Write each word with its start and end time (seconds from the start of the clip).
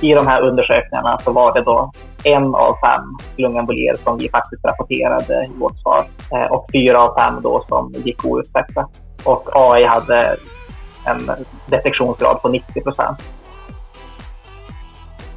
i 0.00 0.14
de 0.14 0.26
här 0.26 0.40
undersökningarna 0.40 1.18
så 1.18 1.32
var 1.32 1.54
det 1.54 1.62
då 1.62 1.90
en 2.24 2.54
av 2.54 2.76
fem 2.84 3.18
lungembolier 3.36 3.96
som 4.04 4.18
vi 4.18 4.28
faktiskt 4.28 4.64
rapporterade 4.64 5.44
i 5.44 5.58
vårt 5.58 5.80
svar 5.80 6.06
eh, 6.32 6.52
och 6.52 6.66
fyra 6.72 7.02
av 7.02 7.18
fem 7.18 7.34
då 7.42 7.64
som 7.68 7.92
gick 8.04 8.24
oupptäckta. 8.24 8.88
Och 9.24 9.48
AI 9.52 9.84
hade 9.84 10.36
en 11.06 11.30
detektionsgrad 11.66 12.42
på 12.42 12.48
90 12.48 12.80
procent. 12.80 13.18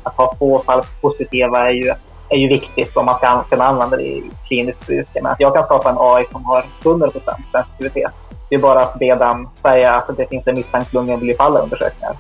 Att 0.04 0.16
ha 0.16 0.36
få 0.40 0.60
falskt 0.60 1.02
positiva 1.02 1.70
är 1.70 1.72
ju, 1.72 1.94
är 2.30 2.38
ju 2.38 2.48
viktigt 2.48 2.98
om 2.98 3.06
man 3.06 3.18
ska 3.18 3.44
kunna 3.44 3.64
använda 3.64 3.98
det 3.98 4.04
i 4.04 4.24
kliniskt 4.48 4.88
bruk. 4.88 5.08
Men 5.22 5.36
jag 5.40 5.56
kan 5.56 5.66
skapa 5.66 5.90
en 5.90 5.98
AI 6.00 6.26
som 6.32 6.46
har 6.46 6.66
100 6.86 7.08
procent 7.08 7.46
sensitivitet. 7.52 8.12
Det 8.50 8.56
är 8.56 8.60
bara 8.60 8.80
att 8.80 9.00
be 9.00 9.16
den 9.16 9.48
säga 9.62 9.94
att 9.94 10.18
det 10.18 10.26
finns 10.26 10.48
en 10.48 10.56
misstänkt 10.56 10.94
lungemboli 10.94 11.34
på 11.34 11.44
alla 11.44 11.60
undersökningar 11.60 12.16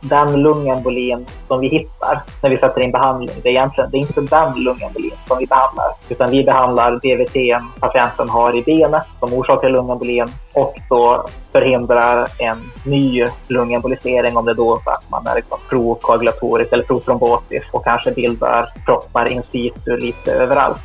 den 0.00 0.42
lungembolin 0.42 1.26
som 1.48 1.60
vi 1.60 1.68
hittar 1.68 2.22
när 2.42 2.50
vi 2.50 2.56
sätter 2.56 2.80
in 2.80 2.92
behandling, 2.92 3.36
det 3.42 3.48
är 3.48 3.52
egentligen 3.52 3.90
det 3.90 3.96
är 3.96 4.00
inte 4.00 4.20
den 4.20 4.54
lungembolin 4.54 5.12
som 5.26 5.38
vi 5.38 5.46
behandlar, 5.46 5.92
utan 6.08 6.30
vi 6.30 6.44
behandlar 6.44 6.90
DVT 6.90 7.64
patienten 7.80 8.28
har 8.28 8.56
i 8.56 8.62
benet 8.62 9.02
som 9.20 9.34
orsakar 9.34 9.68
lungembolin 9.68 10.26
och 10.54 10.78
då 10.88 11.26
förhindrar 11.52 12.28
en 12.38 12.58
ny 12.86 13.26
lungembolisering 13.48 14.36
om 14.36 14.44
det 14.44 14.54
då 14.54 14.80
så 14.84 14.90
att 14.90 15.10
man 15.10 15.26
är 15.26 15.34
liksom 15.34 15.58
prokoagulatorisk 15.68 16.72
eller 16.72 16.84
protrombotisk 16.84 17.66
och 17.72 17.84
kanske 17.84 18.10
bildar 18.10 18.72
proppar 18.86 19.32
in 19.32 19.42
situ 19.52 19.96
lite 19.96 20.32
överallt. 20.32 20.78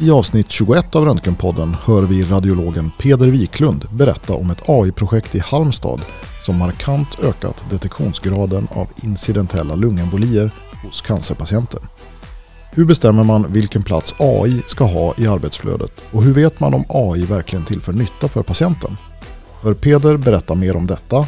I 0.00 0.10
avsnitt 0.10 0.50
21 0.50 0.94
av 0.96 1.04
Röntgenpodden 1.04 1.76
hör 1.84 2.02
vi 2.02 2.24
radiologen 2.24 2.90
Peder 2.98 3.26
Wiklund 3.26 3.84
berätta 3.92 4.34
om 4.34 4.50
ett 4.50 4.68
AI-projekt 4.68 5.34
i 5.34 5.38
Halmstad 5.38 6.00
som 6.42 6.58
markant 6.58 7.08
ökat 7.22 7.64
detektionsgraden 7.70 8.68
av 8.70 8.88
incidentella 9.02 9.74
lungembolier 9.74 10.50
hos 10.82 11.00
cancerpatienter. 11.00 11.80
Hur 12.70 12.84
bestämmer 12.84 13.24
man 13.24 13.52
vilken 13.52 13.82
plats 13.82 14.14
AI 14.18 14.62
ska 14.66 14.84
ha 14.84 15.14
i 15.18 15.26
arbetsflödet 15.26 15.92
och 16.12 16.22
hur 16.22 16.32
vet 16.32 16.60
man 16.60 16.74
om 16.74 16.84
AI 16.88 17.26
verkligen 17.26 17.64
tillför 17.64 17.92
nytta 17.92 18.28
för 18.28 18.42
patienten? 18.42 18.96
Hör 19.62 19.74
Peder 19.74 20.16
berätta 20.16 20.54
mer 20.54 20.76
om 20.76 20.86
detta 20.86 21.26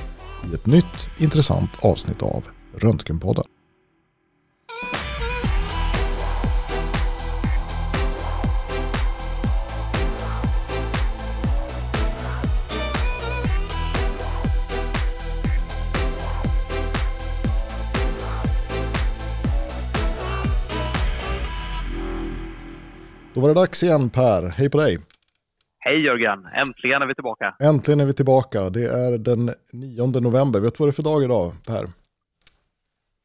i 0.51 0.55
ett 0.55 0.67
nytt 0.67 1.09
intressant 1.19 1.71
avsnitt 1.81 2.23
av 2.23 2.45
Röntgenpodden. 2.77 3.45
Då 23.41 23.43
var 23.43 23.55
det 23.55 23.61
dags 23.61 23.83
igen 23.83 24.11
Per, 24.11 24.43
hej 24.43 24.71
på 24.71 24.79
dig! 24.79 24.99
Hej 25.79 26.07
Jörgen, 26.07 26.47
äntligen 26.47 27.03
är 27.03 27.07
vi 27.07 27.15
tillbaka! 27.15 27.55
Äntligen 27.61 28.01
är 28.01 28.07
vi 28.07 28.15
tillbaka, 28.15 28.71
det 28.71 28.85
är 28.85 29.19
den 29.19 29.51
9 29.73 30.07
november. 30.07 30.61
Vet 30.61 30.75
du 30.75 30.79
vad 30.79 30.89
det 30.89 30.91
är 30.91 31.01
för 31.03 31.03
dag 31.03 31.25
idag 31.25 31.53
Per? 31.67 31.85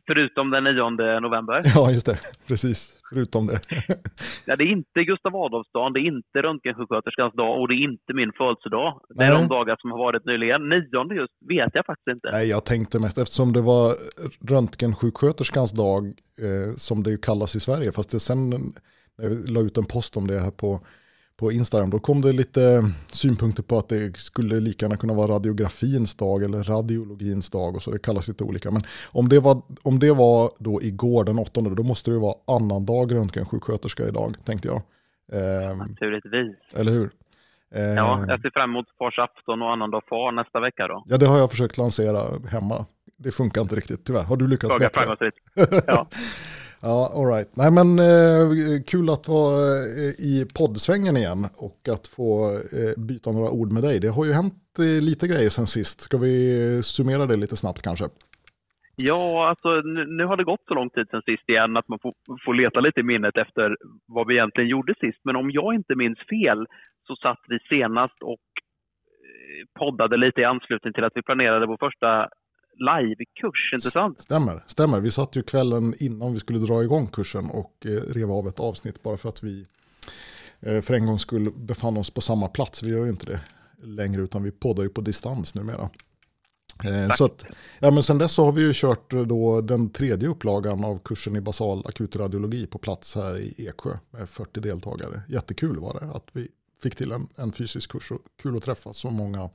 Förutom 0.08 0.52
den 0.52 0.64
9 0.64 1.20
november? 1.20 1.62
Ja, 1.76 1.92
just 1.92 2.06
det. 2.06 2.18
Precis. 2.48 3.00
Förutom 3.10 3.48
det. 3.48 3.60
ja, 4.46 4.56
det 4.56 4.64
är 4.64 4.72
inte 4.80 5.04
Gustav 5.04 5.36
Adolfsdagen, 5.36 5.94
det 5.94 6.00
är 6.00 6.08
inte 6.16 6.42
röntgensjuksköterskans 6.48 7.34
dag 7.34 7.62
och 7.62 7.68
det 7.68 7.74
är 7.74 7.84
inte 7.92 8.14
min 8.14 8.32
födelsedag. 8.38 9.02
Det 9.10 9.24
är 9.24 9.30
Nej. 9.30 9.42
de 9.42 9.48
dagar 9.48 9.76
som 9.80 9.92
har 9.92 9.98
varit 9.98 10.26
nyligen. 10.26 10.70
Nionde 10.70 11.16
just 11.16 11.34
vet 11.50 11.72
jag 11.74 11.86
faktiskt 11.86 12.08
inte. 12.16 12.30
Nej, 12.32 12.50
jag 12.50 12.66
tänkte 12.66 13.00
mest 13.00 13.18
eftersom 13.18 13.54
det 13.54 13.62
var 13.62 13.88
röntgensjuksköterskans 14.52 15.72
dag 15.72 16.04
eh, 16.46 16.76
som 16.78 17.04
det 17.04 17.22
kallas 17.22 17.56
i 17.56 17.60
Sverige. 17.60 17.92
Fast 17.92 18.12
det 18.12 18.20
sen 18.20 18.74
när 19.18 19.30
jag 19.30 19.50
la 19.50 19.60
ut 19.60 19.78
en 19.78 19.86
post 19.86 20.18
om 20.18 20.28
det 20.28 20.40
här 20.40 20.52
på, 20.52 20.80
på 21.38 21.52
Instagram, 21.52 21.90
då 21.90 22.00
kom 22.00 22.22
det 22.22 22.32
lite 22.32 22.84
synpunkter 23.12 23.64
på 23.64 23.78
att 23.78 23.90
det 23.90 24.18
skulle 24.18 24.60
lika 24.60 24.86
gärna 24.86 24.98
kunna 24.98 25.14
vara 25.14 25.32
radiografins 25.32 26.16
dag 26.16 26.44
eller 26.44 26.64
radiologins 26.64 27.50
dag 27.50 27.76
och 27.76 27.82
så, 27.82 27.92
det 27.92 28.00
kallas 28.00 28.28
lite 28.28 28.44
olika. 28.44 28.72
Men 28.72 28.82
om 29.12 29.30
det 29.30 29.40
var, 29.40 29.62
om 29.84 30.00
det 30.00 30.12
var 30.12 30.52
då 30.60 30.82
igår 30.82 31.24
den 31.24 31.40
åttonde, 31.40 31.76
då 31.76 31.84
måste 31.84 32.12
det 32.12 32.20
vara 32.20 32.36
annandag 32.48 33.16
röntgensjuksköterska 33.16 34.08
idag, 34.08 34.36
tänkte 34.46 34.68
jag. 34.68 34.82
Eh, 35.32 35.78
Naturligtvis. 35.78 36.56
Eller 36.74 36.92
hur? 36.92 37.12
Eh, 37.76 37.82
ja, 37.82 38.26
jag 38.28 38.42
ser 38.42 38.50
fram 38.50 38.70
emot 38.70 38.86
fars 38.98 39.20
afton 39.20 39.62
och 39.62 39.72
annandag 39.72 40.02
far 40.10 40.32
nästa 40.32 40.60
vecka 40.60 40.88
då. 40.88 41.04
Ja, 41.08 41.18
det 41.18 41.26
har 41.26 41.38
jag 41.38 41.52
försökt 41.52 41.78
lansera 41.78 42.22
hemma. 42.50 42.86
Det 43.18 43.32
funkar 43.32 43.62
inte 43.62 43.76
riktigt, 43.76 44.06
tyvärr. 44.06 44.24
Har 44.24 44.38
du 44.38 44.48
lyckats 44.48 44.74
Fråga 44.74 44.90
bättre? 44.94 45.32
ja. 45.88 46.08
Ja, 46.88 47.00
all 47.18 47.28
right. 47.36 47.52
Nej, 47.62 47.72
men 47.78 47.90
eh, 48.10 48.46
kul 48.92 49.10
att 49.10 49.28
vara 49.28 49.60
eh, 50.00 50.14
i 50.32 50.34
poddsvängen 50.60 51.18
igen 51.18 51.42
och 51.68 51.80
att 51.96 52.08
få 52.08 52.30
eh, 52.78 52.94
byta 53.10 53.32
några 53.32 53.52
ord 53.60 53.72
med 53.72 53.84
dig. 53.84 54.00
Det 54.00 54.12
har 54.18 54.26
ju 54.26 54.34
hänt 54.34 54.64
eh, 54.80 55.04
lite 55.10 55.28
grejer 55.28 55.50
sen 55.50 55.68
sist. 55.68 56.02
Ska 56.02 56.18
vi 56.18 56.36
summera 56.84 57.26
det 57.26 57.38
lite 57.38 57.56
snabbt 57.56 57.82
kanske? 57.82 58.06
Ja, 58.96 59.50
alltså 59.50 59.70
nu, 59.70 60.06
nu, 60.18 60.24
har 60.26 60.38
det 60.38 60.44
gått 60.44 60.68
så 60.68 60.74
lång 60.74 60.90
tid 60.90 61.08
sen 61.10 61.22
sist 61.22 61.50
igen 61.50 61.78
att 61.78 61.88
man 61.88 62.00
får, 62.02 62.14
får 62.46 62.54
leta 62.54 62.80
lite 62.80 63.00
i 63.00 63.04
minnet 63.04 63.38
efter 63.38 63.78
vad 64.06 64.28
vi 64.28 64.34
egentligen 64.34 64.70
gjorde 64.70 64.94
sist. 65.00 65.20
Men 65.24 65.36
om 65.36 65.52
jag 65.52 65.76
inte 65.76 65.96
minns 65.96 66.20
fel 66.30 66.66
så 67.08 67.16
satt 67.16 67.44
vi 67.48 67.60
senast 67.70 68.20
och 68.22 68.48
eh, 69.26 69.80
poddade 69.80 70.18
lite 70.18 70.42
i 70.42 70.52
anslutning 70.54 70.94
till 70.94 71.04
att 71.04 71.16
vi 71.16 71.22
planerade 71.22 71.66
vår 71.66 71.78
första 71.78 72.30
livekurs, 72.78 73.74
inte 73.74 73.92
sant? 73.92 74.22
Stämmer, 74.22 74.64
stämmer. 74.68 75.00
Vi 75.00 75.12
satt 75.12 75.36
ju 75.36 75.44
kvällen 75.44 75.94
innan 76.00 76.34
vi 76.34 76.40
skulle 76.40 76.60
dra 76.60 76.84
igång 76.84 77.08
kursen 77.08 77.50
och 77.50 77.86
eh, 77.86 78.14
rev 78.14 78.32
av 78.32 78.48
ett 78.48 78.60
avsnitt 78.60 79.04
bara 79.04 79.18
för 79.18 79.30
att 79.30 79.44
vi 79.44 79.66
eh, 80.60 80.82
för 80.82 80.94
en 80.94 81.06
gång 81.06 81.20
skulle 81.20 81.52
befann 81.52 81.98
oss 81.98 82.10
på 82.10 82.22
samma 82.22 82.48
plats. 82.48 82.84
Vi 82.84 82.90
gör 82.90 83.06
ju 83.06 83.10
inte 83.10 83.26
det 83.26 83.40
längre 83.84 84.22
utan 84.22 84.44
vi 84.44 84.52
poddar 84.52 84.84
ju 84.84 84.90
på 84.90 85.02
distans 85.02 85.56
numera. 85.56 85.90
Eh, 86.84 87.16
så 87.16 87.26
att, 87.26 87.46
ja, 87.80 87.92
men 87.92 88.04
sen 88.04 88.18
dess 88.18 88.32
så 88.32 88.46
har 88.46 88.52
vi 88.52 88.62
ju 88.62 88.72
kört 88.74 89.10
då 89.10 89.62
den 89.62 89.90
tredje 89.90 90.30
upplagan 90.30 90.84
av 90.84 91.00
kursen 91.00 91.36
i 91.36 91.42
basal 91.42 91.84
akutradiologi 91.86 92.68
på 92.68 92.78
plats 92.78 93.16
här 93.16 93.38
i 93.38 93.68
Eksjö 93.68 93.98
med 94.12 94.30
40 94.30 94.60
deltagare. 94.60 95.22
Jättekul 95.28 95.80
var 95.80 96.00
det 96.00 96.18
att 96.18 96.28
vi 96.34 96.48
fick 96.84 96.96
till 96.96 97.12
en, 97.12 97.28
en 97.36 97.52
fysisk 97.52 97.92
kurs 97.92 98.12
och 98.12 98.22
kul 98.42 98.58
att 98.58 98.64
träffa 98.64 98.94
så 98.94 99.10
många 99.12 99.50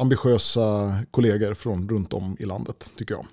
ambitiösa 0.00 0.66
kollegor 1.10 1.54
från 1.54 1.88
runt 1.88 2.12
om 2.14 2.36
i 2.38 2.46
landet, 2.46 2.78
tycker 2.98 3.14
jag. 3.14 3.26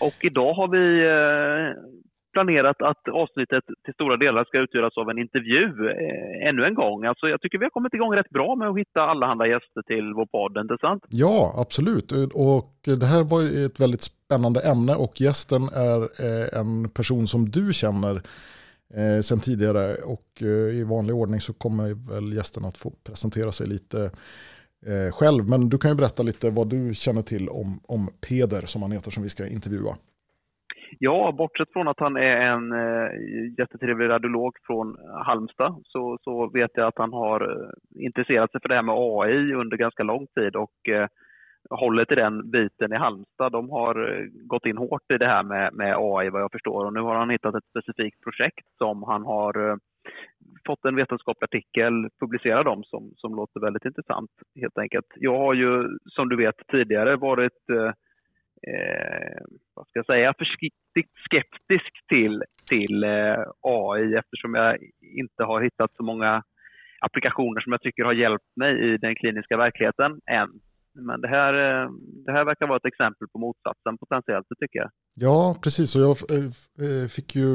Och 0.00 0.18
idag 0.24 0.54
har 0.54 0.68
vi 0.76 0.86
eh, 1.14 1.66
planerat 2.34 2.82
att 2.90 3.02
avsnittet 3.22 3.64
till 3.84 3.94
stora 3.94 4.16
delar 4.16 4.44
ska 4.44 4.58
utgöras 4.58 4.96
av 4.96 5.10
en 5.10 5.18
intervju 5.18 5.64
eh, 5.90 6.48
ännu 6.48 6.64
en 6.64 6.74
gång. 6.74 7.04
Alltså 7.04 7.26
jag 7.32 7.40
tycker 7.40 7.58
vi 7.58 7.64
har 7.64 7.70
kommit 7.70 7.94
igång 7.94 8.12
rätt 8.16 8.30
bra 8.30 8.56
med 8.56 8.68
att 8.68 8.78
hitta 8.78 9.00
allehanda 9.00 9.46
gäster 9.46 9.82
till 9.90 10.06
vår 10.18 10.26
podd, 10.26 10.54
inte 10.64 10.76
sant? 10.80 11.02
Ja, 11.08 11.54
absolut. 11.64 12.12
Och 12.50 12.74
det 13.00 13.06
här 13.12 13.22
var 13.32 13.66
ett 13.66 13.80
väldigt 13.80 14.02
spännande 14.02 14.60
ämne 14.60 14.94
och 14.94 15.20
gästen 15.20 15.62
är 15.90 16.00
eh, 16.26 16.60
en 16.60 16.90
person 16.98 17.26
som 17.26 17.42
du 17.50 17.72
känner 17.72 18.14
eh, 19.00 19.20
sen 19.22 19.40
tidigare 19.40 19.94
och 19.94 20.28
eh, 20.40 20.80
i 20.80 20.84
vanlig 20.84 21.14
ordning 21.16 21.40
så 21.40 21.52
kommer 21.52 22.12
väl 22.12 22.32
gästen 22.32 22.64
att 22.64 22.78
få 22.78 22.90
presentera 23.06 23.52
sig 23.52 23.66
lite 23.66 24.10
eh, 24.92 25.12
själv. 25.12 25.48
Men 25.48 25.68
du 25.68 25.78
kan 25.78 25.90
ju 25.90 25.96
berätta 25.96 26.22
lite 26.22 26.50
vad 26.50 26.70
du 26.70 26.94
känner 26.94 27.22
till 27.22 27.48
om, 27.48 27.80
om 27.88 28.08
Peder 28.28 28.62
som 28.66 28.82
han 28.82 28.92
heter 28.92 29.10
som 29.10 29.22
vi 29.22 29.28
ska 29.28 29.46
intervjua. 29.46 29.94
Ja, 30.98 31.32
bortsett 31.32 31.72
från 31.72 31.88
att 31.88 32.00
han 32.00 32.16
är 32.16 32.36
en 32.36 32.72
eh, 32.72 33.10
jättetrevlig 33.58 34.08
radiolog 34.08 34.56
från 34.66 34.96
Halmstad 35.26 35.82
så, 35.84 36.18
så 36.20 36.46
vet 36.46 36.70
jag 36.74 36.86
att 36.86 36.98
han 36.98 37.12
har 37.12 37.40
eh, 37.40 38.04
intresserat 38.06 38.50
sig 38.50 38.60
för 38.60 38.68
det 38.68 38.74
här 38.74 38.82
med 38.82 38.94
AI 38.98 39.54
under 39.54 39.76
ganska 39.76 40.02
lång 40.02 40.26
tid 40.26 40.56
och 40.56 40.88
eh, 40.88 41.06
håller 41.70 42.04
till 42.04 42.16
den 42.16 42.50
biten 42.50 42.92
i 42.92 42.96
Halmstad, 42.96 43.52
de 43.52 43.70
har 43.70 43.94
eh, 44.10 44.26
gått 44.32 44.66
in 44.66 44.76
hårt 44.76 45.10
i 45.14 45.18
det 45.18 45.26
här 45.26 45.42
med, 45.42 45.74
med 45.74 45.96
AI 45.98 46.30
vad 46.30 46.42
jag 46.42 46.52
förstår 46.52 46.84
och 46.84 46.92
nu 46.92 47.00
har 47.00 47.14
han 47.14 47.30
hittat 47.30 47.54
ett 47.54 47.70
specifikt 47.70 48.20
projekt 48.20 48.66
som 48.78 49.02
han 49.02 49.22
har 49.24 49.70
eh, 49.70 49.76
fått 50.66 50.84
en 50.84 50.96
vetenskaplig 50.96 51.44
artikel 51.44 51.92
publicerad 52.20 52.68
om 52.68 52.84
som, 52.84 53.12
som 53.16 53.34
låter 53.34 53.60
väldigt 53.60 53.84
intressant 53.84 54.30
helt 54.60 54.78
enkelt. 54.78 55.06
Jag 55.16 55.38
har 55.38 55.54
ju 55.54 55.98
som 56.04 56.28
du 56.28 56.36
vet 56.36 56.54
tidigare 56.72 57.16
varit 57.16 57.70
eh, 57.70 57.92
eh 58.72 59.42
vad 59.74 59.86
ska 59.86 59.98
jag 59.98 60.06
säga, 60.06 60.34
försiktigt 60.38 61.12
skeptisk 61.26 61.92
till, 62.08 62.42
till 62.70 63.04
eh, 63.04 63.44
AI 63.60 64.14
eftersom 64.14 64.54
jag 64.54 64.78
inte 65.00 65.44
har 65.44 65.60
hittat 65.62 65.90
så 65.96 66.02
många 66.02 66.42
applikationer 67.00 67.60
som 67.60 67.72
jag 67.72 67.82
tycker 67.82 68.04
har 68.04 68.12
hjälpt 68.12 68.56
mig 68.56 68.94
i 68.94 68.96
den 68.96 69.14
kliniska 69.14 69.56
verkligheten 69.56 70.20
än. 70.30 70.50
Men 70.94 71.20
det 71.20 71.28
här, 71.28 71.54
eh, 71.54 71.90
det 72.26 72.32
här 72.32 72.44
verkar 72.44 72.66
vara 72.66 72.76
ett 72.76 72.92
exempel 72.92 73.28
på 73.28 73.38
motsatsen 73.38 73.98
potentiellt, 73.98 74.46
det 74.48 74.66
tycker 74.66 74.78
jag. 74.78 74.90
Ja, 75.14 75.56
precis. 75.62 75.96
Och 75.96 76.02
jag 76.02 76.10
eh, 76.10 77.08
fick 77.08 77.36
ju 77.36 77.50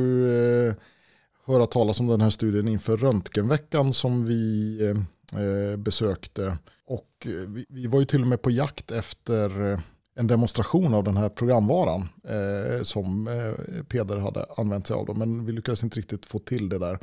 höra 1.53 1.65
talas 1.65 1.99
om 1.99 2.07
den 2.07 2.21
här 2.21 2.29
studien 2.29 2.67
inför 2.67 2.97
röntgenveckan 2.97 3.93
som 3.93 4.25
vi 4.25 4.77
eh, 4.83 5.41
eh 5.41 5.77
besökte. 5.77 6.57
Och 6.85 7.09
eh, 7.25 7.31
vi, 7.31 7.65
vi, 7.69 7.87
var 7.87 7.99
ju 7.99 8.05
till 8.05 8.21
och 8.21 8.27
med 8.27 8.41
på 8.41 8.51
jakt 8.51 8.91
efter 8.91 9.71
eh, 9.71 9.79
en 10.15 10.27
demonstration 10.27 10.93
av 10.93 11.03
den 11.03 11.17
här 11.17 11.29
programvaran 11.29 12.09
eh, 12.23 12.83
som 12.83 13.27
eh, 13.27 13.83
Peder 13.83 14.17
hade 14.17 14.45
använt 14.57 14.87
sig 14.87 14.95
av. 14.95 15.05
Då, 15.05 15.13
men 15.13 15.45
vi 15.45 15.51
lyckades 15.51 15.83
inte 15.83 15.97
riktigt 15.97 16.25
få 16.25 16.39
till 16.39 16.69
det 16.69 16.79
där. 16.79 16.99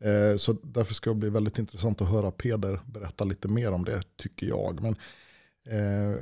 Eh, 0.00 0.36
så 0.36 0.52
därför 0.62 0.94
ska 0.94 1.10
det 1.10 1.16
bli 1.16 1.30
väldigt 1.30 1.58
intressant 1.58 2.02
att 2.02 2.08
höra 2.08 2.30
Peder 2.30 2.80
berätta 2.86 3.24
lite 3.24 3.48
mer 3.48 3.72
om 3.72 3.84
det, 3.84 4.00
tycker 4.16 4.46
jag. 4.46 4.82
Men 4.82 4.96
eh, 5.66 6.16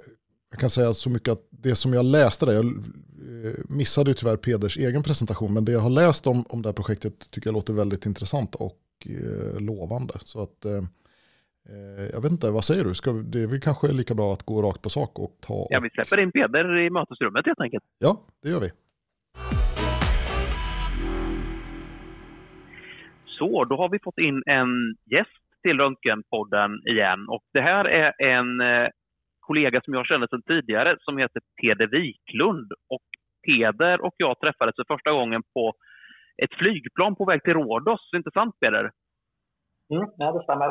jag 0.50 0.60
kan 0.60 0.70
säga 0.70 0.92
så 0.92 1.10
mycket 1.10 1.32
att 1.32 1.48
det 1.50 1.74
som 1.74 1.92
jag 1.92 2.04
läste 2.04 2.46
där, 2.46 2.52
jag 2.52 2.64
eh, 2.64 3.54
missade 3.68 4.10
ju 4.10 4.14
tyvärr 4.14 4.36
Peders 4.36 4.78
egen 4.78 5.02
presentation, 5.02 5.54
men 5.54 5.64
det 5.64 5.72
jag 5.72 5.80
har 5.80 5.90
läst 5.90 6.26
om, 6.26 6.44
om 6.48 6.62
det 6.62 6.68
här 6.68 6.74
projektet 6.74 7.30
tycker 7.30 7.48
jag 7.48 7.54
låter 7.54 7.72
väldigt 7.72 8.06
intressant 8.06 8.54
och 8.54 8.78
eh, 9.06 9.60
lovande. 9.60 10.14
Så 10.24 10.42
att 10.42 10.64
eh, 10.64 10.82
Eh, 11.72 12.06
jag 12.12 12.22
vet 12.22 12.32
inte, 12.32 12.50
vad 12.50 12.64
säger 12.64 12.84
du? 12.84 12.94
Ska, 12.94 13.12
det 13.12 13.42
är 13.42 13.46
väl 13.46 13.60
kanske 13.60 13.92
lika 13.92 14.14
bra 14.14 14.32
att 14.32 14.42
gå 14.42 14.62
rakt 14.62 14.82
på 14.82 14.88
sak 14.88 15.18
och 15.18 15.30
ta... 15.46 15.66
Ja, 15.70 15.80
vi 15.80 15.90
släpper 15.90 16.20
in 16.20 16.32
Peder 16.32 16.76
i 16.78 16.90
mötesrummet 16.90 17.46
helt 17.46 17.60
enkelt. 17.60 17.84
Ja, 17.98 18.16
det 18.42 18.48
gör 18.48 18.60
vi. 18.60 18.70
Så, 23.26 23.64
då 23.64 23.76
har 23.76 23.88
vi 23.88 23.98
fått 23.98 24.18
in 24.18 24.42
en 24.46 24.96
gäst 25.10 25.44
till 25.62 25.76
Röntgenpodden 25.78 26.70
igen. 26.86 27.28
Och 27.28 27.42
det 27.52 27.60
här 27.60 27.84
är 27.84 28.22
en 28.22 28.60
eh, 28.60 28.88
kollega 29.48 29.80
som 29.84 29.94
jag 29.94 30.06
känner 30.06 30.26
sedan 30.26 30.42
tidigare 30.42 30.96
som 31.00 31.18
heter 31.18 31.42
Peder 31.60 31.86
Wiklund. 31.86 32.70
Och 32.94 33.08
Peder 33.46 33.96
och 34.06 34.14
jag 34.16 34.40
träffades 34.40 34.74
för 34.76 34.94
första 34.94 35.10
gången 35.12 35.42
på 35.54 35.64
ett 36.42 36.54
flygplan 36.60 37.16
på 37.16 37.24
väg 37.24 37.42
till 37.42 37.54
Rhodos. 37.54 38.02
Inte 38.16 38.30
sant 38.30 38.54
Peder? 38.60 38.86
Mm, 39.94 40.06
ja, 40.18 40.32
det 40.32 40.42
stämmer 40.44 40.70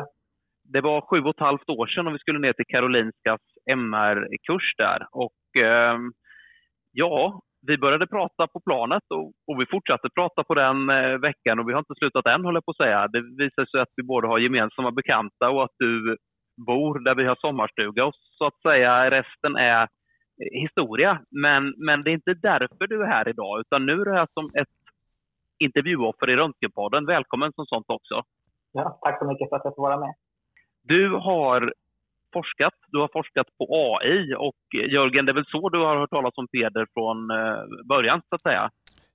det 0.72 0.80
var 0.80 1.00
sju 1.00 1.20
och 1.20 1.34
ett 1.34 1.46
halvt 1.48 1.68
år 1.68 1.86
sedan 1.86 2.06
och 2.06 2.14
vi 2.14 2.18
skulle 2.18 2.38
ner 2.38 2.52
till 2.52 2.66
Karolinskas 2.68 3.40
MR-kurs 3.70 4.74
där. 4.76 5.06
Och 5.12 5.62
eh, 5.62 5.98
ja, 6.92 7.40
vi 7.66 7.78
började 7.78 8.06
prata 8.06 8.46
på 8.46 8.60
planet 8.60 9.02
och, 9.14 9.26
och 9.46 9.60
vi 9.60 9.66
fortsatte 9.66 10.08
prata 10.14 10.44
på 10.44 10.54
den 10.54 10.90
eh, 10.90 11.18
veckan 11.18 11.58
och 11.58 11.68
vi 11.68 11.72
har 11.72 11.78
inte 11.78 11.98
slutat 11.98 12.26
än, 12.26 12.44
håller 12.44 12.56
jag 12.56 12.64
på 12.64 12.70
att 12.70 12.84
säga. 12.84 13.08
Det 13.08 13.22
visar 13.44 13.64
sig 13.66 13.80
att 13.80 13.92
vi 13.96 14.02
båda 14.02 14.28
har 14.28 14.38
gemensamma 14.38 14.90
bekanta 14.90 15.50
och 15.50 15.64
att 15.64 15.76
du 15.78 16.16
bor 16.66 16.98
där 16.98 17.14
vi 17.14 17.24
har 17.24 17.36
sommarstuga 17.40 18.04
och 18.06 18.14
så 18.14 18.46
att 18.46 18.60
säga 18.62 19.10
resten 19.10 19.56
är 19.56 19.88
historia. 20.38 21.20
Men, 21.30 21.74
men 21.76 22.02
det 22.02 22.10
är 22.10 22.12
inte 22.12 22.34
därför 22.34 22.86
du 22.86 23.02
är 23.02 23.06
här 23.06 23.28
idag, 23.28 23.60
utan 23.60 23.86
nu 23.86 23.92
är 23.92 24.04
du 24.04 24.12
här 24.12 24.28
som 24.34 24.50
ett 24.54 24.68
intervjuoffer 25.58 26.30
i 26.30 26.36
Röntgenpodden. 26.36 27.06
Välkommen 27.06 27.52
som 27.52 27.66
sånt 27.66 27.86
också. 27.88 28.22
Ja, 28.72 28.98
tack 29.02 29.18
så 29.18 29.24
mycket 29.24 29.48
för 29.48 29.56
att 29.56 29.64
jag 29.64 29.74
får 29.74 29.82
vara 29.82 30.00
med. 30.00 30.14
Du 30.82 31.10
har 31.10 31.74
forskat, 32.32 32.74
du 32.88 32.98
har 32.98 33.08
forskat 33.12 33.46
på 33.58 33.64
AI 33.70 34.34
och 34.34 34.90
Jörgen, 34.90 35.26
det 35.26 35.32
är 35.32 35.34
väl 35.34 35.46
så 35.46 35.68
du 35.68 35.78
har 35.78 35.96
hört 35.96 36.10
talas 36.10 36.38
om 36.38 36.48
Peder 36.48 36.86
från 36.94 37.30
eh, 37.30 37.86
början 37.88 38.22
så 38.28 38.34
att 38.34 38.42
säga? 38.42 38.70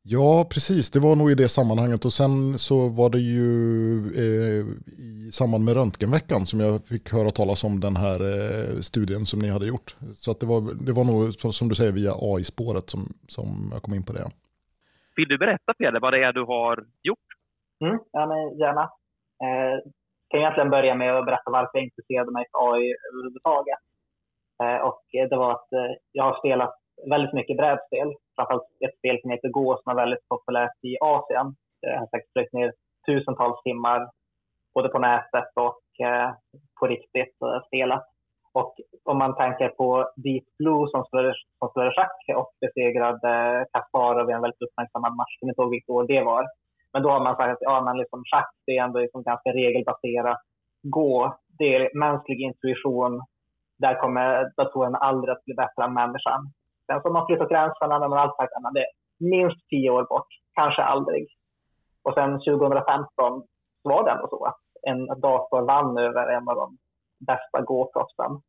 Ja, 0.06 0.46
precis. 0.54 0.92
Det 0.92 1.00
var 1.00 1.16
nog 1.16 1.32
i 1.32 1.36
det 1.36 1.50
sammanhanget 1.50 2.06
och 2.06 2.14
sen 2.14 2.58
så 2.58 2.88
var 2.90 3.10
det 3.10 3.20
ju 3.20 3.48
eh, 4.24 4.66
i 5.28 5.32
samband 5.32 5.64
med 5.66 5.74
röntgenveckan 5.74 6.46
som 6.46 6.60
jag 6.60 6.86
fick 6.86 7.14
höra 7.14 7.30
talas 7.30 7.64
om 7.64 7.80
den 7.80 7.96
här 7.96 8.20
eh, 8.34 8.80
studien 8.90 9.26
som 9.26 9.40
ni 9.40 9.50
hade 9.50 9.68
gjort. 9.68 9.96
Så 10.14 10.32
att 10.32 10.40
det, 10.40 10.46
var, 10.46 10.62
det 10.86 10.94
var 10.94 11.04
nog 11.04 11.34
som 11.34 11.70
du 11.70 11.76
säger 11.76 11.92
via 11.92 12.14
AI-spåret 12.22 12.90
som, 12.90 13.02
som 13.28 13.48
jag 13.74 13.82
kom 13.84 13.94
in 13.94 14.06
på 14.06 14.14
det. 14.14 14.26
Vill 15.16 15.28
du 15.28 15.38
berätta 15.38 15.74
Peder 15.74 16.00
vad 16.00 16.14
det 16.14 16.24
är 16.24 16.34
du 16.34 16.44
har 16.44 16.86
gjort? 17.04 17.30
Mm, 17.86 18.00
ja, 18.12 18.26
men 18.32 18.58
gärna. 18.58 18.84
Eh, 19.46 19.76
kan 20.30 20.40
egentligen 20.40 20.70
börja 20.70 20.96
med 20.96 21.18
att 21.18 21.26
berätta 21.26 21.52
varför 21.52 21.72
jag 21.74 21.84
intresserade 21.84 22.32
mig 22.32 22.46
för 22.52 22.74
AI 22.74 22.96
överhuvudtaget. 23.10 23.82
Eh, 24.64 24.80
och 24.88 25.02
det 25.30 25.36
var 25.44 25.52
att 25.52 25.74
eh, 25.74 25.92
jag 26.12 26.24
har 26.24 26.40
spelat 26.40 26.83
väldigt 27.10 27.34
mycket 27.34 27.58
brädspel. 27.58 28.14
Framförallt 28.36 28.68
ett 28.86 28.98
spel 28.98 29.20
som 29.22 29.32
heter 29.32 29.50
Go 29.50 29.78
som 29.78 29.92
är 29.92 29.96
väldigt 29.96 30.28
populärt 30.28 30.78
i 30.82 30.98
Asien. 31.02 31.56
Jag 31.82 32.00
har 32.00 32.08
säkert 32.08 32.34
plöjt 32.34 32.54
ner 32.54 32.74
tusentals 33.08 33.64
timmar 33.64 34.10
både 34.74 34.90
på 34.90 35.00
nätet 35.00 35.52
och 35.56 36.06
eh, 36.08 36.30
på 36.80 36.88
riktigt 36.88 37.36
eh, 37.42 37.66
spelat. 37.68 38.04
Och 38.54 38.76
om 39.04 39.18
man 39.18 39.36
tänker 39.36 39.70
på 39.70 40.12
Deep 40.16 40.44
Blue 40.60 40.88
som 40.92 41.04
spelade, 41.06 41.34
som 41.60 41.70
spelade 41.70 41.96
schack 41.96 42.20
och 42.36 42.52
besegrade 42.62 43.30
eh, 43.30 43.64
Kasparov 43.74 44.30
i 44.30 44.34
en 44.34 44.42
väldigt 44.42 44.62
uppmärksammad 44.62 45.16
match, 45.16 45.34
jag 45.34 45.40
kommer 45.40 45.52
inte 45.52 45.62
ihåg 45.62 45.72
vilket 45.72 45.90
år 45.90 46.08
det 46.08 46.24
var. 46.24 46.44
Men 46.94 47.04
då 47.04 47.10
har 47.10 47.24
man 47.24 47.36
sagt 47.36 47.52
att 47.52 47.68
ja, 47.70 47.82
men 47.82 47.98
liksom 47.98 48.24
schack 48.32 48.54
det 48.66 48.78
är 48.78 48.84
ändå 48.84 49.00
liksom 49.00 49.24
ganska 49.24 49.50
regelbaserat. 49.50 50.42
Gå, 50.84 51.38
det 51.60 51.76
är 51.76 52.00
mänsklig 52.00 52.42
intuition. 52.42 53.22
Där 53.80 53.96
kommer 54.02 54.52
datorerna 54.58 54.98
aldrig 54.98 55.32
att 55.32 55.46
bli 55.46 55.54
bättre 55.54 55.84
än 55.84 55.94
människan. 55.94 56.42
Sen 56.88 57.02
så 57.02 57.08
har 57.08 57.14
man 57.14 57.26
flyttat 57.26 57.50
gränserna, 57.50 58.00
men 58.00 58.10
man 58.10 58.20
har 58.20 58.26
alltid 58.26 58.38
sagt 58.38 58.54
att 58.54 58.74
det 58.74 58.80
är 58.80 58.94
minst 59.18 59.70
tio 59.70 59.90
år 59.90 60.04
bort, 60.04 60.28
kanske 60.54 60.82
aldrig. 60.84 61.28
Och 62.04 62.14
sen 62.14 62.32
2015 62.32 63.44
så 63.84 63.90
var 63.90 64.04
det 64.04 64.12
ändå 64.12 64.28
så 64.28 64.46
att 64.46 64.60
en 64.82 65.06
dator 65.06 65.62
vann 65.62 65.98
över 65.98 66.28
en 66.28 66.50
av 66.50 66.56
de 66.56 66.78
bästa 67.20 67.62
gåproffsen. 67.62 68.42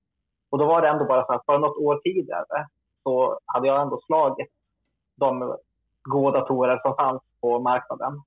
Och 0.51 0.59
då 0.59 0.67
var 0.67 0.83
det 0.83 0.89
ändå 0.89 1.05
bara 1.05 1.27
så 1.27 1.33
att 1.33 1.45
för 1.47 1.59
något 1.59 1.77
år 1.77 2.01
tidigare 2.05 2.67
så 3.03 3.39
hade 3.47 3.67
jag 3.67 3.83
ändå 3.83 4.01
slagit 4.07 4.53
de 5.17 5.57
gådatorer 6.03 6.79
som 6.83 6.97
fanns 6.97 7.23
på 7.41 7.59
marknaden. 7.59 8.23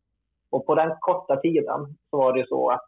Och 0.50 0.66
på 0.66 0.76
den 0.76 0.96
korta 1.00 1.36
tiden 1.36 1.98
så 2.10 2.18
var 2.18 2.34
det 2.34 2.40
ju 2.40 2.46
så 2.46 2.70
att 2.70 2.86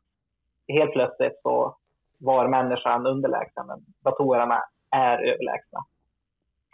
helt 0.68 0.92
plötsligt 0.92 1.42
så 1.42 1.76
var 2.18 2.48
människan 2.48 3.08
underlägsen, 3.08 3.68
men 3.68 3.86
datorerna 4.04 4.64
är 4.92 5.18
överlägsna. 5.18 5.80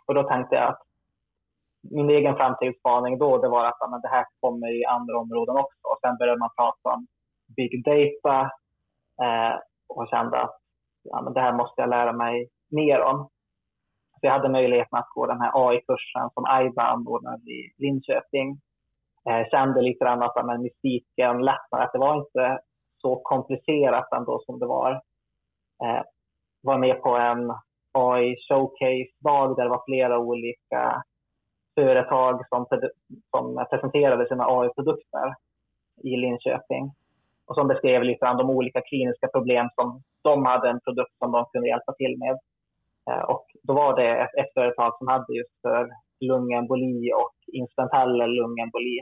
Och 0.06 0.14
då 0.16 0.24
tänkte 0.24 0.56
jag 0.56 0.70
att 0.70 0.82
min 1.92 2.10
egen 2.10 2.36
framtidsspaning 2.36 3.18
då, 3.18 3.38
det 3.38 3.50
var 3.50 3.66
att 3.66 3.92
men 3.92 4.02
det 4.02 4.08
här 4.08 4.26
kommer 4.40 4.82
i 4.82 4.86
andra 4.86 5.18
områden 5.18 5.58
också. 5.58 5.80
Och 5.84 6.00
sen 6.02 6.18
började 6.18 6.40
man 6.40 6.50
prata 6.58 6.96
om 6.96 7.08
big 7.56 7.84
data 7.86 8.42
eh, 9.24 9.56
och 9.88 10.08
kände 10.10 10.42
att 10.42 10.58
ja, 11.04 11.22
men 11.22 11.34
det 11.34 11.42
här 11.42 11.54
måste 11.54 11.82
jag 11.82 11.90
lära 11.90 12.14
mig 12.14 12.50
mer 12.72 13.02
om. 13.02 13.30
Så 14.20 14.28
jag 14.28 14.32
hade 14.32 14.50
möjligheten 14.50 15.00
att 15.00 15.10
gå 15.16 15.26
den 15.26 15.42
här 15.42 15.52
AI-kursen 15.54 16.30
som 16.34 16.46
AIBA 16.46 16.84
anordnade 16.84 17.52
i 17.52 17.74
Linköping 17.78 18.60
eh, 19.30 19.48
kände 19.52 19.82
lite 19.82 20.06
grann 20.06 20.24
att 20.24 20.46
men, 20.46 20.62
mystiken 20.62 21.46
lättnade, 21.46 21.84
att 21.84 21.94
det 21.94 22.00
var 22.00 22.18
inte 22.18 22.60
så 23.02 23.16
komplicerat 23.16 24.14
ändå 24.14 24.44
som 24.46 24.60
det 24.60 24.66
var. 24.66 24.92
Eh, 25.84 26.02
var 26.62 26.78
med 26.78 27.02
på 27.02 27.18
en 27.18 27.54
AI 27.96 28.36
showcase-dag 28.48 29.56
där 29.56 29.64
det 29.64 29.70
var 29.70 29.84
flera 29.86 30.20
olika 30.20 31.04
företag 31.76 32.42
som, 32.50 32.66
som 33.32 33.66
presenterade 33.70 34.28
sina 34.28 34.46
AI-produkter 34.48 35.36
i 36.04 36.16
Linköping 36.18 36.92
och 37.46 37.56
som 37.56 37.68
beskrev 37.68 38.04
lite 38.04 38.26
grann 38.26 38.38
de 38.38 38.50
olika 38.50 38.82
kliniska 38.82 39.28
problem 39.28 39.70
som 39.76 40.02
de 40.22 40.46
hade 40.46 40.70
en 40.70 40.80
produkt 40.80 41.18
som 41.18 41.32
de 41.32 41.46
kunde 41.46 41.68
hjälpa 41.68 41.94
till 41.94 42.18
med. 42.18 42.38
Eh, 43.10 43.24
och 43.24 43.46
då 43.64 43.74
var 43.74 43.96
det 43.96 44.10
ett, 44.18 44.36
ett 44.36 44.54
företag 44.54 44.98
som 44.98 45.08
hade 45.08 45.34
just 45.34 45.62
för 45.62 45.90
lungemboli 46.20 47.14
och 47.14 47.36
instrumentell 47.54 48.18
lungemboli 48.18 49.00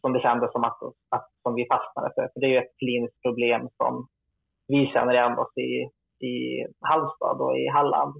som 0.00 0.12
det 0.12 0.20
kändes 0.20 0.52
som 0.52 0.64
att, 0.64 0.78
att 1.08 1.28
som 1.42 1.54
vi 1.54 1.66
fastnade 1.66 2.10
för. 2.14 2.28
för. 2.32 2.40
Det 2.40 2.46
är 2.46 2.50
ju 2.50 2.58
ett 2.58 2.78
kliniskt 2.78 3.22
problem 3.22 3.68
som 3.76 4.06
vi 4.66 4.86
känner 4.86 5.14
igen 5.14 5.38
oss 5.38 5.56
i, 5.56 5.90
i 6.24 6.66
Halmstad 6.80 7.40
och 7.40 7.58
i 7.58 7.68
Halland. 7.68 8.14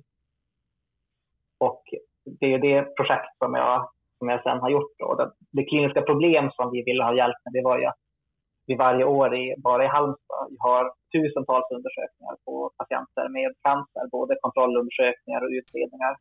Och 1.58 1.82
det 2.24 2.52
är 2.54 2.58
det 2.58 2.96
projekt 2.96 3.38
som 3.38 3.54
jag, 3.54 3.88
som 4.18 4.28
jag 4.28 4.42
sen 4.42 4.60
har 4.60 4.70
gjort. 4.70 4.92
Då. 4.98 5.14
Det, 5.14 5.30
det 5.50 5.64
kliniska 5.64 6.02
problem 6.02 6.50
som 6.50 6.70
vi 6.70 6.82
ville 6.82 7.04
ha 7.04 7.14
hjälp 7.14 7.36
med 7.44 7.52
det 7.52 7.68
var 7.68 7.78
ju 7.78 7.84
att 7.84 8.00
vi 8.66 8.74
varje 8.74 9.04
år 9.04 9.34
i, 9.34 9.54
bara 9.58 9.84
i 9.84 9.86
Halmstad 9.86 10.48
har 10.58 10.92
tusentals 11.12 11.70
undersökningar 11.76 12.36
på 12.44 12.70
patienter 12.76 13.28
med 13.28 13.54
cancer, 13.62 14.04
både 14.10 14.36
kontrollundersökningar 14.42 15.40
och 15.44 15.50
utredningar. 15.58 16.16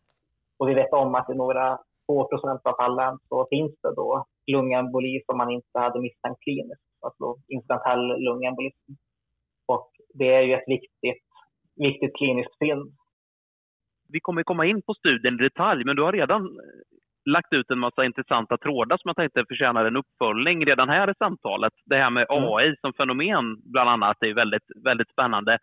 Och 0.57 0.69
vi 0.69 0.73
vet 0.73 0.93
om 0.93 1.15
att 1.15 1.29
i 1.29 1.33
några 1.33 1.79
få 2.07 2.27
procent 2.27 2.61
av 2.63 2.75
fallen 2.75 3.19
så 3.29 3.47
finns 3.49 3.73
det 3.81 3.95
då 3.95 4.25
lungemboli 4.47 5.21
som 5.25 5.37
man 5.37 5.51
inte 5.51 5.79
hade 5.79 5.99
misstänkt 5.99 6.41
kliniskt, 6.41 6.87
alltså 7.01 7.35
incidentell 7.47 8.05
lungembolism. 8.25 8.91
Och 9.65 9.89
det 10.13 10.33
är 10.33 10.41
ju 10.41 10.53
ett 10.53 10.67
viktigt, 10.67 11.23
viktigt 11.75 12.15
kliniskt 12.17 12.59
fynd. 12.59 12.91
Vi 14.09 14.19
kommer 14.19 14.43
komma 14.43 14.65
in 14.65 14.81
på 14.81 14.93
studien 14.93 15.33
i 15.33 15.43
detalj, 15.43 15.85
men 15.85 15.95
du 15.95 16.01
har 16.01 16.11
redan 16.11 16.49
lagt 17.25 17.53
ut 17.53 17.71
en 17.71 17.79
massa 17.79 18.05
intressanta 18.05 18.57
trådar 18.57 18.97
som 18.97 19.09
jag 19.09 19.15
tänkte 19.15 19.45
förtjänar 19.47 19.85
en 19.85 19.97
uppföljning 19.97 20.65
redan 20.65 20.89
här 20.89 21.09
i 21.09 21.13
samtalet. 21.19 21.73
Det 21.85 21.95
här 21.95 22.09
med 22.09 22.25
AI 22.29 22.65
mm. 22.65 22.75
som 22.81 22.93
fenomen 22.93 23.61
bland 23.63 23.89
annat 23.89 24.23
är 24.23 24.33
väldigt, 24.33 24.67
väldigt 24.83 25.09
spännande. 25.09 25.53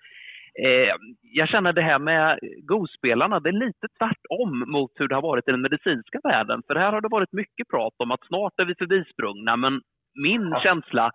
Eh, 0.64 0.94
jag 1.22 1.48
känner 1.48 1.72
det 1.72 1.82
här 1.82 1.98
med 1.98 2.38
Go-spelarna, 2.62 3.40
det 3.40 3.48
är 3.48 3.66
lite 3.66 3.86
tvärtom 3.98 4.64
mot 4.66 4.90
hur 4.94 5.08
det 5.08 5.14
har 5.14 5.22
varit 5.22 5.48
i 5.48 5.50
den 5.50 5.60
medicinska 5.60 6.20
världen. 6.22 6.62
För 6.66 6.74
här 6.74 6.92
har 6.92 7.00
det 7.00 7.08
varit 7.08 7.32
mycket 7.32 7.68
prat 7.68 7.94
om 7.96 8.10
att 8.10 8.26
snart 8.26 8.60
är 8.60 8.64
vi 8.64 8.74
förbisprungna, 8.74 9.56
men 9.56 9.80
min 10.14 10.48
ja. 10.50 10.60
känsla 10.60 11.10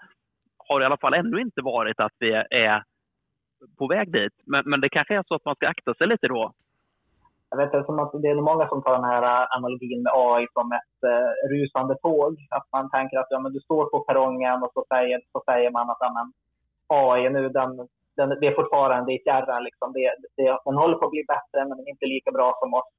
har 0.67 0.81
i 0.81 0.85
alla 0.85 0.97
fall 0.97 1.13
ännu 1.13 1.41
inte 1.41 1.61
varit 1.61 1.99
att 1.99 2.15
vi 2.19 2.31
är 2.49 2.83
på 3.77 3.87
väg 3.87 4.11
dit. 4.11 4.33
Men, 4.45 4.63
men 4.65 4.81
det 4.81 4.89
kanske 4.89 5.15
är 5.15 5.23
så 5.27 5.35
att 5.35 5.45
man 5.45 5.55
ska 5.55 5.67
akta 5.67 5.93
sig 5.93 6.07
lite 6.07 6.27
då? 6.27 6.51
jag 7.49 7.57
vet 7.57 7.85
som 7.85 7.99
att 7.99 8.11
det 8.21 8.27
är 8.27 8.49
många 8.51 8.67
som 8.69 8.83
tar 8.83 8.93
den 8.93 9.11
här 9.13 9.23
äh, 9.23 9.57
analogin 9.57 10.03
med 10.03 10.13
AI 10.15 10.47
som 10.53 10.71
ett 10.79 10.97
eh, 11.11 11.31
rusande 11.53 11.95
tåg. 11.95 12.31
Att 12.49 12.67
man 12.71 12.89
tänker 12.89 13.17
att 13.17 13.27
ja, 13.29 13.39
men 13.39 13.53
du 13.53 13.59
står 13.59 13.85
på 13.85 13.99
perrongen 13.99 14.63
och 14.63 14.71
så 14.73 14.85
säger, 14.93 15.21
så 15.31 15.43
säger 15.49 15.71
man 15.71 15.89
att 15.89 15.97
ja, 15.99 16.11
men, 16.17 16.27
AI 16.87 17.29
nu, 17.29 17.49
den, 17.49 17.87
den, 18.17 18.29
det 18.39 18.47
är 18.47 18.55
fortfarande 18.55 19.13
i 19.13 19.23
fjärran. 19.23 19.63
Liksom. 19.63 19.93
Det, 19.93 20.15
det, 20.37 20.57
den 20.65 20.77
håller 20.83 20.97
på 20.97 21.05
att 21.05 21.11
bli 21.11 21.23
bättre, 21.27 21.59
men 21.67 21.77
den 21.77 21.87
är 21.87 21.95
inte 21.95 22.05
lika 22.05 22.31
bra 22.31 22.57
som 22.59 22.73
oss. 22.73 22.89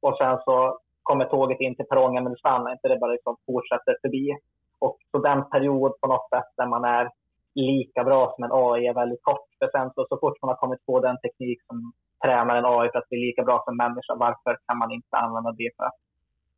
Och 0.00 0.16
sen 0.16 0.38
så 0.44 0.78
kommer 1.02 1.24
tåget 1.24 1.60
in 1.60 1.76
till 1.76 1.90
perrongen, 1.90 2.24
men 2.24 2.32
det 2.32 2.38
stannar 2.38 2.72
inte. 2.72 2.88
Det 2.88 2.98
bara 2.98 3.12
liksom 3.12 3.36
fortsätter 3.46 3.96
förbi. 4.02 4.36
Och 4.78 4.96
så 5.10 5.18
den 5.18 5.50
period 5.50 5.92
på 6.00 6.06
något 6.08 6.28
sätt 6.34 6.50
där 6.56 6.66
man 6.66 6.84
är 6.84 7.10
lika 7.54 8.04
bra 8.04 8.32
som 8.34 8.44
en 8.44 8.52
AI 8.52 8.86
är 8.86 8.94
väldigt 8.94 9.22
kort. 9.22 9.48
För 9.58 9.68
sen 9.72 9.90
så, 9.94 10.06
så 10.08 10.18
fort 10.18 10.42
man 10.42 10.48
har 10.48 10.56
kommit 10.56 10.86
på 10.86 11.00
den 11.00 11.18
teknik 11.20 11.58
som 11.66 11.92
tränar 12.24 12.56
en 12.56 12.64
AI 12.64 12.90
för 12.90 12.98
att 12.98 13.08
bli 13.08 13.18
lika 13.18 13.42
bra 13.42 13.62
som 13.64 13.76
människa, 13.76 14.14
varför 14.14 14.58
kan 14.66 14.78
man 14.78 14.92
inte 14.92 15.16
använda 15.16 15.52
det 15.52 15.70
för 15.76 15.84
att 15.84 15.98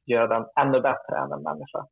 göra 0.05 0.27
den 0.27 0.47
ännu 0.57 0.81
bättre 0.81 1.17
än 1.19 1.33
en 1.33 1.43
människa? 1.43 1.87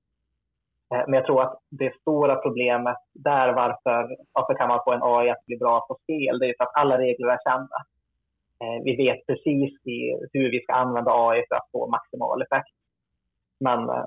Eh, 0.95 1.05
men 1.07 1.13
jag 1.13 1.27
tror 1.27 1.43
att 1.43 1.59
det 1.69 2.01
stora 2.01 2.37
problemet 2.37 2.97
där, 3.13 3.53
varför, 3.53 4.17
varför 4.33 4.55
kan 4.55 4.69
man 4.69 4.81
få 4.85 4.93
en 4.93 5.03
AI 5.03 5.31
att 5.31 5.47
bli 5.47 5.57
bra 5.57 5.87
på 5.89 5.99
spel, 6.03 6.39
det 6.39 6.47
är 6.47 6.55
för 6.59 6.65
att 6.65 6.77
alla 6.77 6.99
regler 6.99 7.29
är 7.29 7.39
kända. 7.45 7.77
Eh, 8.61 8.83
vi 8.85 8.97
vet 8.97 9.27
precis 9.27 9.73
hur 10.33 10.51
vi 10.51 10.61
ska 10.63 10.73
använda 10.73 11.11
AI 11.13 11.45
för 11.49 11.57
att 11.57 11.71
få 11.73 11.87
maximal 11.87 12.43
effekt. 12.43 12.75
Men 13.61 13.89
eh, 13.89 14.05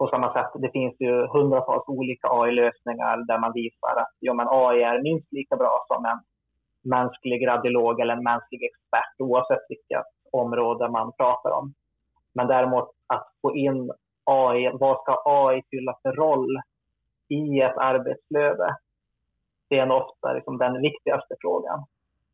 på 0.00 0.08
samma 0.08 0.32
sätt, 0.32 0.50
det 0.54 0.70
finns 0.70 0.94
ju 0.98 1.26
hundratals 1.26 1.88
olika 1.88 2.28
AI-lösningar 2.28 3.16
där 3.26 3.38
man 3.38 3.52
visar 3.52 3.96
att 3.96 4.14
ja, 4.20 4.34
men 4.34 4.46
AI 4.50 4.82
är 4.82 5.02
minst 5.02 5.32
lika 5.32 5.56
bra 5.56 5.84
som 5.88 6.04
en 6.04 6.20
mänsklig 6.82 7.46
radiolog 7.46 8.00
eller 8.00 8.16
en 8.16 8.22
mänsklig 8.22 8.62
expert 8.64 9.14
oavsett 9.18 9.64
vilket 9.68 10.06
område 10.32 10.88
man 10.88 11.12
pratar 11.12 11.50
om. 11.50 11.74
Men 12.34 12.46
däremot 12.46 12.88
att 13.06 13.28
få 13.42 13.56
in 13.56 13.92
AI, 14.24 14.70
vad 14.72 15.00
ska 15.00 15.22
AI 15.24 15.62
fylla 15.70 15.94
för 16.02 16.12
roll 16.12 16.60
i 17.28 17.60
ett 17.60 17.76
arbetsflöde? 17.76 18.76
Det 19.68 19.78
är 19.78 19.86
nog 19.86 20.02
ofta 20.02 20.32
liksom 20.32 20.58
den 20.58 20.80
viktigaste 20.80 21.34
frågan. 21.40 21.78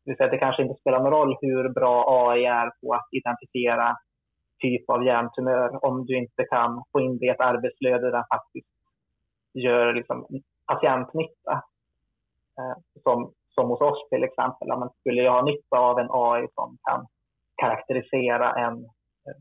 Det 0.03 0.11
vill 0.11 0.17
säga 0.17 0.25
att 0.25 0.31
det 0.31 0.45
kanske 0.45 0.63
inte 0.63 0.79
spelar 0.79 0.99
någon 0.99 1.11
roll 1.11 1.37
hur 1.41 1.69
bra 1.69 2.27
AI 2.29 2.45
är 2.45 2.71
på 2.81 2.93
att 2.93 3.07
identifiera 3.11 3.97
typ 4.59 4.89
av 4.89 5.05
hjärntumör 5.05 5.85
om 5.85 6.05
du 6.05 6.17
inte 6.17 6.43
kan 6.43 6.83
få 6.91 6.99
in 6.99 7.17
det 7.17 7.25
i 7.25 7.29
ett 7.29 7.41
arbetsflöde 7.41 8.05
där 8.05 8.11
den 8.11 8.23
faktiskt 8.33 8.67
gör 9.53 9.93
liksom 9.93 10.27
patientnytta. 10.65 11.63
Eh, 12.59 12.77
som, 13.03 13.33
som 13.49 13.69
hos 13.69 13.81
oss 13.81 14.09
till 14.09 14.23
exempel. 14.23 14.67
Man 14.67 14.89
skulle 14.99 15.21
jag 15.21 15.31
ha 15.31 15.41
nytta 15.41 15.77
av 15.77 15.99
en 15.99 16.09
AI 16.11 16.47
som 16.55 16.77
kan 16.83 17.07
karaktärisera 17.55 18.53
en, 18.55 18.83
eh, 19.27 19.39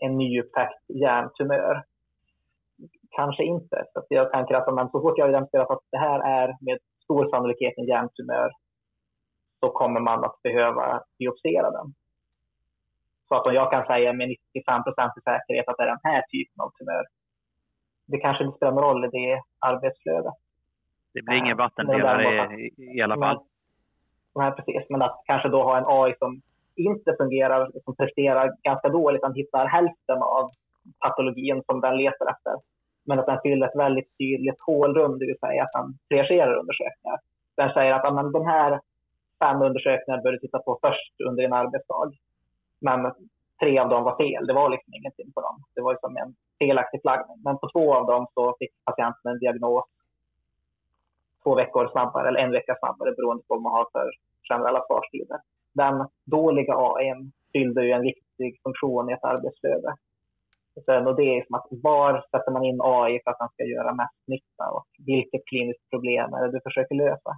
en 0.00 0.16
nyupptäckt 0.18 0.82
hjärntumör? 0.88 1.82
Kanske 3.10 3.44
inte. 3.44 3.84
Så 3.92 4.04
jag 4.08 4.32
tänker 4.32 4.54
att 4.54 4.74
men 4.74 4.90
så 4.90 5.00
fort 5.00 5.18
jag 5.18 5.28
identifierar 5.28 5.72
att 5.72 5.82
det 5.90 5.98
här 5.98 6.20
är 6.20 6.56
med 6.60 6.78
stor 7.04 7.30
sannolikhet 7.30 7.74
en 7.76 7.86
hjärntumör 7.86 8.50
så 9.60 9.70
kommer 9.70 10.00
man 10.00 10.24
att 10.24 10.42
behöva 10.42 11.02
biopsera 11.18 11.70
den. 11.70 11.94
Så 13.28 13.34
att 13.34 13.46
om 13.46 13.54
jag 13.54 13.70
kan 13.70 13.86
säga 13.86 14.12
med 14.12 14.28
95 14.28 14.84
procents 14.84 15.24
säkerhet 15.24 15.68
att 15.68 15.76
det 15.76 15.82
är 15.82 15.86
den 15.86 15.98
här 16.02 16.22
typen 16.32 16.60
av 16.64 16.70
tumör, 16.70 17.04
det 18.06 18.18
kanske 18.18 18.44
inte 18.44 18.56
spelar 18.56 18.72
någon 18.72 18.84
roll 18.84 19.04
i 19.04 19.08
det 19.08 19.42
arbetsflödet. 19.58 20.34
Det 21.14 21.22
blir 21.22 21.36
ingen 21.36 21.56
vattendelare 21.56 22.54
i, 22.54 22.72
i 22.96 23.02
alla 23.02 23.16
fall. 23.16 23.40
Nej, 24.34 24.52
precis. 24.52 24.90
Men 24.90 25.02
att 25.02 25.22
kanske 25.24 25.48
då 25.48 25.62
ha 25.62 25.78
en 25.78 25.84
AI 25.86 26.14
som 26.18 26.40
inte 26.76 27.14
fungerar, 27.18 27.70
som 27.84 27.96
presterar 27.96 28.52
ganska 28.62 28.88
dåligt, 28.88 29.22
den 29.22 29.34
hittar 29.34 29.66
hälften 29.66 30.22
av 30.22 30.50
patologin 30.98 31.62
som 31.66 31.80
den 31.80 31.96
letar 31.96 32.30
efter. 32.30 32.54
Men 33.04 33.18
att 33.18 33.26
den 33.26 33.40
fyller 33.42 33.66
ett 33.66 33.76
väldigt 33.76 34.18
tydligt 34.18 34.60
hålrum, 34.60 35.18
det 35.18 35.26
vill 35.26 35.38
säga 35.38 35.62
att 35.62 35.72
den 35.72 35.98
triagerar 36.08 36.54
undersökningar. 36.54 37.18
Den 37.56 37.72
säger 37.72 37.92
att 37.92 38.14
men, 38.14 38.32
de 38.32 38.46
här 38.46 38.80
fem 39.38 39.62
undersökningar 39.62 40.22
bör 40.22 40.32
du 40.32 40.38
titta 40.38 40.58
på 40.58 40.78
först 40.82 41.20
under 41.28 41.44
en 41.44 41.52
arbetsdag. 41.52 42.12
Men 42.80 43.12
tre 43.60 43.78
av 43.78 43.88
dem 43.88 44.04
var 44.04 44.16
fel. 44.16 44.46
Det 44.46 44.52
var 44.52 44.70
liksom 44.70 44.94
ingenting 44.94 45.32
på 45.32 45.40
dem. 45.40 45.62
Det 45.74 45.80
var 45.80 45.92
liksom 45.92 46.16
en 46.16 46.34
felaktig 46.58 47.00
flaggning. 47.02 47.38
Men 47.44 47.58
på 47.58 47.70
två 47.72 47.94
av 47.94 48.06
dem 48.06 48.26
så 48.34 48.56
fick 48.58 48.70
patienten 48.84 49.32
en 49.32 49.38
diagnos 49.38 49.84
två 51.46 51.54
veckor 51.54 51.88
snabbare 51.92 52.28
eller 52.28 52.40
en 52.40 52.52
vecka 52.52 52.76
snabbare 52.78 53.12
beroende 53.12 53.42
på 53.42 53.54
vad 53.54 53.62
man 53.62 53.72
har 53.72 53.86
för 53.92 54.10
generella 54.48 54.84
svarstider. 54.86 55.38
Den 55.72 56.08
dåliga 56.24 56.74
AI 56.76 57.14
fyllde 57.52 57.84
ju 57.84 57.90
en 57.92 58.02
viktig 58.02 58.60
funktion 58.62 59.10
i 59.10 59.12
ett 59.12 59.24
arbetsflöde. 59.24 59.94
Och 61.06 61.16
det 61.16 61.22
är 61.22 61.46
som 61.46 61.54
att 61.54 61.66
var 61.70 62.24
sätter 62.30 62.52
man 62.52 62.64
in 62.64 62.80
AI 62.82 63.20
för 63.24 63.30
att 63.30 63.38
den 63.38 63.48
ska 63.48 63.64
göra 63.64 63.94
mest 63.94 64.22
nytta 64.26 64.70
och 64.70 64.86
vilket 65.06 65.46
kliniskt 65.46 65.90
problem 65.90 66.34
är 66.34 66.42
det 66.42 66.52
du 66.52 66.60
försöker 66.60 66.94
lösa? 66.94 67.32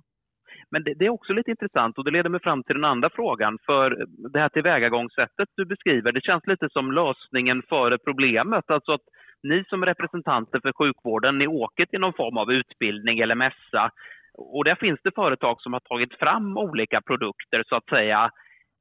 Men 0.71 0.83
det, 0.85 0.95
det, 0.95 1.07
är 1.07 1.11
också 1.11 1.33
lite 1.33 1.51
intressant 1.51 1.99
och 1.99 2.05
det 2.05 2.11
leder 2.11 2.31
mig 2.31 2.41
fram 2.41 2.63
till 2.63 2.75
den 2.75 2.85
andra 2.85 3.11
frågan. 3.11 3.59
För 3.67 4.07
det 4.33 4.41
här 4.41 4.49
tillvägagångssättet 4.49 5.49
du 5.57 5.65
beskriver, 5.65 6.13
det 6.13 6.25
känns 6.25 6.47
lite 6.47 6.69
som 6.71 6.93
lösningen 6.93 7.63
före 7.69 7.99
problemet. 7.99 8.71
Alltså 8.71 8.93
att 8.93 9.07
ni 9.43 9.65
som 9.69 9.85
representanter 9.85 10.61
för 10.61 10.73
sjukvården, 10.73 11.39
ni 11.39 11.47
åker 11.47 11.87
till 11.87 12.01
någon 12.01 12.13
form 12.13 12.37
av 12.37 12.53
utbildning 12.53 13.19
eller 13.19 13.35
mässa 13.35 13.91
och 14.39 14.65
där 14.65 14.75
finns 14.75 15.01
det 15.03 15.15
företag 15.15 15.61
som 15.61 15.73
har 15.73 15.81
tagit 15.81 16.19
fram 16.19 16.57
olika 16.57 17.01
produkter 17.01 17.63
så 17.69 17.77
att 17.77 17.89
säga. 17.89 18.31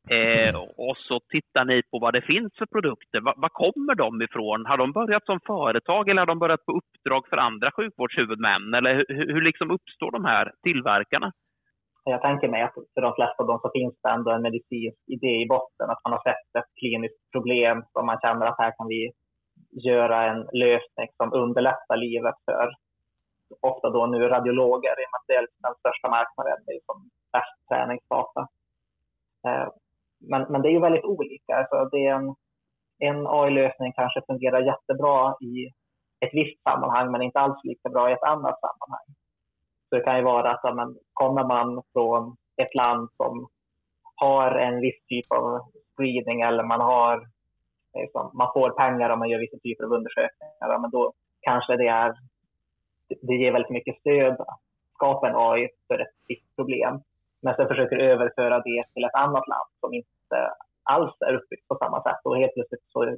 Eh, 0.10 0.56
och 0.78 0.98
så 0.98 1.20
tittar 1.20 1.66
ni 1.66 1.82
på 1.92 2.00
vad 2.00 2.14
det 2.14 2.22
finns 2.22 2.54
för 2.58 2.66
produkter. 2.66 3.22
Var, 3.22 3.34
var, 3.38 3.50
kommer 3.50 3.96
de 3.96 4.22
ifrån? 4.22 4.66
Har 4.66 4.78
de 4.78 4.92
börjat 4.92 5.26
som 5.26 5.40
företag 5.46 6.10
eller 6.10 6.22
har 6.22 6.26
de 6.26 6.40
börjat 6.40 6.66
på 6.66 6.72
uppdrag 6.72 7.28
för 7.30 7.38
andra 7.38 7.72
sjukvårdshuvudmän? 7.72 8.74
Eller 8.74 8.96
hur, 8.96 9.34
hur 9.34 9.42
liksom 9.42 9.72
uppstår 9.72 10.12
de 10.12 10.26
här 10.26 10.52
tillverkarna? 10.64 11.32
Jag 12.10 12.22
tänker 12.22 12.48
mig 12.48 12.62
att 12.62 12.74
för 12.94 13.02
de 13.02 13.14
flesta 13.16 13.44
av 13.44 13.48
dem 13.48 13.60
så 13.62 13.70
finns 13.74 13.96
det 14.04 14.10
ändå 14.10 14.32
en 14.32 14.42
medicinsk 14.42 15.02
idé 15.08 15.34
i 15.44 15.48
botten. 15.48 15.90
Att 15.90 16.04
man 16.04 16.14
har 16.14 16.24
sett 16.24 16.56
ett 16.60 16.72
kliniskt 16.80 17.22
problem 17.32 17.84
som 17.94 18.06
man 18.06 18.20
känner 18.22 18.46
att 18.46 18.60
här 18.64 18.74
kan 18.78 18.88
vi 18.88 19.12
göra 19.90 20.18
en 20.32 20.42
lösning 20.64 21.08
som 21.18 21.34
underlättar 21.34 21.98
livet 21.98 22.36
för 22.46 22.68
ofta 23.62 23.90
då 23.90 24.06
nu 24.06 24.28
radiologer 24.28 24.96
i 25.02 25.06
och 25.06 25.12
med 25.12 25.20
att 25.20 25.28
det 25.28 25.36
är 25.36 25.42
liksom 25.42 25.62
den 25.68 25.80
största 25.80 26.10
marknaden. 26.10 26.58
Det 26.66 26.72
är 26.72 26.82
som 26.86 27.10
bäst 27.36 27.58
träningsdata. 27.70 28.42
Eh, 29.48 29.68
men, 30.32 30.42
men 30.52 30.62
det 30.62 30.70
är 30.70 30.76
ju 30.78 30.88
väldigt 30.88 31.10
olika. 31.14 31.56
Alltså 31.56 31.90
det 31.92 32.06
är 32.06 32.14
en, 32.14 32.36
en 33.00 33.28
AI-lösning 33.28 33.94
kanske 33.94 34.22
fungerar 34.28 34.70
jättebra 34.72 35.36
i 35.42 35.54
ett 36.26 36.34
visst 36.34 36.64
sammanhang 36.64 37.12
men 37.12 37.22
inte 37.22 37.40
alls 37.40 37.64
lika 37.64 37.90
bra 37.90 38.10
i 38.10 38.14
ett 38.14 38.30
annat 38.34 38.60
sammanhang. 38.60 39.08
Så 39.90 39.96
det 39.96 40.02
kan 40.02 40.18
ju 40.18 40.24
vara 40.24 40.52
att 40.52 40.76
men, 40.76 40.98
kommer 41.14 41.44
man 41.44 41.82
från 41.94 42.36
ett 42.58 42.76
land 42.76 43.10
som 43.18 43.48
har 44.16 44.52
en 44.52 44.82
viss 44.82 45.06
typ 45.08 45.32
av 45.32 45.60
screening 45.96 46.42
eller 46.42 46.64
man 46.64 46.82
har 46.82 47.28
liksom, 47.94 48.32
man 48.34 48.54
får 48.54 48.70
pengar 48.70 49.10
om 49.10 49.20
man 49.20 49.30
gör 49.30 49.40
vissa 49.40 49.58
typer 49.58 49.84
av 49.84 49.92
undersökningar, 49.92 50.80
men 50.80 50.92
då 50.92 51.14
kanske 51.42 51.78
det 51.78 51.88
är 51.88 52.16
det 53.22 53.36
ger 53.36 53.52
väldigt 53.52 53.72
mycket 53.72 54.00
stöd 54.00 54.34
att 54.34 54.60
skapa 54.94 55.30
en 55.30 55.36
AI 55.36 55.70
för 55.88 56.00
ett 56.00 56.16
visst 56.28 56.56
problem. 56.56 57.02
Men 57.42 57.56
sen 57.56 57.68
försöker 57.68 57.98
överföra 57.98 58.60
det 58.60 58.82
till 58.94 59.04
ett 59.04 59.16
annat 59.16 59.48
land 59.48 59.70
som 59.80 59.94
inte 59.94 60.38
alls 60.84 61.16
är 61.20 61.34
uppbyggt 61.34 61.68
på 61.68 61.76
samma 61.76 62.04
sätt 62.04 62.22
och 62.24 62.38
helt 62.38 62.54
plötsligt 62.54 62.84
så 62.94 63.18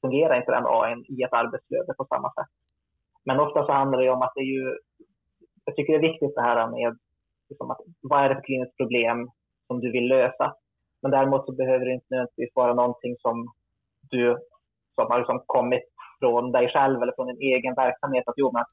fungerar 0.00 0.36
inte 0.36 0.52
den 0.52 0.66
AI 0.66 1.04
i 1.08 1.22
ett 1.22 1.32
arbetsflöde 1.32 1.94
på 1.94 2.04
samma 2.04 2.32
sätt. 2.32 2.52
Men 3.24 3.40
ofta 3.40 3.66
så 3.66 3.72
handlar 3.72 3.98
det 3.98 4.10
om 4.10 4.22
att 4.22 4.32
det 4.34 4.40
är 4.40 4.52
ju 4.58 4.78
jag 5.66 5.76
tycker 5.76 5.92
det 5.92 5.98
är 6.06 6.12
viktigt 6.12 6.34
det 6.34 6.42
här 6.42 6.70
med 6.70 6.98
liksom 7.48 7.70
att, 7.70 7.80
vad 8.02 8.24
är 8.24 8.28
det 8.28 8.34
för 8.34 8.42
kliniskt 8.42 8.76
problem 8.76 9.30
som 9.66 9.80
du 9.80 9.92
vill 9.92 10.08
lösa. 10.08 10.54
Men 11.02 11.10
däremot 11.10 11.46
så 11.46 11.52
behöver 11.52 11.84
det 11.84 11.92
inte 11.92 12.06
nödvändigtvis 12.10 12.50
vara 12.54 12.74
någonting 12.74 13.16
som 13.18 13.52
du 14.10 14.38
som 14.94 15.10
har 15.10 15.18
liksom 15.18 15.42
kommit 15.46 15.84
från 16.20 16.52
dig 16.52 16.68
själv 16.68 17.02
eller 17.02 17.12
från 17.16 17.26
din 17.26 17.54
egen 17.54 17.74
verksamhet. 17.74 18.28
Att 18.28 18.34
jo, 18.36 18.50
men 18.52 18.64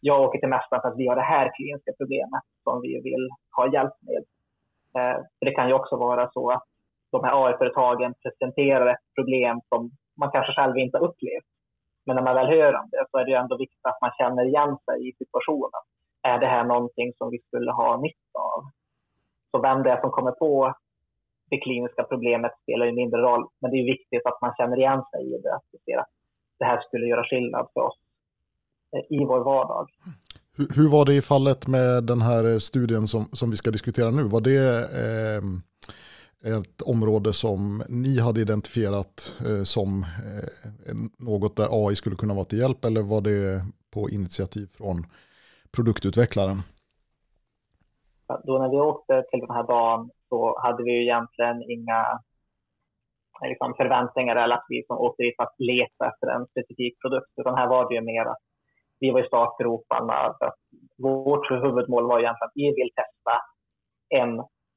jag 0.00 0.20
åker 0.20 0.38
till 0.38 0.48
mästaren 0.48 0.82
för 0.82 0.88
att 0.88 0.98
vi 0.98 1.08
har 1.08 1.16
det 1.16 1.32
här 1.34 1.52
kliniska 1.56 1.92
problemet 1.98 2.42
som 2.64 2.80
vi 2.80 3.00
vill 3.00 3.28
ha 3.56 3.72
hjälp 3.72 3.94
med. 4.00 4.24
Eh, 4.96 5.18
det 5.40 5.50
kan 5.50 5.68
ju 5.68 5.74
också 5.74 5.96
vara 5.96 6.30
så 6.32 6.50
att 6.50 6.64
de 7.10 7.24
här 7.24 7.46
AI-företagen 7.46 8.14
presenterar 8.22 8.86
ett 8.86 9.06
problem 9.14 9.60
som 9.68 9.90
man 10.16 10.30
kanske 10.30 10.52
själv 10.52 10.76
inte 10.76 10.98
har 10.98 11.04
upplevt. 11.04 11.48
Men 12.06 12.16
när 12.16 12.22
man 12.22 12.34
väl 12.34 12.46
hör 12.46 12.74
om 12.74 12.88
det 12.90 13.04
så 13.10 13.18
är 13.18 13.24
det 13.24 13.32
ändå 13.32 13.56
viktigt 13.56 13.86
att 13.86 14.00
man 14.00 14.10
känner 14.18 14.44
igen 14.44 14.78
sig 14.84 15.08
i 15.08 15.12
situationen 15.12 15.82
är 16.30 16.38
det 16.38 16.46
här 16.46 16.64
någonting 16.64 17.12
som 17.18 17.30
vi 17.30 17.38
skulle 17.46 17.72
ha 17.72 18.00
nytta 18.00 18.38
av? 18.54 18.62
Så 19.50 19.60
vem 19.66 19.82
det 19.82 19.90
är 19.90 20.00
som 20.00 20.10
kommer 20.10 20.32
på 20.32 20.74
det 21.50 21.58
kliniska 21.58 22.02
problemet 22.02 22.52
spelar 22.62 22.86
ju 22.86 22.92
mindre 22.92 23.20
roll, 23.20 23.48
men 23.60 23.70
det 23.70 23.76
är 23.76 23.84
viktigt 23.84 24.26
att 24.26 24.40
man 24.40 24.54
känner 24.58 24.76
igen 24.76 25.02
sig 25.10 25.22
i 25.34 25.38
det, 25.42 25.54
att 25.54 25.64
ser 25.84 25.98
att 25.98 26.12
det 26.58 26.64
här 26.64 26.80
skulle 26.80 27.06
göra 27.06 27.24
skillnad 27.24 27.68
för 27.74 27.80
oss 27.80 27.98
eh, 28.96 29.16
i 29.18 29.24
vår 29.24 29.40
vardag. 29.44 29.86
Hur, 30.56 30.68
hur 30.76 30.88
var 30.90 31.04
det 31.04 31.14
i 31.14 31.22
fallet 31.22 31.66
med 31.66 32.04
den 32.04 32.20
här 32.20 32.50
eh, 32.50 32.58
studien 32.58 33.06
som, 33.06 33.24
som 33.24 33.50
vi 33.50 33.56
ska 33.56 33.70
diskutera 33.70 34.10
nu? 34.10 34.22
Var 34.22 34.40
det 34.40 34.58
eh, 35.04 35.42
ett 36.58 36.82
område 36.82 37.32
som 37.32 37.82
ni 37.88 38.20
hade 38.20 38.40
identifierat 38.40 39.32
eh, 39.46 39.62
som 39.62 40.02
eh, 40.02 40.94
något 41.18 41.56
där 41.56 41.68
AI 41.70 41.94
skulle 41.96 42.16
kunna 42.16 42.34
vara 42.34 42.44
till 42.44 42.58
hjälp 42.58 42.84
eller 42.84 43.02
var 43.02 43.20
det 43.20 43.64
på 43.90 44.10
initiativ 44.10 44.66
från 44.66 45.06
produktutvecklaren? 45.76 46.58
Då 48.46 48.58
när 48.58 48.70
vi 48.70 48.76
åkte 48.76 49.22
till 49.30 49.40
den 49.40 49.56
här 49.56 49.66
dagen 49.66 50.10
så 50.28 50.60
hade 50.62 50.82
vi 50.84 50.90
ju 50.92 51.02
egentligen 51.02 51.62
inga 51.70 52.00
eh, 53.42 53.48
liksom, 53.48 53.74
förväntningar 53.76 54.36
eller 54.36 54.54
att 54.54 54.66
vi 54.68 54.84
som 54.86 54.96
åkte 54.98 55.22
dit 55.22 55.36
för 55.36 55.44
att 55.44 55.58
leta 55.58 56.02
efter 56.10 56.26
en 56.26 56.46
specifik 56.46 56.94
produkt. 57.02 57.32
Utan 57.40 57.58
här 57.58 57.68
var 57.68 57.88
det 57.88 57.94
ju 57.94 58.00
mer 58.00 58.24
att 58.32 58.42
vi 59.00 59.10
var 59.10 59.24
i 59.24 59.26
startgroparna. 59.26 60.34
Vårt 61.02 61.50
huvudmål 61.50 62.08
var 62.08 62.18
egentligen 62.18 62.48
att 62.48 62.60
vi 62.62 62.68
vill 62.78 62.90
testa 63.00 63.34
en 64.20 64.32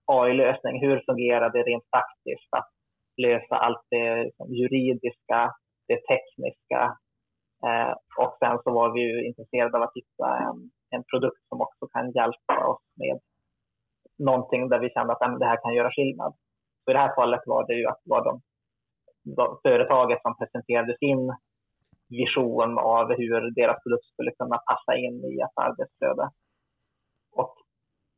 AI-lösning. 0.05 0.81
Hur 0.81 1.03
fungerar 1.05 1.49
det 1.49 1.63
rent 1.63 1.91
praktiskt 1.91 2.53
att 2.57 2.69
lösa 3.17 3.55
allt 3.55 3.83
det 3.89 4.23
liksom, 4.23 4.53
juridiska, 4.53 5.39
det 5.87 5.99
tekniska. 6.11 6.81
Eh, 7.67 7.93
och 8.23 8.37
sen 8.39 8.59
så 8.63 8.71
var 8.71 8.93
vi 8.93 9.01
ju 9.01 9.27
intresserade 9.27 9.77
av 9.77 9.83
att 9.83 9.95
hitta 9.95 10.37
en, 10.37 10.71
en 10.89 11.03
produkt 11.03 11.47
som 11.49 11.61
också 11.61 11.87
kan 11.87 12.11
hjälpa 12.11 12.67
oss 12.67 12.83
med 12.95 13.19
någonting 14.17 14.69
där 14.69 14.79
vi 14.79 14.89
kände 14.89 15.13
att 15.13 15.39
det 15.39 15.45
här 15.45 15.61
kan 15.63 15.73
göra 15.73 15.91
skillnad. 15.91 16.33
Så 16.83 16.91
I 16.91 16.93
det 16.93 16.99
här 16.99 17.15
fallet 17.15 17.41
var 17.45 17.67
det 17.67 17.73
ju 17.73 17.85
att 17.85 18.01
var 18.03 18.23
de, 18.23 18.41
de, 19.35 19.59
företaget 19.63 20.21
som 20.21 20.37
presenterade 20.37 20.97
sin 20.97 21.35
vision 22.09 22.77
av 22.79 23.07
hur 23.17 23.51
deras 23.55 23.83
produkt 23.83 24.05
skulle 24.05 24.31
kunna 24.31 24.57
passa 24.57 24.97
in 24.97 25.25
i 25.25 25.39
ett 25.45 25.57
arbetsflöde. 25.65 26.29
Och, 27.31 27.55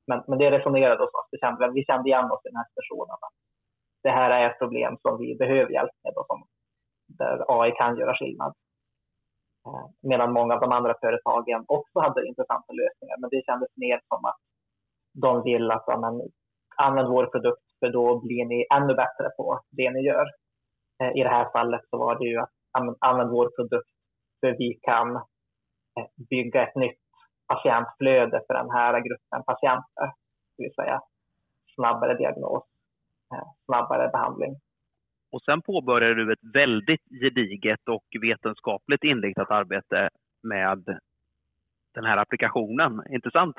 men, 0.07 0.23
men 0.27 0.39
det 0.39 0.51
resonerade 0.51 1.03
hos 1.03 1.13
oss. 1.13 1.29
Vi 1.31 1.37
kände, 1.37 1.71
vi 1.71 1.85
kände 1.85 2.09
igen 2.09 2.31
oss 2.31 2.45
i 2.45 2.49
den 2.49 2.55
här 2.55 2.67
situationen. 2.69 3.17
Det 4.03 4.09
här 4.09 4.29
är 4.29 4.49
ett 4.49 4.59
problem 4.59 4.97
som 5.01 5.17
vi 5.17 5.35
behöver 5.35 5.71
hjälp 5.71 5.91
med 6.03 6.13
och 6.15 6.25
som, 6.27 6.43
där 7.07 7.45
AI 7.47 7.71
kan 7.71 7.97
göra 7.97 8.15
skillnad. 8.15 8.53
Eh, 9.67 9.85
medan 10.01 10.33
många 10.33 10.53
av 10.53 10.59
de 10.61 10.71
andra 10.71 10.95
företagen 11.01 11.65
också 11.67 11.99
hade 11.99 12.27
intressanta 12.27 12.73
lösningar. 12.73 13.17
Men 13.19 13.29
det 13.29 13.45
kändes 13.45 13.69
mer 13.75 14.01
som 14.07 14.25
att 14.25 14.39
de 15.13 15.43
vill 15.43 15.71
att 15.71 15.87
man 15.87 16.01
men, 16.01 16.29
använd 16.77 17.09
vår 17.09 17.25
produkt 17.25 17.65
för 17.79 17.89
då 17.89 18.19
blir 18.19 18.45
ni 18.45 18.65
ännu 18.73 18.93
bättre 18.95 19.29
på 19.37 19.59
det 19.69 19.91
ni 19.91 20.01
gör. 20.01 20.25
Eh, 21.03 21.11
I 21.19 21.23
det 21.23 21.29
här 21.29 21.51
fallet 21.51 21.81
så 21.89 21.97
var 21.97 22.19
det 22.19 22.25
ju 22.25 22.39
att 22.39 22.49
använd 22.99 23.31
vår 23.31 23.49
produkt 23.55 23.89
för 24.39 24.55
vi 24.57 24.79
kan 24.81 25.15
eh, 25.95 26.07
bygga 26.29 26.67
ett 26.67 26.75
nytt 26.75 26.99
patientflöde 27.47 28.43
för 28.47 28.53
den 28.53 28.69
här 28.71 28.93
gruppen 28.99 29.43
patienter. 29.45 30.07
Det 30.57 30.63
vill 30.63 30.73
säga 30.73 31.01
snabbare 31.75 32.17
diagnos, 32.17 32.63
snabbare 33.65 34.09
behandling. 34.13 34.55
Och 35.31 35.41
sen 35.41 35.61
påbörjade 35.61 36.15
du 36.15 36.33
ett 36.33 36.53
väldigt 36.53 37.01
gediget 37.21 37.89
och 37.89 38.05
vetenskapligt 38.21 39.03
inriktat 39.03 39.51
arbete 39.51 40.09
med 40.43 40.99
den 41.93 42.05
här 42.05 42.17
applikationen, 42.17 43.03
Intressant? 43.09 43.55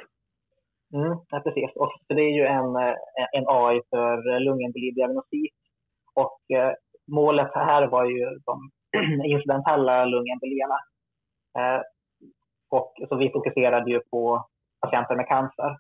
Mm, 0.95 1.19
ja, 1.29 1.41
precis. 1.41 1.71
Och 1.77 1.93
det 2.09 2.23
är 2.23 2.35
ju 2.35 2.45
en, 2.45 2.77
eh, 2.77 2.95
en 3.33 3.45
AI 3.49 3.81
för 3.91 4.41
lungembolidiagnostik. 4.41 5.55
Och 6.15 6.57
eh, 6.57 6.73
målet 7.07 7.51
här 7.55 7.87
var 7.87 8.05
ju 8.05 8.39
de 8.47 8.71
incidentella 9.25 10.05
lungembolierna. 10.05 10.79
Eh, 11.59 11.81
och, 12.71 12.93
så 13.09 13.17
vi 13.17 13.31
fokuserade 13.31 13.91
ju 13.91 14.01
på 14.11 14.47
patienter 14.81 15.17
med 15.17 15.29
cancer. 15.29 15.77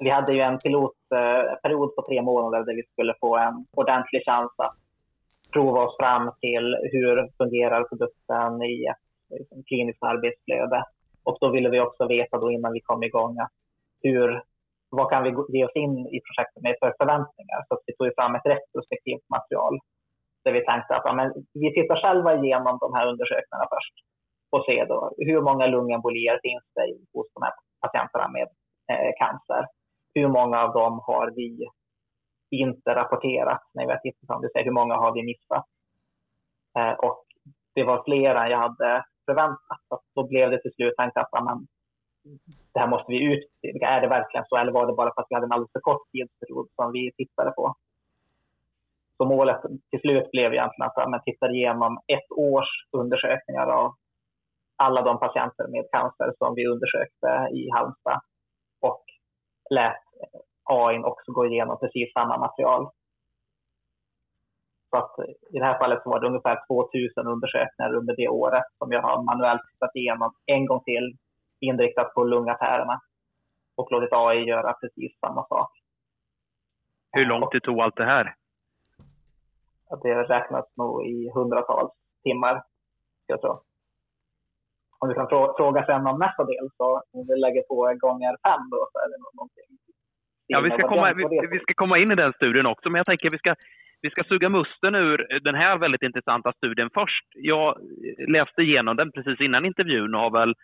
Vi 0.00 0.10
hade 0.10 0.34
ju 0.34 0.40
en 0.40 0.58
Eh, 1.12 1.54
period 1.62 1.96
på 1.96 2.02
tre 2.02 2.22
månader 2.22 2.64
där 2.64 2.74
vi 2.74 2.82
skulle 2.82 3.14
få 3.20 3.36
en 3.36 3.66
ordentlig 3.72 4.24
chans 4.24 4.52
att 4.56 4.76
prova 5.52 5.80
oss 5.80 5.96
fram 5.96 6.32
till 6.40 6.76
hur 6.92 7.30
fungerar 7.38 7.84
produkten 7.84 8.62
i 8.62 8.86
ett 8.86 9.06
liksom, 9.38 9.62
kliniskt 9.62 10.02
arbetsflöde. 10.02 10.82
Och 11.24 11.36
då 11.40 11.48
ville 11.50 11.68
vi 11.68 11.80
också 11.80 12.06
veta 12.06 12.38
då 12.38 12.50
innan 12.50 12.72
vi 12.72 12.80
kom 12.80 13.02
igång 13.02 13.38
att 13.38 13.52
hur, 14.02 14.42
vad 14.90 15.10
kan 15.10 15.22
vi 15.22 15.30
ge 15.56 15.64
oss 15.64 15.74
in 15.74 15.98
i 15.98 16.20
projektet 16.26 16.62
med 16.62 16.76
för 16.80 16.94
förväntningar? 16.98 17.60
Så 17.68 17.80
vi 17.86 17.96
tog 17.96 18.14
fram 18.14 18.34
ett 18.34 18.46
retrospektivt 18.46 19.28
material 19.28 19.78
där 20.44 20.52
vi 20.52 20.64
tänkte 20.64 20.96
att 20.96 21.02
ja, 21.04 21.12
men 21.12 21.28
vi 21.54 21.74
tittar 21.74 21.96
själva 22.02 22.34
igenom 22.34 22.78
de 22.80 22.94
här 22.94 23.06
undersökningarna 23.06 23.68
först 23.74 23.94
och 24.50 24.64
ser 24.64 24.86
då 24.86 25.12
hur 25.28 25.40
många 25.40 25.66
lungembolier 25.66 26.38
finns 26.42 26.66
det 26.74 26.86
hos 27.14 27.28
de 27.34 27.42
här 27.42 27.54
patienterna 27.80 28.28
med 28.28 28.48
eh, 28.90 29.12
cancer. 29.22 29.62
Hur 30.16 30.28
många 30.28 30.58
av 30.62 30.72
dem 30.72 31.00
har 31.02 31.30
vi 31.36 31.68
inte 32.50 32.94
rapporterat 32.94 33.62
när 33.74 33.86
vi 33.86 33.92
har 33.92 33.98
tittat 33.98 34.28
på 34.28 34.48
det, 34.54 34.62
hur 34.62 34.78
många 34.80 34.94
har 34.94 35.12
vi 35.14 35.22
missat? 35.22 35.66
Eh, 36.78 36.92
och 36.92 37.24
det 37.74 37.84
var 37.84 38.04
fler 38.04 38.34
än 38.34 38.50
jag 38.50 38.58
hade 38.58 39.04
förväntat. 39.26 39.80
Så 39.88 40.00
då 40.14 40.26
blev 40.26 40.50
det 40.50 40.62
till 40.62 40.72
slut 40.72 40.96
tänkt 40.96 41.16
att 41.16 41.28
ja, 41.32 41.60
det 42.72 42.80
här 42.80 42.86
måste 42.86 43.12
vi 43.12 43.24
ut. 43.32 43.50
Är 43.80 44.00
det 44.00 44.08
verkligen 44.08 44.46
så 44.48 44.56
eller 44.56 44.72
var 44.72 44.86
det 44.86 44.92
bara 44.92 45.14
för 45.14 45.20
att 45.22 45.26
vi 45.30 45.34
hade 45.34 45.46
en 45.46 45.52
alldeles 45.52 45.72
för 45.72 45.80
kort 45.80 46.10
tidsperiod 46.12 46.68
som 46.76 46.92
vi 46.92 47.12
tittade 47.16 47.50
på? 47.50 47.74
Så 49.16 49.24
målet 49.24 49.60
till 49.90 50.00
slut 50.00 50.30
blev 50.30 50.52
egentligen 50.52 50.90
att 50.90 51.10
man 51.10 51.22
tittar 51.24 51.54
igenom 51.54 52.00
ett 52.06 52.30
års 52.30 52.70
undersökningar 52.92 53.66
av 53.66 53.94
alla 54.76 55.02
de 55.02 55.18
patienter 55.18 55.68
med 55.68 55.84
cancer 55.92 56.32
som 56.38 56.54
vi 56.54 56.66
undersökte 56.66 57.48
i 57.52 57.70
Halmstad 57.70 58.20
och 58.80 59.04
lät 59.70 60.05
AI 60.64 60.98
också 60.98 61.32
gå 61.32 61.46
igenom 61.46 61.78
precis 61.78 62.12
samma 62.12 62.38
material. 62.38 62.90
Så 64.90 64.96
att 64.96 65.18
I 65.50 65.58
det 65.58 65.64
här 65.64 65.78
fallet 65.78 66.02
så 66.02 66.10
var 66.10 66.20
det 66.20 66.26
ungefär 66.26 66.66
2000 66.66 67.26
undersökningar 67.26 67.94
under 67.94 68.16
det 68.16 68.28
året 68.28 68.64
som 68.78 68.92
jag 68.92 69.02
har 69.02 69.22
manuellt 69.22 69.62
tittat 69.72 69.96
igenom 69.96 70.34
en 70.46 70.66
gång 70.66 70.82
till 70.84 71.16
inriktat 71.60 72.14
på 72.14 72.24
lungaffärerna 72.24 73.00
och 73.76 73.92
låtit 73.92 74.12
AI 74.12 74.44
göra 74.44 74.72
precis 74.72 75.18
samma 75.20 75.46
sak. 75.46 75.70
Hur 77.12 77.26
långt 77.26 77.52
det 77.52 77.60
tog 77.60 77.80
allt 77.80 77.96
det 77.96 78.04
här? 78.04 78.34
Det 80.02 80.22
räknas 80.22 80.66
nog 80.76 81.06
i 81.06 81.30
hundratals 81.34 81.92
timmar, 82.22 82.62
jag 83.26 83.40
tror. 83.40 83.60
Om 84.98 85.08
du 85.08 85.14
kan 85.14 85.28
fråga 85.28 85.86
sen 85.86 86.06
om 86.06 86.18
nästa 86.18 86.44
del, 86.44 86.70
så 86.76 87.02
om 87.12 87.26
vi 87.28 87.36
lägger 87.36 87.62
på 87.62 87.74
gånger 87.74 88.36
fem 88.42 88.70
då, 88.70 88.88
så 88.92 88.98
är 88.98 89.08
det 89.10 89.18
nog 89.18 89.34
någonting. 89.34 89.85
Ja, 90.46 90.60
vi 90.60 90.70
ska, 90.70 90.88
komma, 90.88 91.12
vi, 91.12 91.24
vi, 91.50 91.58
ska 91.58 91.74
komma 91.74 91.98
in 91.98 92.12
i 92.12 92.14
den 92.14 92.32
studien 92.32 92.66
också, 92.66 92.90
men 92.90 92.98
jag 92.98 93.06
tänker 93.06 93.30
vi 93.30 93.38
ska, 93.38 93.54
vi 94.02 94.10
ska 94.10 94.24
suga 94.24 94.48
musten 94.48 94.94
ur 94.94 95.40
den 95.40 95.54
här 95.54 95.78
väldigt 95.78 96.02
intressanta 96.02 96.52
studien 96.52 96.90
först. 96.94 97.24
Jag 97.34 97.78
läste 98.28 98.62
igenom 98.62 98.96
den 98.96 99.12
precis 99.12 99.40
innan 99.40 99.64
intervjun 99.64 100.14
och 100.14 100.20
har 100.20 100.30
väl 100.30 100.54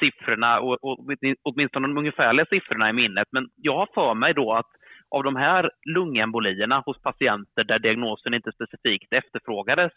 siffrorna, 0.00 0.60
och, 0.60 0.84
och, 0.84 0.98
åtminstone 1.42 1.88
de 1.88 1.98
ungefärliga 1.98 2.46
siffrorna 2.46 2.90
i 2.90 2.92
minnet. 2.92 3.28
Men 3.32 3.48
jag 3.56 3.76
har 3.76 3.88
för 3.94 4.14
mig 4.14 4.34
då 4.34 4.52
att 4.52 4.70
av 5.10 5.22
de 5.24 5.36
här 5.36 5.70
lungembolierna 5.94 6.82
hos 6.86 7.02
patienter 7.02 7.64
där 7.64 7.78
diagnosen 7.78 8.34
inte 8.34 8.52
specifikt 8.52 9.12
efterfrågades 9.12 9.92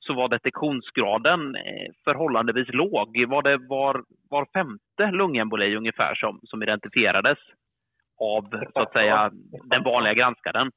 så 0.00 0.14
var 0.14 0.28
detektionsgraden 0.28 1.54
eh, 1.54 1.92
förhållandevis 2.04 2.68
låg. 2.72 3.26
Var 3.28 3.42
det 3.42 3.56
var, 3.56 4.04
var 4.30 4.46
femte 4.52 5.16
lungemboli 5.16 5.76
ungefär 5.76 6.14
som, 6.14 6.40
som 6.42 6.62
identifierades 6.62 7.38
av 8.20 8.42
så 8.74 8.80
att 8.80 8.92
säga, 8.92 9.30
den 9.72 9.82
vanliga 9.84 10.14
granskaren? 10.14 10.70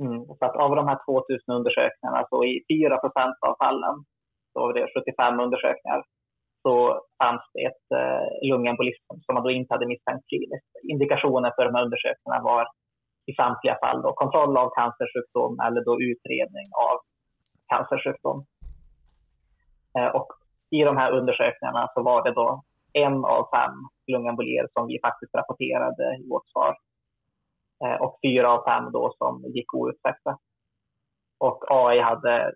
Mm, 0.00 0.24
så 0.38 0.44
att 0.46 0.56
av 0.56 0.76
de 0.76 0.88
här 0.88 0.98
2000 1.04 1.54
undersökningarna, 1.58 2.26
så 2.30 2.44
i 2.44 2.64
4% 2.70 3.34
av 3.48 3.54
fallen, 3.62 3.96
så 4.52 4.60
var 4.60 4.72
det 4.72 4.86
75 4.94 5.40
undersökningar, 5.40 6.02
så 6.62 7.00
fanns 7.22 7.42
det 7.52 7.64
ett 7.70 7.86
eh, 8.00 8.48
lungembolism 8.50 9.06
som 9.24 9.34
man 9.34 9.42
då 9.42 9.50
inte 9.50 9.74
hade 9.74 9.86
misstänkt 9.86 10.28
kliniskt. 10.28 10.72
Indikationen 10.92 11.52
för 11.56 11.64
de 11.64 11.74
här 11.74 11.84
undersökningarna 11.84 12.42
var 12.44 12.64
i 13.26 13.32
samtliga 13.34 13.76
fall 13.82 14.02
då 14.02 14.12
kontroll 14.12 14.56
av 14.56 14.68
cancersjukdom 14.78 15.60
eller 15.66 15.80
då 15.84 15.94
utredning 16.10 16.68
av 16.88 16.96
cancersjukdom. 17.72 18.38
Eh, 19.98 20.10
och 20.18 20.28
i 20.70 20.80
de 20.88 20.96
här 20.96 21.10
undersökningarna 21.12 21.88
så 21.94 22.02
var 22.02 22.24
det 22.24 22.32
då 22.32 22.62
en 22.96 23.24
av 23.24 23.48
fem 23.54 23.76
lungembolier 24.06 24.68
som 24.72 24.86
vi 24.86 25.00
faktiskt 25.02 25.34
rapporterade 25.34 26.16
i 26.20 26.28
vårt 26.28 26.48
svar. 26.48 26.76
Eh, 27.84 28.02
och 28.02 28.18
fyra 28.22 28.48
av 28.50 28.64
fem 28.64 28.92
då 28.92 29.14
som 29.18 29.44
gick 29.54 29.74
oupptäckta. 29.74 30.38
Och 31.38 31.64
AI 31.68 32.00
hade 32.00 32.52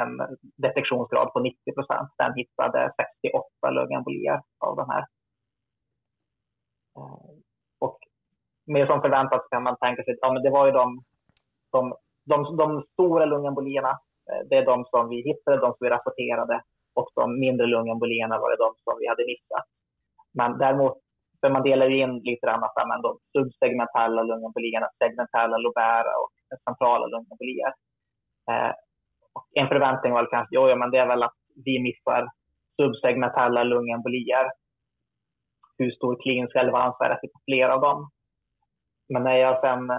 en 0.00 0.38
detektionsgrad 0.56 1.32
på 1.32 1.40
90 1.40 1.74
procent. 1.74 2.10
Den 2.18 2.32
hittade 2.36 2.92
68 2.96 3.70
lungembolier 3.70 4.40
av 4.58 4.76
de 4.76 4.90
här. 4.90 5.04
Eh, 6.98 7.34
och 7.78 7.98
mer 8.66 8.86
som 8.86 9.00
förväntat 9.00 9.50
kan 9.50 9.62
man 9.62 9.76
tänka 9.76 10.02
sig 10.02 10.12
att 10.12 10.18
ja, 10.20 10.32
men 10.32 10.42
det 10.42 10.50
var 10.50 10.66
ju 10.66 10.72
de, 10.72 11.04
de, 11.72 11.94
de, 12.24 12.56
de 12.56 12.82
stora 12.92 13.24
lungembolierna. 13.24 13.90
Eh, 14.30 14.48
det 14.48 14.56
är 14.56 14.66
de 14.66 14.84
som 14.84 15.08
vi 15.08 15.22
hittade, 15.22 15.56
de 15.56 15.70
som 15.70 15.78
vi 15.80 15.88
rapporterade 15.88 16.62
och 16.94 17.08
de 17.14 17.40
mindre 17.40 17.66
lungembolierna 17.66 18.38
var 18.38 18.50
det 18.50 18.64
de 18.64 18.74
som 18.84 18.94
vi 19.00 19.08
hade 19.08 19.26
missat. 19.26 19.66
Men 20.38 20.58
däremot 20.58 20.98
för 21.42 21.50
man 21.50 21.62
delar 21.62 21.86
ju 21.86 21.98
in 22.02 22.18
lite 22.18 22.46
grann 22.46 22.60
men 22.88 23.02
de 23.02 23.18
subsegmentala 23.32 24.22
lungembolierna, 24.22 24.88
segmentala 25.04 25.56
lobära 25.56 26.12
och 26.22 26.32
centrala 26.64 27.06
lungembolier. 27.06 27.72
Eh, 28.50 28.72
en 29.60 29.68
förväntning 29.68 30.12
var 30.12 30.30
kanske, 30.30 30.54
jo, 30.54 30.68
ja, 30.68 30.76
men 30.76 30.90
det 30.90 30.98
är 30.98 31.06
väl 31.06 31.22
att 31.22 31.38
vi 31.64 31.82
missar 31.82 32.28
subsegmentala 32.80 33.62
lungembolier. 33.64 34.46
Hur 35.78 35.90
stor 35.90 36.22
klinisk 36.22 36.56
relevans 36.56 36.96
är 37.00 37.08
det 37.08 37.18
för 37.20 37.30
flera 37.44 37.74
av 37.74 37.80
dem? 37.80 38.10
Men 39.08 39.22
när, 39.22 39.36
jag 39.36 39.60
sen, 39.60 39.90
eh, 39.90 39.96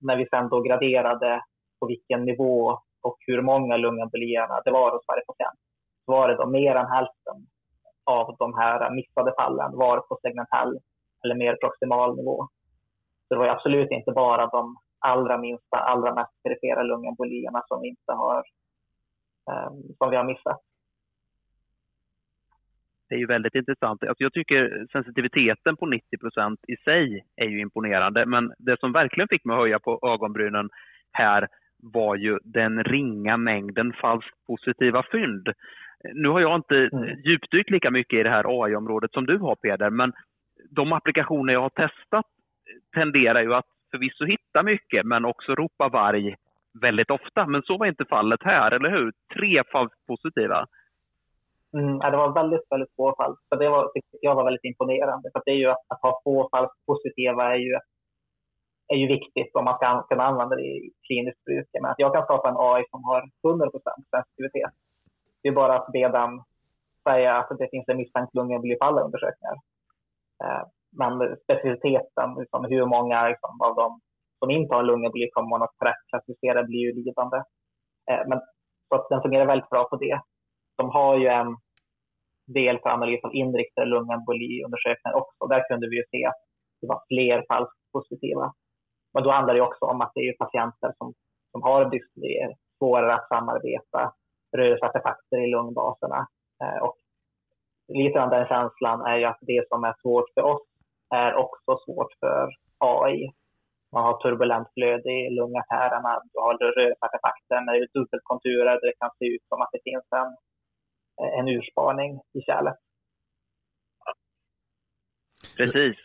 när 0.00 0.16
vi 0.16 0.26
sen 0.26 0.48
då 0.48 0.60
graderade 0.60 1.42
på 1.80 1.86
vilken 1.86 2.24
nivå 2.24 2.78
och 3.02 3.16
hur 3.26 3.42
många 3.42 3.76
lungembolierna 3.76 4.60
det 4.64 4.70
var 4.70 4.90
hos 4.92 5.04
varje 5.08 5.24
patient, 5.24 5.60
var 6.10 6.28
det 6.28 6.36
då 6.36 6.46
mer 6.46 6.74
än 6.74 6.86
hälften 6.86 7.36
av 8.04 8.36
de 8.38 8.54
här 8.54 8.90
missade 8.90 9.32
fallen 9.38 9.70
var 9.76 10.00
på 10.00 10.18
segmentell 10.22 10.78
eller 11.24 11.34
mer 11.34 11.56
proximal 11.56 12.16
nivå. 12.16 12.48
Så 13.28 13.34
det 13.34 13.38
var 13.38 13.48
absolut 13.48 13.90
inte 13.90 14.12
bara 14.12 14.46
de 14.46 14.76
allra 14.98 15.38
minsta, 15.38 15.76
allra 15.76 16.14
mest 16.14 16.42
perifera 16.42 16.82
lungembolierna 16.82 17.62
som 17.68 17.84
inte 17.84 18.12
har, 18.12 18.42
ehm, 19.50 19.82
som 19.98 20.10
vi 20.10 20.16
har 20.16 20.24
missat. 20.24 20.60
Det 23.08 23.14
är 23.14 23.18
ju 23.18 23.26
väldigt 23.26 23.54
intressant. 23.54 24.02
Alltså 24.02 24.22
jag 24.22 24.32
tycker 24.32 24.86
sensitiviteten 24.92 25.76
på 25.76 25.86
90% 25.86 26.58
i 26.68 26.76
sig 26.76 27.24
är 27.36 27.46
ju 27.46 27.60
imponerande. 27.60 28.26
Men 28.26 28.52
det 28.58 28.80
som 28.80 28.92
verkligen 28.92 29.28
fick 29.28 29.44
mig 29.44 29.54
att 29.54 29.60
höja 29.60 29.78
på 29.78 29.98
ögonbrynen 30.02 30.68
här 31.12 31.48
var 31.82 32.16
ju 32.16 32.38
den 32.44 32.84
ringa 32.84 33.36
mängden 33.36 33.92
falskt 33.92 34.46
positiva 34.46 35.04
fynd. 35.12 35.48
Nu 36.14 36.28
har 36.28 36.40
jag 36.40 36.54
inte 36.54 36.76
mm. 36.92 37.20
djupdykt 37.24 37.70
lika 37.70 37.90
mycket 37.90 38.18
i 38.18 38.22
det 38.22 38.30
här 38.30 38.64
AI-området 38.64 39.12
som 39.12 39.26
du 39.26 39.38
har 39.38 39.54
Peder, 39.54 39.90
men 39.90 40.12
de 40.70 40.92
applikationer 40.92 41.52
jag 41.52 41.60
har 41.60 41.70
testat 41.70 42.26
tenderar 42.94 43.42
ju 43.42 43.54
att 43.54 43.66
förvisso 43.90 44.24
hitta 44.24 44.62
mycket, 44.62 45.06
men 45.06 45.24
också 45.24 45.54
ropa 45.54 45.88
varg 45.88 46.36
väldigt 46.80 47.10
ofta. 47.10 47.46
Men 47.46 47.62
så 47.62 47.76
var 47.76 47.86
inte 47.86 48.04
fallet 48.04 48.42
här, 48.42 48.70
eller 48.70 48.90
hur? 48.90 49.12
Tre 49.34 49.62
falskt 49.72 50.06
positiva. 50.06 50.66
Mm, 51.72 51.98
det 51.98 52.16
var 52.16 52.34
väldigt, 52.34 52.66
väldigt 52.70 52.94
få 52.96 53.14
fall. 53.16 53.36
Så 53.48 53.56
det 53.56 53.68
var, 53.68 53.90
jag 54.20 54.34
var 54.34 54.44
väldigt 54.44 54.64
imponerande. 54.64 55.30
För 55.32 55.42
det 55.44 55.50
är 55.50 55.56
ju 55.56 55.66
att, 55.66 55.84
att 55.88 56.02
ha 56.02 56.20
få 56.24 56.48
falskt 56.52 56.86
positiva 56.86 57.54
är 57.54 57.58
ju, 57.58 57.78
är 58.92 58.96
ju 58.96 59.06
viktigt 59.06 59.56
om 59.56 59.64
man 59.64 59.76
ska 59.76 60.02
kunna 60.02 60.24
använda 60.24 60.56
det 60.56 60.62
i 60.62 60.92
kliniskt 61.06 61.44
bruk. 61.44 61.68
Men 61.72 61.90
att 61.90 61.98
jag 61.98 62.14
kan 62.14 62.24
skapa 62.24 62.48
en 62.48 62.56
AI 62.58 62.84
som 62.90 63.04
har 63.04 63.20
100% 63.42 63.70
sensitivitet. 64.10 64.74
Det 65.42 65.48
är 65.48 65.52
bara 65.52 65.78
att 65.78 65.92
be 65.92 66.08
den 66.08 66.42
säga 67.08 67.36
att 67.36 67.58
det 67.58 67.70
finns 67.70 67.88
en 67.88 67.96
misstänkt 67.96 68.34
lungembolie 68.34 68.76
på 68.76 68.84
alla 68.84 69.02
undersökningar. 69.02 69.56
Eh, 70.44 70.62
men 71.00 71.36
specificiteten, 71.44 72.34
liksom 72.38 72.64
hur 72.64 72.86
många 72.86 73.28
liksom, 73.28 73.60
av 73.60 73.74
dem 73.74 74.00
som 74.38 74.50
inte 74.50 74.74
har 74.74 74.82
lungemboli 74.82 75.30
kommer 75.32 75.48
man 75.48 75.62
att 75.62 75.86
rätt 75.86 76.02
klassificera 76.08 76.62
blir 76.62 76.80
ju 76.80 76.92
lidande. 76.92 77.36
Eh, 78.10 78.22
men 78.28 78.40
så 78.88 78.94
att 78.94 79.08
den 79.08 79.22
fungerar 79.22 79.46
väldigt 79.46 79.70
bra 79.70 79.84
på 79.84 79.96
det. 79.96 80.20
De 80.76 80.90
har 80.90 81.18
ju 81.18 81.26
en 81.26 81.56
del 82.46 82.78
för 82.78 82.90
analys 82.90 83.24
av 83.24 83.34
inriktade 83.34 83.86
lungemboliundersökningar 83.86 85.16
också. 85.16 85.46
Där 85.46 85.68
kunde 85.68 85.88
vi 85.88 85.96
ju 85.96 86.04
se 86.10 86.26
att 86.26 86.40
det 86.80 86.86
var 86.86 87.02
fler 87.08 87.44
falskt 87.48 87.92
positiva. 87.92 88.52
Men 89.14 89.22
då 89.22 89.30
handlar 89.30 89.54
det 89.54 89.60
också 89.60 89.84
om 89.84 90.00
att 90.00 90.12
det 90.14 90.20
är 90.20 90.36
patienter 90.36 90.92
som, 90.98 91.14
som 91.52 91.62
har 91.62 91.90
dysforier, 91.90 92.54
svårare 92.78 93.14
att 93.14 93.28
samarbeta, 93.28 94.12
rörelseartefakter 94.56 95.38
i 95.44 95.50
lungbaserna. 95.50 96.26
Eh, 96.62 96.82
och 96.82 96.96
lite 97.88 98.22
av 98.22 98.30
den 98.30 98.46
känslan 98.46 99.00
är 99.00 99.16
ju 99.18 99.24
att 99.24 99.38
det 99.40 99.68
som 99.68 99.84
är 99.84 99.94
svårt 100.02 100.28
för 100.34 100.42
oss 100.42 100.62
är 101.14 101.34
också 101.34 101.78
svårt 101.84 102.12
för 102.20 102.48
AI. 102.78 103.32
Man 103.92 104.04
har 104.04 104.20
turbulent 104.22 104.68
flöde 104.74 105.10
i 105.12 105.30
lungartärerna, 105.30 106.22
du 106.32 106.38
har 106.40 106.54
rörelseartefakter 106.58 107.56
är 107.56 107.88
dubbelkonturer 107.94 108.64
där 108.64 108.80
det 108.80 109.00
kan 109.00 109.10
se 109.18 109.24
ut 109.24 109.44
som 109.48 109.60
att 109.60 109.68
det 109.72 109.80
finns 109.84 110.06
en, 110.20 110.30
en 111.38 111.48
urspaning 111.48 112.20
i 112.38 112.40
kärlet. 112.40 112.76
Precis. 115.56 115.96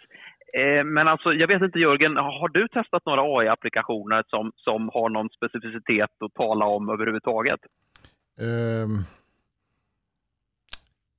Eh, 0.60 0.84
men 0.84 1.08
alltså, 1.08 1.34
jag 1.34 1.48
vet 1.48 1.62
inte 1.62 1.80
Jörgen, 1.80 2.18
har 2.18 2.50
du 2.50 2.68
testat 2.68 3.06
några 3.06 3.22
AI-applikationer 3.22 4.24
som, 4.28 4.52
som 4.56 4.90
har 4.94 5.10
någon 5.10 5.30
specificitet 5.30 6.10
att 6.26 6.34
tala 6.34 6.66
om 6.66 6.90
överhuvudtaget? 6.90 7.60
Um, 8.40 9.04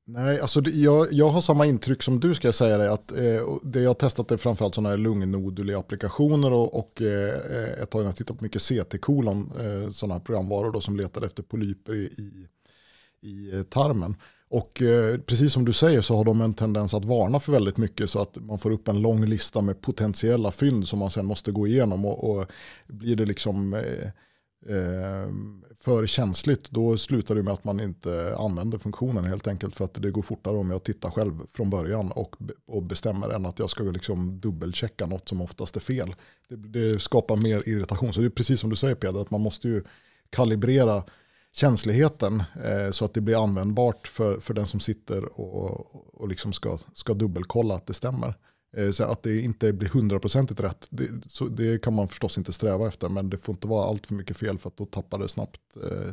nej, 0.07 0.40
alltså 0.40 0.61
det, 0.61 0.70
jag, 0.70 1.07
jag 1.11 1.29
har 1.29 1.40
samma 1.40 1.66
intryck 1.66 2.03
som 2.03 2.20
du 2.20 2.35
ska 2.35 2.49
jag 2.49 2.55
säga 2.55 2.79
dig. 2.79 2.88
Att, 2.88 3.12
eh, 3.12 3.40
det 3.62 3.81
jag 3.81 3.90
har 3.90 3.94
testat 3.94 4.31
är 4.31 4.37
framförallt 4.37 4.75
sådana 4.75 4.88
här 4.88 4.96
lungnoduli-applikationer 4.96 6.53
och, 6.53 6.79
och 6.79 7.03
eh, 7.03 7.35
eh 7.57 7.83
ett 7.83 7.90
tag 7.90 7.99
har 7.99 8.07
jag 8.07 8.16
tittat 8.16 8.38
på 8.38 8.44
mycket 8.44 8.62
CT-kolon, 8.62 9.38
eh, 9.38 9.90
sådana 9.90 10.14
här 10.14 10.20
programvaror 10.20 10.72
då, 10.72 10.81
som 10.81 10.96
letar 10.96 11.27
efter 11.27 11.42
polyper 11.42 11.92
i, 11.94 12.05
i, 12.05 12.49
i 13.29 13.57
eh, 13.57 13.62
tarmen. 13.62 14.14
Och 14.57 14.83
eh, 14.83 15.19
precis 15.19 15.53
som 15.53 15.64
du 15.64 15.73
säger 15.73 16.01
så 16.01 16.16
har 16.16 16.25
de 16.25 16.40
en 16.40 16.55
tendens 16.55 16.95
att 16.95 17.05
varna 17.05 17.40
för 17.40 17.53
väldigt 17.53 17.77
mycket 17.77 18.11
så 18.11 18.19
att 18.21 18.37
man 18.37 18.59
får 18.59 18.71
upp 18.71 18.88
en 18.88 19.03
lång 19.03 19.25
lista 19.25 19.61
med 19.61 19.81
potentiella 19.81 20.53
fynd 20.53 20.88
som 20.88 20.99
man 20.99 21.11
sen 21.11 21.27
måste 21.27 21.53
gå 21.53 21.66
igenom 21.66 22.07
och, 22.07 22.31
och 22.31 22.47
blir 22.87 23.16
det 23.16 23.27
liksom 23.27 23.75
eh, 23.75 24.07
eh, 24.77 25.29
för 25.81 26.07
känsligt 26.07 26.71
då 26.71 26.97
slutar 26.97 27.35
det 27.35 27.42
med 27.42 27.53
att 27.53 27.64
man 27.64 27.81
inte 27.81 28.37
använder 28.38 28.79
funktionen 28.79 29.25
helt 29.25 29.47
enkelt 29.47 29.77
för 29.77 29.85
att 29.85 29.95
det 29.95 30.11
går 30.11 30.23
fortare 30.23 30.57
om 30.57 30.71
jag 30.71 30.85
tittar 30.85 31.11
själv 31.11 31.40
från 31.53 31.71
början 31.71 32.12
och, 32.12 32.37
och 32.66 32.83
bestämmer 32.83 33.29
än 33.29 33.47
att 33.47 33.59
jag 33.59 33.71
ska 33.71 33.83
liksom 33.83 34.40
dubbelchecka 34.40 35.07
något 35.07 35.29
som 35.29 35.40
oftast 35.40 35.77
är 35.77 35.81
fel. 35.81 36.14
Det, 36.49 36.57
det 36.57 37.03
skapar 37.03 37.37
mer 37.37 37.69
irritation 37.69 38.12
så 38.12 38.21
det 38.21 38.27
är 38.27 38.31
precis 38.31 38.61
som 38.61 38.71
du 38.71 38.77
säger 38.77 38.95
Peder 38.95 39.21
att 39.21 39.31
man 39.31 39.40
måste 39.40 39.69
ju 39.69 39.83
kalibrera 40.31 41.03
känsligheten 41.61 42.35
eh, 42.40 42.90
så 42.90 43.05
att 43.05 43.14
det 43.14 43.21
blir 43.21 43.45
användbart 43.45 44.07
för, 44.07 44.40
för 44.40 44.55
den 44.55 44.66
som 44.66 44.81
sitter 44.81 45.40
och, 45.40 46.21
och 46.21 46.29
liksom 46.29 46.53
ska, 46.53 46.79
ska 46.92 47.14
dubbelkolla 47.14 47.75
att 47.75 47.87
det 47.87 47.95
stämmer. 47.95 48.35
Eh, 48.77 48.90
så 48.90 49.12
att 49.12 49.23
det 49.23 49.40
inte 49.40 49.73
blir 49.73 49.88
hundraprocentigt 49.88 50.61
rätt, 50.61 50.88
det, 50.90 51.09
så 51.37 51.45
det 51.45 51.83
kan 51.85 51.95
man 51.95 52.09
förstås 52.09 52.38
inte 52.38 52.53
sträva 52.53 52.88
efter, 52.88 53.09
men 53.09 53.31
det 53.31 53.38
får 53.45 53.53
inte 53.53 53.69
vara 53.69 53.88
allt 53.90 54.07
för 54.07 54.14
mycket 54.14 54.38
fel 54.38 54.59
för 54.59 54.69
att 54.69 54.77
då 54.77 54.85
tappar 54.85 55.19
det 55.19 55.29
snabbt 55.29 55.62
eh, 55.77 56.12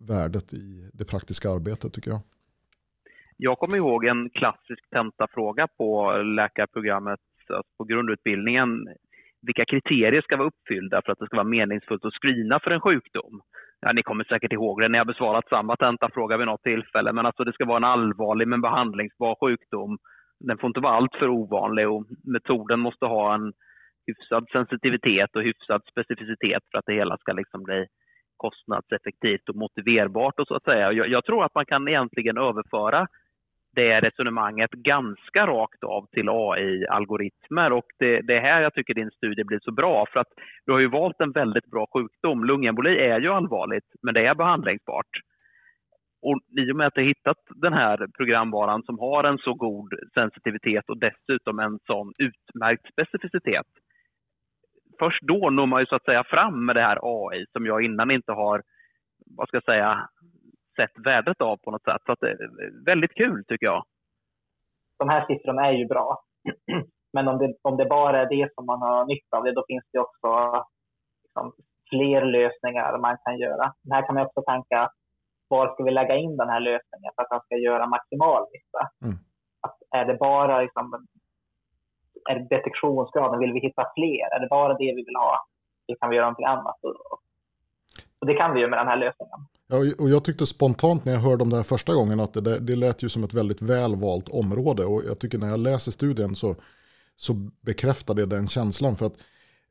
värdet 0.00 0.54
i 0.54 0.90
det 0.92 1.04
praktiska 1.04 1.50
arbetet 1.50 1.92
tycker 1.92 2.10
jag. 2.10 2.20
Jag 3.36 3.58
kommer 3.58 3.76
ihåg 3.76 4.04
en 4.04 4.30
klassisk 4.30 4.90
tentafråga 4.90 5.68
på 5.78 6.12
läkarprogrammet, 6.22 7.20
alltså 7.48 7.68
på 7.78 7.84
grundutbildningen. 7.84 8.68
Vilka 9.46 9.64
kriterier 9.64 10.22
ska 10.22 10.36
vara 10.36 10.48
uppfyllda 10.48 11.02
för 11.04 11.12
att 11.12 11.18
det 11.18 11.26
ska 11.26 11.36
vara 11.36 11.54
meningsfullt 11.58 12.04
att 12.04 12.14
screena 12.14 12.60
för 12.60 12.70
en 12.70 12.80
sjukdom? 12.80 13.42
Ja, 13.84 13.92
ni 13.92 14.02
kommer 14.02 14.24
säkert 14.24 14.52
ihåg 14.52 14.80
det, 14.80 14.88
ni 14.88 14.98
har 14.98 15.04
besvarat 15.04 15.48
samma 15.48 15.76
tentafråga 15.76 16.36
vid 16.36 16.46
något 16.46 16.62
tillfälle, 16.62 17.12
men 17.12 17.26
alltså 17.26 17.44
det 17.44 17.52
ska 17.52 17.64
vara 17.64 17.76
en 17.76 17.84
allvarlig 17.84 18.48
men 18.48 18.60
behandlingsbar 18.60 19.36
sjukdom 19.40 19.98
den 20.48 20.58
får 20.58 20.68
inte 20.68 20.80
vara 20.80 20.96
alltför 20.96 21.28
ovanlig 21.28 21.88
och 21.88 22.04
metoden 22.24 22.80
måste 22.80 23.06
ha 23.06 23.34
en 23.34 23.52
hyfsad 24.06 24.46
sensitivitet 24.52 25.36
och 25.36 25.42
hyfsad 25.42 25.82
specificitet 25.90 26.62
för 26.70 26.78
att 26.78 26.86
det 26.86 26.94
hela 26.94 27.16
ska 27.16 27.32
liksom 27.32 27.62
bli 27.62 27.86
kostnadseffektivt 28.36 29.48
och 29.48 29.56
motiverbart 29.56 30.40
och 30.40 30.46
så 30.46 30.54
att 30.54 30.64
säga. 30.64 30.92
Jag, 30.92 31.08
jag 31.08 31.24
tror 31.24 31.44
att 31.44 31.54
man 31.54 31.66
kan 31.66 31.88
egentligen 31.88 32.38
överföra 32.38 33.06
det 33.74 34.00
resonemanget 34.00 34.70
ganska 34.70 35.46
rakt 35.46 35.84
av 35.84 36.06
till 36.06 36.28
AI-algoritmer 36.28 37.72
och 37.72 37.86
det, 37.98 38.20
det 38.20 38.36
är 38.36 38.40
här 38.40 38.60
jag 38.60 38.74
tycker 38.74 38.94
din 38.94 39.10
studie 39.10 39.44
blir 39.44 39.60
så 39.62 39.72
bra 39.72 40.06
för 40.12 40.20
att 40.20 40.32
du 40.66 40.72
har 40.72 40.78
ju 40.78 40.88
valt 40.88 41.20
en 41.20 41.32
väldigt 41.32 41.66
bra 41.66 41.86
sjukdom. 41.92 42.44
Lungemboli 42.44 42.98
är 42.98 43.20
ju 43.20 43.28
allvarligt 43.28 43.84
men 44.02 44.14
det 44.14 44.26
är 44.26 44.34
behandlingsbart. 44.34 45.10
Och 46.22 46.40
i 46.58 46.72
och 46.72 46.76
med 46.76 46.86
att 46.86 46.96
jag 46.96 47.04
hittat 47.04 47.38
den 47.48 47.72
här 47.72 48.06
programvaran 48.16 48.82
som 48.82 48.98
har 48.98 49.24
en 49.24 49.38
så 49.38 49.54
god 49.54 49.94
sensitivitet 50.14 50.88
och 50.88 50.98
dessutom 50.98 51.58
en 51.58 51.78
sån 51.86 52.12
utmärkt 52.18 52.86
specificitet. 52.92 53.66
Först 54.98 55.22
då 55.22 55.50
når 55.50 55.66
man 55.66 55.80
ju 55.80 55.86
så 55.86 55.94
att 55.96 56.04
säga 56.04 56.24
fram 56.24 56.66
med 56.66 56.76
det 56.76 56.82
här 56.82 56.98
AI 57.02 57.46
som 57.52 57.66
jag 57.66 57.84
innan 57.84 58.10
inte 58.10 58.32
har, 58.32 58.62
vad 59.36 59.48
ska 59.48 59.56
jag 59.56 59.64
säga, 59.64 60.08
sett 60.76 61.06
värdet 61.06 61.40
av 61.40 61.56
på 61.56 61.70
något 61.70 61.84
sätt. 61.84 62.02
Så 62.06 62.12
att 62.12 62.20
det 62.20 62.30
är 62.30 62.84
väldigt 62.84 63.14
kul 63.14 63.44
tycker 63.48 63.66
jag. 63.66 63.84
De 64.98 65.08
här 65.08 65.26
siffrorna 65.26 65.66
är 65.66 65.72
ju 65.72 65.86
bra. 65.86 66.22
Men 67.12 67.28
om 67.28 67.38
det, 67.38 67.54
om 67.62 67.76
det 67.76 67.84
bara 67.84 68.20
är 68.20 68.28
det 68.28 68.54
som 68.54 68.66
man 68.66 68.82
har 68.82 69.06
nytta 69.06 69.36
av 69.36 69.44
det, 69.44 69.52
då 69.52 69.64
finns 69.68 69.84
det 69.92 69.98
också 69.98 70.64
liksom, 71.24 71.52
fler 71.90 72.24
lösningar 72.24 72.98
man 72.98 73.16
kan 73.24 73.38
göra. 73.38 73.74
här 73.90 74.06
kan 74.06 74.14
man 74.14 74.26
också 74.26 74.42
tänka 74.42 74.90
var 75.48 75.74
ska 75.74 75.84
vi 75.84 75.90
lägga 75.90 76.16
in 76.16 76.36
den 76.36 76.48
här 76.48 76.60
lösningen 76.60 77.12
för 77.14 77.22
att 77.22 77.30
den 77.30 77.40
ska 77.40 77.56
göra 77.56 77.86
maximal 77.86 78.42
nytta? 78.52 78.82
Mm. 79.04 79.16
är 79.90 80.04
det 80.04 80.14
bara 80.14 80.60
liksom, 80.60 81.06
är 82.30 82.34
det 82.34 82.56
detektionsgraden, 82.56 83.40
vill 83.40 83.52
vi 83.52 83.60
hitta 83.60 83.84
fler? 83.94 84.26
Är 84.34 84.40
det 84.40 84.48
bara 84.48 84.74
det 84.74 84.94
vi 84.96 85.04
vill 85.04 85.16
ha? 85.16 85.46
Eller 85.88 85.98
kan 85.98 86.10
vi 86.10 86.16
göra 86.16 86.26
någonting 86.26 86.46
annat? 86.46 86.78
Och, 86.82 86.94
och 88.20 88.26
det 88.26 88.34
kan 88.34 88.54
vi 88.54 88.60
ju 88.60 88.68
med 88.68 88.78
den 88.78 88.86
här 88.88 88.96
lösningen. 88.96 89.40
Ja, 89.72 89.78
och 89.98 90.10
jag 90.10 90.24
tyckte 90.24 90.46
spontant 90.46 91.04
när 91.04 91.12
jag 91.12 91.20
hörde 91.20 91.42
om 91.42 91.50
det 91.50 91.56
här 91.56 91.62
första 91.62 91.94
gången 91.94 92.20
att 92.20 92.32
det, 92.32 92.58
det 92.58 92.76
lät 92.76 93.02
ju 93.02 93.08
som 93.08 93.24
ett 93.24 93.34
väldigt 93.34 93.62
välvalt 93.62 94.28
område. 94.28 94.84
Och 94.84 95.04
jag 95.04 95.18
tycker 95.18 95.38
när 95.38 95.48
jag 95.48 95.60
läser 95.60 95.92
studien 95.92 96.36
så, 96.36 96.56
så 97.16 97.34
bekräftar 97.60 98.14
det 98.14 98.26
den 98.26 98.48
känslan. 98.48 98.96
För 98.96 99.06
att, 99.06 99.14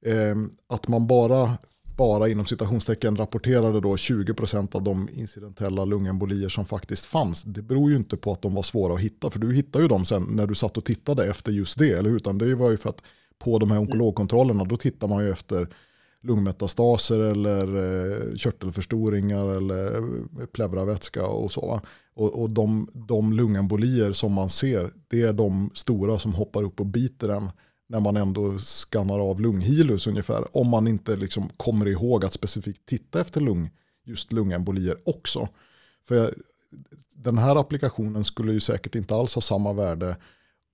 eh, 0.06 0.36
att 0.70 0.88
man 0.88 1.08
bara, 1.08 1.58
bara 1.98 2.30
inom 2.30 2.46
citationstecken 2.46 3.18
rapporterade 3.18 3.82
då 3.82 3.96
20% 3.96 4.76
av 4.76 4.84
de 4.84 5.10
incidentella 5.14 5.86
lungembolier 5.86 6.50
som 6.50 6.66
faktiskt 6.66 7.06
fanns. 7.06 7.44
Det 7.44 7.62
beror 7.62 7.90
ju 7.90 7.96
inte 7.96 8.18
på 8.18 8.32
att 8.32 8.42
de 8.42 8.54
var 8.54 8.64
svåra 8.64 8.94
att 8.94 9.02
hitta. 9.02 9.30
För 9.30 9.40
du 9.40 9.54
hittade 9.54 9.84
ju 9.84 9.88
dem 9.88 10.06
sen 10.06 10.24
när 10.24 10.48
du 10.48 10.56
satt 10.56 10.78
och 10.78 10.86
tittade 10.86 11.26
efter 11.26 11.52
just 11.52 11.80
det. 11.80 11.92
Eller 11.92 12.10
hur? 12.10 12.18
Utan 12.18 12.38
det 12.38 12.56
var 12.56 12.72
ju 12.72 12.78
för 12.78 12.90
att 12.90 13.02
på 13.40 13.60
de 13.60 13.72
här 13.72 13.80
onkologkontrollerna 13.80 14.64
då 14.64 14.78
tittar 14.78 15.08
man 15.08 15.26
ju 15.26 15.32
efter 15.32 15.68
lungmetastaser 16.21 17.19
eller 17.19 17.75
eh, 17.75 18.36
körtelförstoringar 18.36 19.55
eller 19.55 19.95
eh, 19.95 20.45
pleuravätska 20.45 21.25
och 21.25 21.51
så. 21.51 21.81
Och, 22.13 22.41
och 22.41 22.49
de, 22.49 22.88
de 22.93 23.34
lungembolier 23.34 24.12
som 24.12 24.34
man 24.34 24.49
ser, 24.49 24.93
det 25.07 25.21
är 25.21 25.34
de 25.34 25.69
stora 25.73 26.19
som 26.19 26.34
hoppar 26.34 26.63
upp 26.63 26.79
och 26.79 26.86
biter 26.86 27.29
en 27.29 27.51
när 27.89 27.99
man 27.99 28.17
ändå 28.17 28.57
skannar 28.57 29.19
av 29.19 29.41
lunghilus 29.41 30.07
ungefär. 30.07 30.57
Om 30.57 30.67
man 30.67 30.88
inte 30.88 31.15
liksom 31.15 31.49
kommer 31.57 31.88
ihåg 31.88 32.25
att 32.25 32.34
specifikt 32.34 32.86
titta 32.86 33.21
efter 33.21 33.41
lung, 33.41 33.69
just 34.05 34.31
lungembolier 34.31 34.97
också. 35.05 35.47
För 36.07 36.15
jag, 36.15 36.29
den 37.15 37.38
här 37.38 37.55
applikationen 37.55 38.23
skulle 38.23 38.53
ju 38.53 38.60
säkert 38.60 38.95
inte 38.95 39.15
alls 39.15 39.36
ha 39.36 39.41
samma 39.41 39.73
värde 39.73 40.17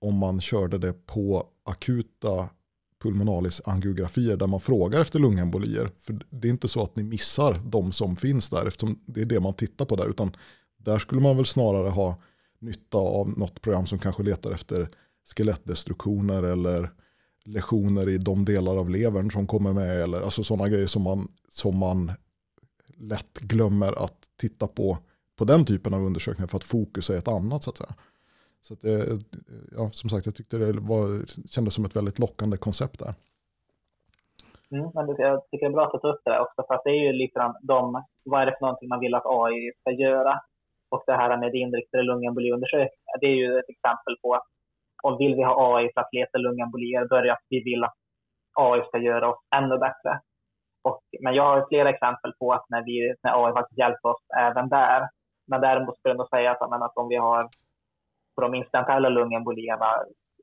om 0.00 0.18
man 0.18 0.40
körde 0.40 0.78
det 0.78 1.06
på 1.06 1.46
akuta 1.64 2.48
pulmonalis 3.02 3.60
angiografier 3.64 4.36
där 4.36 4.46
man 4.46 4.60
frågar 4.60 5.00
efter 5.00 5.18
lungembolier. 5.18 5.90
För 6.00 6.20
det 6.30 6.48
är 6.48 6.50
inte 6.50 6.68
så 6.68 6.82
att 6.82 6.96
ni 6.96 7.02
missar 7.02 7.60
de 7.64 7.92
som 7.92 8.16
finns 8.16 8.48
där 8.48 8.66
eftersom 8.66 8.98
det 9.06 9.20
är 9.20 9.24
det 9.24 9.40
man 9.40 9.54
tittar 9.54 9.84
på 9.84 9.96
där. 9.96 10.08
Utan 10.08 10.36
där 10.76 10.98
skulle 10.98 11.20
man 11.20 11.36
väl 11.36 11.46
snarare 11.46 11.88
ha 11.88 12.22
nytta 12.60 12.98
av 12.98 13.38
något 13.38 13.60
program 13.60 13.86
som 13.86 13.98
kanske 13.98 14.22
letar 14.22 14.52
efter 14.52 14.88
skelettdestruktioner 15.36 16.42
eller 16.42 16.90
lesioner 17.44 18.08
i 18.08 18.18
de 18.18 18.44
delar 18.44 18.76
av 18.76 18.90
levern 18.90 19.30
som 19.30 19.46
kommer 19.46 19.72
med. 19.72 20.02
Eller 20.02 20.20
alltså 20.20 20.44
sådana 20.44 20.68
grejer 20.68 20.86
som 20.86 21.02
man, 21.02 21.28
som 21.48 21.76
man 21.76 22.12
lätt 22.96 23.38
glömmer 23.40 24.04
att 24.04 24.18
titta 24.40 24.66
på 24.66 24.98
på 25.38 25.44
den 25.44 25.64
typen 25.64 25.94
av 25.94 26.04
undersökningar 26.04 26.46
för 26.46 26.56
att 26.56 26.64
fokus 26.64 27.10
är 27.10 27.16
ett 27.16 27.28
annat 27.28 27.62
så 27.62 27.70
att 27.70 27.76
säga. 27.76 27.94
Så 28.60 28.74
att, 28.74 28.84
eh, 28.84 29.14
ja, 29.76 29.90
som 29.92 30.10
sagt, 30.10 30.26
jag 30.26 30.34
tyckte 30.34 30.56
det 30.58 30.72
var, 30.72 31.06
kändes 31.54 31.74
som 31.74 31.84
ett 31.84 31.96
väldigt 31.96 32.18
lockande 32.18 32.56
koncept 32.56 32.98
där. 32.98 33.14
Mm, 34.70 34.90
men 34.94 35.06
jag 35.08 35.42
tycker 35.50 35.66
det 35.66 35.72
är 35.72 35.76
bra 35.76 35.86
att 35.86 35.92
du 35.92 35.98
tar 35.98 36.14
upp 36.14 36.24
det 36.24 36.40
också, 36.40 36.64
för 36.66 36.74
att 36.74 36.84
det 36.84 36.90
är 36.90 37.02
ju 37.06 37.12
lite 37.12 37.54
de, 37.62 38.02
vad 38.24 38.42
är 38.42 38.46
det 38.46 38.56
för 38.58 38.66
någonting 38.66 38.88
man 38.88 39.00
vill 39.00 39.14
att 39.14 39.26
AI 39.26 39.72
ska 39.80 39.90
göra? 39.90 40.40
Och 40.90 41.02
det 41.06 41.12
här 41.12 41.36
med 41.36 41.54
inriktade 41.54 42.02
lungemboliundersökningar, 42.02 43.16
det 43.20 43.26
är 43.26 43.38
ju 43.44 43.58
ett 43.58 43.68
exempel 43.68 44.16
på 44.22 44.34
att 44.34 44.46
om 45.02 45.18
vill 45.18 45.34
vi 45.34 45.42
ha 45.42 45.76
AI 45.76 45.90
för 45.94 46.00
att 46.00 46.12
leta 46.12 46.38
lungembolier, 46.38 47.04
då 47.08 47.16
är 47.16 47.22
det 47.22 47.32
att 47.32 47.46
vi 47.48 47.62
vill 47.62 47.84
att 47.84 47.96
AI 48.54 48.82
ska 48.88 48.98
göra 48.98 49.30
oss 49.30 49.42
ännu 49.56 49.78
bättre. 49.78 50.20
Och, 50.82 51.00
men 51.20 51.34
jag 51.34 51.42
har 51.42 51.66
flera 51.68 51.90
exempel 51.90 52.32
på 52.38 52.52
att 52.52 52.64
när, 52.68 52.82
vi, 52.84 53.14
när 53.22 53.46
AI 53.46 53.52
faktiskt 53.52 53.78
hjälper 53.78 54.08
oss 54.08 54.22
även 54.38 54.68
där. 54.68 55.08
Men 55.46 55.60
däremot 55.60 55.98
skulle 55.98 56.10
jag 56.12 56.18
nog 56.18 56.28
säga 56.28 56.50
att, 56.50 56.82
att 56.82 56.96
om 56.96 57.08
vi 57.08 57.16
har 57.16 57.48
på 58.38 58.42
de 58.42 58.54
incidentella 58.54 59.08
lungembolierna 59.08 59.90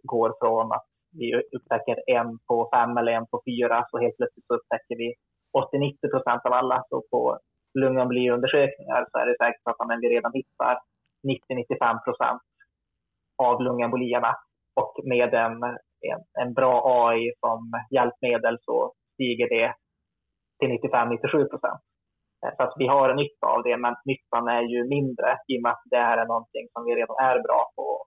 går 0.04 0.30
från 0.40 0.72
att 0.72 0.88
vi 1.20 1.28
upptäcker 1.56 1.98
en 2.08 2.40
på 2.48 2.70
fem 2.74 2.98
eller 2.98 3.12
en 3.12 3.28
på 3.32 3.42
fyra, 3.48 3.86
så 3.90 4.00
helt 4.04 4.18
plötsligt 4.18 4.48
så 4.48 4.54
upptäcker 4.56 4.96
vi 5.04 5.10
80-90 5.58 6.12
procent 6.14 6.42
av 6.46 6.54
alla. 6.54 6.84
Så 6.90 7.04
på 7.12 7.40
lungemboliundersökningar 7.80 9.02
så 9.12 9.18
är 9.18 9.26
det 9.26 9.38
säkert 9.38 9.68
att 9.68 10.02
vi 10.02 10.10
redan 10.16 10.32
hittar 10.34 10.76
90-95 11.28 12.04
procent 12.06 12.42
av 13.44 13.62
lungembolierna. 13.62 14.32
Och 14.82 14.94
med 15.04 15.34
en, 15.34 15.64
en, 16.12 16.22
en, 16.42 16.54
bra 16.54 16.74
AI 17.00 17.32
som 17.40 17.60
hjälpmedel 17.92 18.58
så 18.62 18.94
stiger 19.14 19.50
det 19.50 19.74
till 20.60 20.70
95-97 20.70 21.50
procent. 21.50 21.82
Så 22.58 22.64
att 22.64 22.74
vi 22.78 22.88
har 22.88 23.14
nytta 23.14 23.48
av 23.48 23.64
det, 23.64 23.78
men 23.78 23.96
nyttan 24.06 24.48
är 24.48 24.62
ju 24.62 24.80
mindre 24.96 25.30
i 25.48 25.58
och 25.58 25.64
med 25.64 25.72
att 25.72 25.84
det 25.86 25.98
här 25.98 26.18
är 26.18 26.26
någonting 26.26 26.66
som 26.74 26.86
vi 26.86 26.96
redan 26.96 27.18
är 27.30 27.38
bra 27.48 27.62
på. 27.76 28.06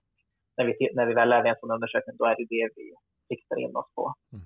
När 0.57 0.65
vi, 0.65 0.73
när 0.95 1.05
vi 1.05 1.13
väl 1.13 1.31
är 1.31 1.45
i 1.45 1.49
en 1.49 1.55
sån 1.59 1.71
undersökning, 1.71 2.15
då 2.17 2.25
är 2.25 2.35
det 2.39 2.47
det 2.55 2.69
vi 2.75 2.85
siktar 3.29 3.57
in 3.59 3.75
oss 3.75 3.91
på. 3.95 4.13
Mm. 4.33 4.45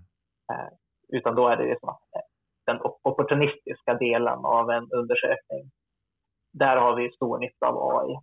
Eh, 0.51 0.71
utan 1.17 1.35
då 1.35 1.47
är 1.47 1.57
det 1.57 1.69
liksom 1.69 1.97
den 2.65 2.79
opportunistiska 3.03 3.93
delen 3.93 4.39
av 4.57 4.69
en 4.69 4.87
undersökning. 4.91 5.63
Där 6.53 6.77
har 6.77 6.95
vi 6.95 7.11
stor 7.11 7.39
nytta 7.39 7.67
av 7.67 7.75
AI. 7.97 8.15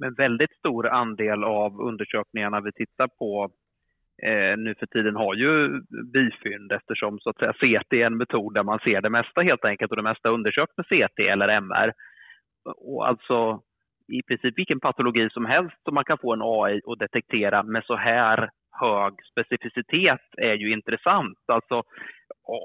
Men 0.00 0.14
väldigt 0.14 0.52
stor 0.58 0.88
andel 0.88 1.44
av 1.44 1.80
undersökningarna 1.80 2.60
vi 2.60 2.72
tittar 2.72 3.08
på 3.18 3.50
eh, 4.22 4.56
nu 4.58 4.74
för 4.78 4.86
tiden 4.86 5.16
har 5.16 5.34
ju 5.34 5.80
bifynd 6.12 6.72
eftersom 6.72 7.18
så 7.18 7.30
att 7.30 7.38
säga, 7.38 7.52
CT 7.52 7.92
är 7.92 8.06
en 8.06 8.16
metod 8.16 8.54
där 8.54 8.62
man 8.62 8.78
ser 8.78 9.00
det 9.00 9.10
mesta 9.10 9.40
helt 9.40 9.64
enkelt 9.64 9.90
och 9.90 9.96
det 9.96 10.02
mesta 10.02 10.28
undersöks 10.28 10.76
med 10.76 10.86
CT 10.86 11.18
eller 11.20 11.48
MR. 11.48 11.92
Och 12.64 13.08
alltså 13.08 13.60
i 14.12 14.22
princip 14.22 14.58
vilken 14.58 14.80
patologi 14.80 15.30
som 15.30 15.46
helst 15.46 15.76
som 15.84 15.94
man 15.94 16.04
kan 16.04 16.18
få 16.18 16.32
en 16.32 16.42
AI 16.42 16.80
att 16.86 16.98
detektera 16.98 17.62
med 17.62 17.84
så 17.84 17.96
här 17.96 18.50
hög 18.80 19.14
specificitet 19.32 20.20
är 20.36 20.54
ju 20.54 20.72
intressant. 20.72 21.38
Alltså 21.46 21.82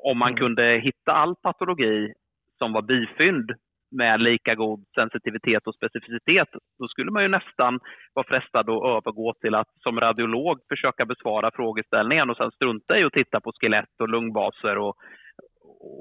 om 0.03 0.17
man 0.17 0.29
mm. 0.29 0.39
kunde 0.39 0.63
hitta 0.63 1.11
all 1.11 1.35
patologi 1.35 2.13
som 2.57 2.73
var 2.73 2.81
bifynd 2.81 3.51
med 3.93 4.21
lika 4.21 4.55
god 4.55 4.85
sensitivitet 4.95 5.67
och 5.67 5.75
specificitet, 5.75 6.47
då 6.79 6.87
skulle 6.87 7.11
man 7.11 7.23
ju 7.23 7.29
nästan 7.29 7.79
vara 8.13 8.27
frestad 8.27 8.69
att 8.69 8.85
övergå 8.85 9.33
till 9.41 9.55
att 9.55 9.67
som 9.79 9.99
radiolog 9.99 10.59
försöka 10.69 11.05
besvara 11.05 11.51
frågeställningen 11.53 12.29
och 12.29 12.37
sen 12.37 12.51
strunta 12.51 12.99
i 12.99 13.03
att 13.03 13.13
titta 13.13 13.39
på 13.39 13.51
skelett 13.51 14.01
och 14.01 14.09
lungbaser 14.09 14.77
och, 14.77 14.95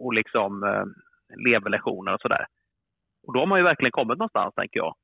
och 0.04 0.14
liksom 0.14 0.62
eh, 0.62 0.84
leverlesioner 1.46 2.14
och 2.14 2.20
sådär. 2.20 2.46
Och 3.26 3.32
då 3.34 3.40
har 3.40 3.46
man 3.46 3.58
ju 3.58 3.64
verkligen 3.64 3.92
kommit 3.92 4.18
någonstans, 4.18 4.54
tänker 4.54 4.80
jag. 4.80 4.94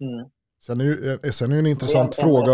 Mm. 0.00 0.26
Sen 0.60 0.80
är 0.80 1.26
eh, 1.26 1.30
sen 1.30 1.52
är 1.52 1.58
en 1.58 1.66
intressant 1.66 2.14
fråga 2.14 2.52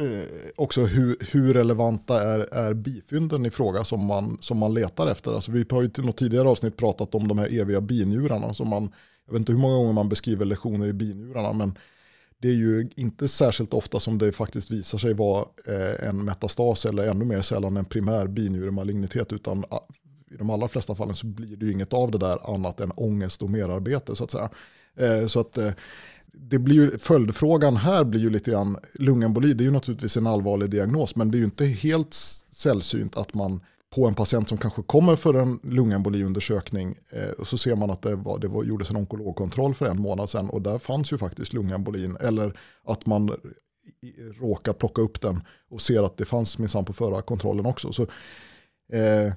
eh, 0.00 0.24
också 0.56 0.84
hur, 0.84 1.16
hur 1.30 1.54
relevanta 1.54 2.22
är, 2.22 2.38
är 2.54 2.74
bifynden 2.74 3.46
i 3.46 3.50
fråga 3.50 3.84
som 3.84 4.06
man, 4.06 4.38
som 4.40 4.58
man 4.58 4.74
letar 4.74 5.06
efter. 5.06 5.32
Alltså 5.32 5.52
vi 5.52 5.64
har 5.70 5.82
ju 5.82 5.88
till 5.88 6.04
något 6.04 6.16
tidigare 6.16 6.48
avsnitt 6.48 6.76
pratat 6.76 7.14
om 7.14 7.28
de 7.28 7.38
här 7.38 7.60
eviga 7.60 7.80
binjurarna. 7.80 8.54
Som 8.54 8.68
man, 8.68 8.92
jag 9.26 9.32
vet 9.32 9.40
inte 9.40 9.52
hur 9.52 9.58
många 9.58 9.76
gånger 9.76 9.92
man 9.92 10.08
beskriver 10.08 10.44
lektioner 10.44 10.86
i 10.86 10.92
binjurarna 10.92 11.52
men 11.52 11.78
det 12.38 12.48
är 12.48 12.54
ju 12.54 12.90
inte 12.96 13.28
särskilt 13.28 13.74
ofta 13.74 14.00
som 14.00 14.18
det 14.18 14.32
faktiskt 14.32 14.70
visar 14.70 14.98
sig 14.98 15.14
vara 15.14 15.44
eh, 15.66 16.08
en 16.08 16.24
metastas 16.24 16.86
eller 16.86 17.06
ännu 17.06 17.24
mer 17.24 17.40
sällan 17.40 17.76
en 17.76 17.84
primär 17.84 18.26
binjuremallignitet 18.26 19.32
utan 19.32 19.64
ah, 19.68 19.80
i 20.30 20.36
de 20.36 20.50
allra 20.50 20.68
flesta 20.68 20.94
fallen 20.94 21.14
så 21.14 21.26
blir 21.26 21.56
det 21.56 21.66
ju 21.66 21.72
inget 21.72 21.92
av 21.92 22.10
det 22.10 22.18
där 22.18 22.54
annat 22.54 22.80
än 22.80 22.92
ångest 22.96 23.42
och 23.42 23.50
merarbete 23.50 24.16
så 24.16 24.24
att 24.24 24.30
säga. 24.30 24.48
Så 25.28 25.40
att 25.40 25.58
det 26.36 26.58
blir 26.58 26.76
ju, 26.76 26.98
följdfrågan 26.98 27.76
här 27.76 28.04
blir 28.04 28.20
ju 28.20 28.30
lite 28.30 28.50
grann, 28.50 28.76
lungemboli 28.94 29.54
det 29.54 29.62
är 29.62 29.66
ju 29.66 29.70
naturligtvis 29.70 30.16
en 30.16 30.26
allvarlig 30.26 30.70
diagnos 30.70 31.16
men 31.16 31.30
det 31.30 31.36
är 31.36 31.38
ju 31.38 31.44
inte 31.44 31.66
helt 31.66 32.14
sällsynt 32.52 33.16
att 33.16 33.34
man 33.34 33.60
på 33.94 34.06
en 34.06 34.14
patient 34.14 34.48
som 34.48 34.58
kanske 34.58 34.82
kommer 34.82 35.16
för 35.16 35.34
en 35.34 35.60
lungemboliundersökning 35.62 36.98
eh, 37.10 37.30
och 37.30 37.46
så 37.46 37.58
ser 37.58 37.76
man 37.76 37.90
att 37.90 38.02
det, 38.02 38.16
var, 38.16 38.38
det 38.38 38.48
var, 38.48 38.64
gjordes 38.64 38.90
en 38.90 38.96
onkologkontroll 38.96 39.74
för 39.74 39.86
en 39.86 40.00
månad 40.00 40.30
sedan 40.30 40.50
och 40.50 40.62
där 40.62 40.78
fanns 40.78 41.12
ju 41.12 41.18
faktiskt 41.18 41.52
lungembolin 41.52 42.16
eller 42.20 42.58
att 42.84 43.06
man 43.06 43.30
råkar 44.40 44.72
plocka 44.72 45.02
upp 45.02 45.20
den 45.20 45.42
och 45.70 45.80
ser 45.80 46.02
att 46.02 46.16
det 46.16 46.24
fanns 46.24 46.58
minsann 46.58 46.84
på 46.84 46.92
förra 46.92 47.22
kontrollen 47.22 47.66
också. 47.66 47.92
Så, 47.92 48.02
eh, 48.92 49.32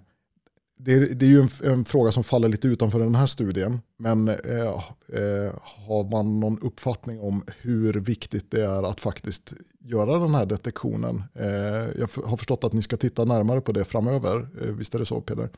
det, 0.86 0.94
är, 0.94 1.00
det 1.20 1.26
är 1.26 1.34
ju 1.36 1.42
en, 1.46 1.72
en, 1.72 1.86
fråga 1.86 2.10
som 2.12 2.24
faller 2.24 2.50
lite 2.50 2.68
utanför 2.68 3.00
den 3.00 3.16
här 3.16 3.26
studien. 3.26 3.74
Men 3.98 4.18
eh, 4.28 4.78
eh, 5.20 5.52
har 5.88 6.04
man 6.16 6.40
någon 6.40 6.58
uppfattning 6.70 7.18
om 7.30 7.36
hur 7.62 7.94
viktigt 8.12 8.52
det 8.52 8.64
är 8.76 8.84
att 8.90 9.00
faktiskt 9.00 9.54
göra 9.94 10.14
den 10.26 10.36
här 10.38 10.46
detektionen? 10.46 11.16
Eh, 11.46 11.86
jag 12.02 12.08
har 12.30 12.38
förstått 12.38 12.64
att 12.64 12.74
ni 12.74 12.82
ska 12.82 12.98
titta 12.98 13.26
närmare 13.26 13.62
på 13.62 13.72
det 13.72 13.86
framöver. 13.86 14.36
Eh, 14.60 14.72
visst 14.80 14.96
är 14.96 15.00
det 15.00 15.12
så 15.14 15.22
Peder? 15.22 15.50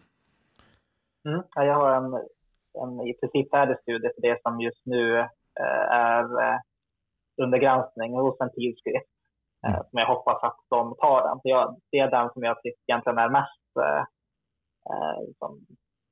Mm, 1.28 1.42
jag 1.56 1.76
har 1.82 1.90
en, 2.00 2.14
en 2.82 2.94
i 3.10 3.14
princip 3.20 3.50
färdig 3.56 3.78
studie 3.82 4.10
för 4.16 4.22
det 4.28 4.38
som 4.44 4.62
just 4.62 4.86
nu 4.86 5.04
eh, 5.64 5.86
är 6.12 6.24
eh, 6.44 6.60
under 7.44 7.58
granskning 7.58 8.12
hos 8.14 8.42
en 8.42 8.54
tidskrift. 8.60 9.12
Mm. 9.68 9.78
Som 9.90 10.00
jag 10.02 10.08
hoppas 10.08 10.44
att 10.44 10.60
de 10.70 10.96
tar 11.04 11.20
den. 11.28 11.40
jag, 11.44 11.80
det 11.92 12.00
är 12.00 12.12
den 12.12 12.30
som 12.34 12.44
jag 12.44 12.56
tycker 12.62 12.84
egentligen 12.88 13.18
är 13.18 13.30
mest 13.30 13.72
Eh, 14.90 15.24
som 15.40 15.66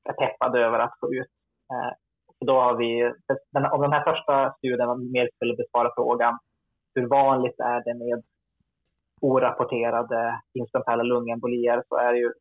är 0.10 0.14
peppade 0.14 0.60
över 0.66 0.80
att 0.80 1.00
få 1.00 1.14
ut. 1.14 1.32
Eh, 1.72 1.94
så 2.40 2.46
då 2.46 2.54
har 2.54 2.76
vi, 2.76 3.14
den, 3.52 3.66
om 3.66 3.82
den 3.82 3.94
här 3.94 4.04
första 4.04 4.54
studien 4.58 5.12
mer 5.12 5.30
skulle 5.36 5.56
besvara 5.56 5.92
frågan 5.96 6.38
hur 6.96 7.08
vanligt 7.08 7.60
är 7.60 7.84
det 7.84 7.94
med 7.94 8.24
orapporterade 9.22 10.40
instrumentella 10.54 11.04
lungembolier 11.04 11.84
så 11.90 11.96
är 11.96 12.14
ju 12.14 12.34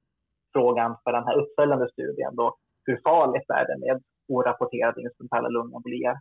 frågan 0.53 0.97
för 1.05 1.13
den 1.13 1.25
här 1.25 1.37
uppföljande 1.41 1.89
studien 1.93 2.37
då 2.37 2.57
hur 2.85 3.01
farligt 3.05 3.51
är 3.51 3.67
det 3.67 3.79
med 3.87 4.03
orapporterade 4.29 5.03
instrumentella 5.03 5.49
lungembolier. 5.49 6.17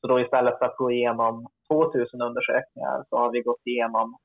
Så 0.00 0.06
då 0.06 0.20
istället 0.20 0.58
för 0.58 0.66
att 0.66 0.76
gå 0.76 0.90
igenom 0.90 1.46
2000 1.72 2.22
undersökningar 2.22 3.04
så 3.08 3.16
har 3.16 3.30
vi 3.30 3.40
gått 3.40 3.66
igenom 3.66 4.16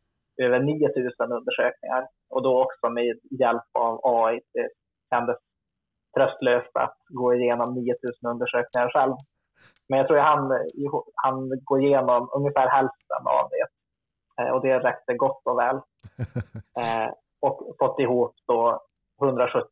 över 0.42 0.60
9000 0.60 1.32
undersökningar 1.32 2.08
och 2.30 2.44
då 2.44 2.64
också 2.64 2.90
med 2.90 3.20
hjälp 3.40 3.70
av 3.80 4.00
AI. 4.04 4.40
Kändes 5.10 5.38
tröstlöst 6.18 6.72
att 6.74 6.98
gå 7.08 7.34
igenom 7.34 7.74
9000 7.74 8.30
undersökningar 8.30 8.90
själv. 8.90 9.16
Men 9.90 9.98
jag 10.00 10.08
tror 10.08 10.20
att 10.20 10.26
han, 10.26 10.52
han 11.16 11.50
går 11.64 11.82
igenom 11.82 12.30
ungefär 12.34 12.68
hälften 12.68 13.24
av 13.40 13.50
det 13.50 13.68
eh, 14.44 14.52
och 14.52 14.62
det 14.62 14.80
räckte 14.80 15.14
gott 15.14 15.42
och 15.46 15.60
väl. 15.60 15.76
Eh, 16.80 17.10
och 17.42 17.76
fått 17.80 18.00
ihop 18.00 18.36
då 18.48 18.82
170 19.22 19.70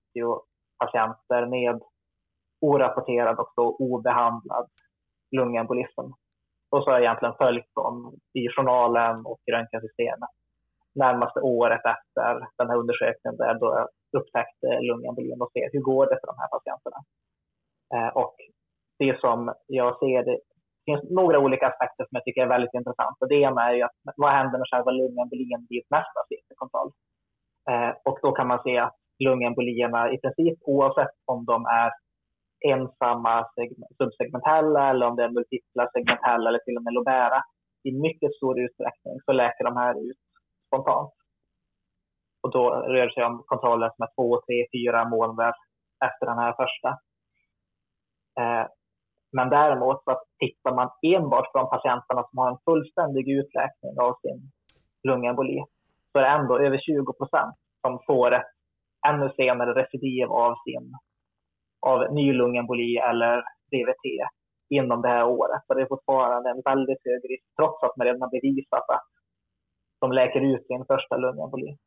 patienter 0.79 1.45
med 1.45 1.81
orapporterad 2.61 3.39
och 3.39 3.51
då 3.55 3.75
obehandlad 3.79 4.67
lungembolism. 5.31 6.11
Och 6.71 6.83
så 6.83 6.85
har 6.85 6.91
jag 6.91 7.01
egentligen 7.01 7.35
följt 7.37 7.75
dem 7.75 8.15
i 8.33 8.49
journalen 8.49 9.25
och 9.25 9.39
i 9.45 9.51
röntgensystemet 9.51 10.29
närmaste 10.95 11.39
året 11.39 11.81
efter 11.85 12.47
den 12.57 12.69
här 12.69 12.77
undersökningen 12.77 13.37
där 13.37 13.53
då 13.59 13.65
jag 13.65 13.87
upptäckt 14.19 14.59
eh, 14.67 14.81
lungembolin 14.87 15.41
och 15.41 15.51
se 15.53 15.69
hur 15.71 15.81
går 15.91 16.05
det 16.05 16.17
för 16.19 16.27
de 16.31 16.37
här 16.41 16.51
patienterna. 16.55 16.99
Eh, 17.95 18.11
och 18.23 18.35
det 18.99 19.19
som 19.19 19.53
jag 19.79 19.99
ser, 19.99 20.23
det 20.29 20.39
finns 20.85 21.03
några 21.19 21.39
olika 21.39 21.67
aspekter 21.67 22.03
som 22.03 22.15
jag 22.17 22.23
tycker 22.23 22.41
är 22.41 22.55
väldigt 22.55 22.79
intressanta. 22.79 23.25
Det 23.31 23.39
ena 23.47 23.61
är 23.69 23.73
ju 23.73 23.81
att 23.81 23.97
vad 24.23 24.31
händer 24.31 24.57
med 24.59 24.69
själva 24.71 24.91
lungembolin 24.91 25.61
vid 25.69 25.83
nästa 25.95 26.19
CT-kontroll? 26.27 26.91
Eh, 27.69 27.91
och 28.07 28.17
då 28.21 28.31
kan 28.31 28.47
man 28.47 28.63
se 28.63 28.77
att 28.77 28.95
lungembolierna 29.25 30.11
i 30.11 30.17
princip 30.17 30.57
oavsett 30.61 31.15
om 31.25 31.45
de 31.45 31.65
är 31.65 31.91
ensamma 32.73 33.45
subsegmentella 33.97 34.89
eller 34.89 35.05
om 35.07 35.15
det 35.15 35.23
är 35.23 35.29
multipla 35.29 35.89
segmentella 35.93 36.49
eller 36.49 36.59
till 36.59 36.77
och 36.77 36.83
med 36.83 36.93
lobära. 36.93 37.41
I 37.83 37.91
mycket 37.91 38.35
stor 38.35 38.59
utsträckning 38.59 39.15
så 39.25 39.31
läker 39.31 39.63
de 39.63 39.77
här 39.77 40.09
ut 40.09 40.17
spontant. 40.67 41.13
Och 42.41 42.51
då 42.51 42.69
rör 42.69 43.05
det 43.07 43.13
sig 43.13 43.23
om 43.23 43.43
kontroller 43.45 43.91
som 43.95 44.03
är 44.03 44.09
två, 44.15 44.41
tre, 44.47 44.65
fyra 44.73 45.09
månader 45.09 45.53
efter 46.05 46.25
den 46.25 46.37
här 46.37 46.53
första. 46.53 46.89
Eh, 48.39 48.67
men 49.31 49.49
däremot 49.49 50.03
så 50.03 50.21
tittar 50.39 50.75
man 50.75 50.89
enbart 51.01 51.51
på 51.51 51.57
de 51.57 51.69
patienterna 51.69 52.23
som 52.29 52.37
har 52.37 52.51
en 52.51 52.63
fullständig 52.65 53.29
utläkning 53.29 53.99
av 53.99 54.13
sin 54.21 54.51
lungemboli 55.03 55.63
så 56.11 56.19
är 56.19 56.23
det 56.23 56.29
ändå 56.29 56.59
över 56.59 56.77
20 56.77 57.13
procent 57.13 57.55
som 57.81 57.99
får 58.07 58.33
ett 58.33 58.51
ännu 59.07 59.29
senare 59.35 59.73
recidiv 59.73 60.31
av 60.31 60.55
sin 60.63 60.93
av 61.79 62.13
ny 62.13 62.33
lungemboli 62.33 62.97
eller 62.97 63.43
DVT 63.71 64.05
inom 64.69 65.01
det 65.01 65.07
här 65.07 65.25
året. 65.25 65.61
Så 65.67 65.73
det 65.73 65.81
är 65.81 65.85
fortfarande 65.85 66.49
en 66.49 66.61
väldigt 66.65 67.05
hög 67.05 67.31
risk 67.31 67.45
trots 67.55 67.83
att 67.83 67.97
man 67.97 68.07
redan 68.07 68.21
har 68.21 68.29
bevisat 68.29 68.89
att 68.89 69.07
de 69.99 70.11
läker 70.11 70.41
ut 70.41 70.67
sin 70.67 70.85
första 70.85 71.17
lungemboli. 71.17 71.77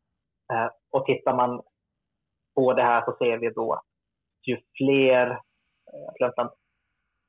Eh, 0.51 0.69
och 0.91 1.07
tittar 1.07 1.35
man 1.37 1.63
på 2.55 2.73
det 2.73 2.83
här 2.83 3.05
så 3.05 3.17
ser 3.19 3.37
vi 3.39 3.51
då 3.51 3.81
ju 4.47 4.57
fler, 4.79 5.27
eh, 5.93 6.49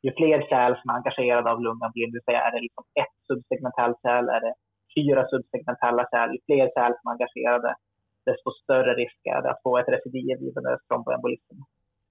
ju 0.02 0.12
fler 0.20 0.40
kärl 0.50 0.74
som 0.82 0.90
är 0.90 0.96
engagerade 0.96 1.52
av 1.52 1.62
lungan 1.62 1.92
det 1.94 2.12
vill 2.14 2.24
säga 2.26 2.42
är 2.42 2.52
det 2.52 2.62
liksom 2.68 2.84
ett 3.02 3.16
subsegmentellt 3.28 3.98
kärl, 4.02 4.30
är 4.30 4.42
det 4.42 4.54
fyra 4.96 5.28
subsegmentella 5.28 6.08
kärl, 6.12 6.32
ju 6.32 6.40
fler 6.46 6.68
kärl 6.76 6.94
som 6.98 7.08
är 7.08 7.14
engagerade, 7.16 7.76
desto 8.26 8.52
större 8.52 8.94
risk 8.94 9.22
är 9.24 9.42
det 9.42 9.52
att 9.52 9.64
få 9.64 9.78
ett 9.78 9.94
recidiv 9.96 10.38
vid 10.40 10.58
en 10.58 10.78
tromboembolism. 10.88 11.58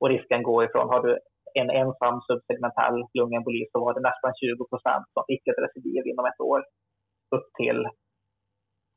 Och 0.00 0.08
risken 0.08 0.42
går 0.42 0.64
ifrån, 0.64 0.88
har 0.88 1.02
du 1.02 1.18
en 1.54 1.70
ensam 1.70 2.20
subsegmentell 2.20 2.98
lungemboli 3.14 3.66
så 3.72 3.80
var 3.84 3.94
det 3.94 4.00
nästan 4.00 4.32
20 4.34 4.64
procent 4.70 5.04
som 5.12 5.22
fick 5.26 5.46
ett 5.46 5.64
recidiv 5.64 6.06
inom 6.06 6.26
ett 6.26 6.40
år, 6.40 6.60
upp 7.36 7.48
till 7.60 7.88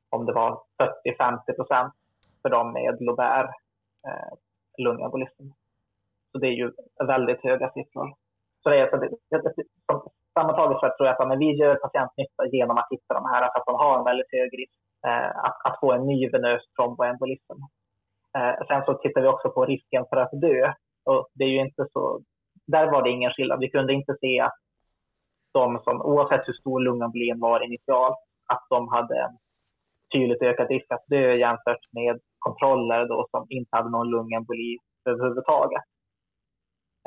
om 0.10 0.26
det 0.26 0.34
var 0.34 0.52
40-50 0.82 1.56
procent 1.56 1.94
för 2.44 2.50
dem 2.50 2.74
med 2.74 2.98
Lobert 3.02 3.50
eh, 4.08 4.34
lungembolism. 4.78 5.44
Så 6.32 6.38
det 6.38 6.48
är 6.48 6.58
ju 6.62 6.72
väldigt 7.08 7.44
höga 7.44 7.72
siffror. 7.76 8.16
Så 8.64 8.70
det 8.70 8.80
är, 8.80 8.90
så 8.90 8.98
det, 8.98 9.10
det, 9.30 9.54
som, 9.86 10.10
sammantaget 10.34 10.80
så 10.80 10.88
tror 10.98 11.08
jag 11.08 11.22
att 11.22 11.28
men 11.28 11.40
vi 11.40 11.52
gör 11.52 11.76
patientnytta 11.76 12.48
genom 12.52 12.78
att 12.78 12.92
hitta 12.92 13.14
de 13.14 13.26
här, 13.26 13.42
för 13.52 13.60
att 13.60 13.66
de 13.66 13.76
har 13.76 13.98
en 13.98 14.06
väldigt 14.06 14.32
hög 14.32 14.50
risk 14.60 14.80
eh, 15.08 15.30
att, 15.48 15.58
att, 15.66 15.80
få 15.80 15.92
en 15.92 16.08
ny 16.08 16.30
venös 16.30 16.64
tromboembolism. 16.76 17.58
Eh, 18.38 18.68
sen 18.68 18.86
så 18.86 18.94
tittar 18.94 19.22
vi 19.22 19.28
också 19.28 19.50
på 19.50 19.66
risken 19.66 20.06
för 20.10 20.18
att 20.18 20.42
dö. 20.42 20.74
Och 21.06 21.28
det 21.34 21.44
är 21.44 21.50
ju 21.50 21.60
inte 21.60 21.88
så, 21.94 22.22
där 22.68 22.92
var 22.92 23.04
det 23.04 23.10
ingen 23.10 23.32
skillnad. 23.32 23.60
Vi 23.60 23.70
kunde 23.70 23.94
inte 23.94 24.16
se 24.22 24.40
att 24.40 24.58
de 25.54 25.80
som, 25.84 26.02
oavsett 26.02 26.48
hur 26.48 26.54
stor 26.54 26.80
lungembolin 26.80 27.40
var 27.40 27.64
initialt, 27.64 28.18
att 28.48 28.66
de 28.70 28.88
hade 28.88 29.16
en 29.22 29.38
tydligt 30.14 30.42
ökad 30.42 30.70
risk 30.70 30.92
att 30.92 31.08
dö 31.08 31.36
jämfört 31.36 31.86
med 31.92 32.20
kontroller 32.44 33.08
då 33.08 33.28
som 33.32 33.46
inte 33.50 33.76
hade 33.76 33.90
någon 33.90 34.10
lungemboli 34.10 34.78
överhuvudtaget. 35.10 35.84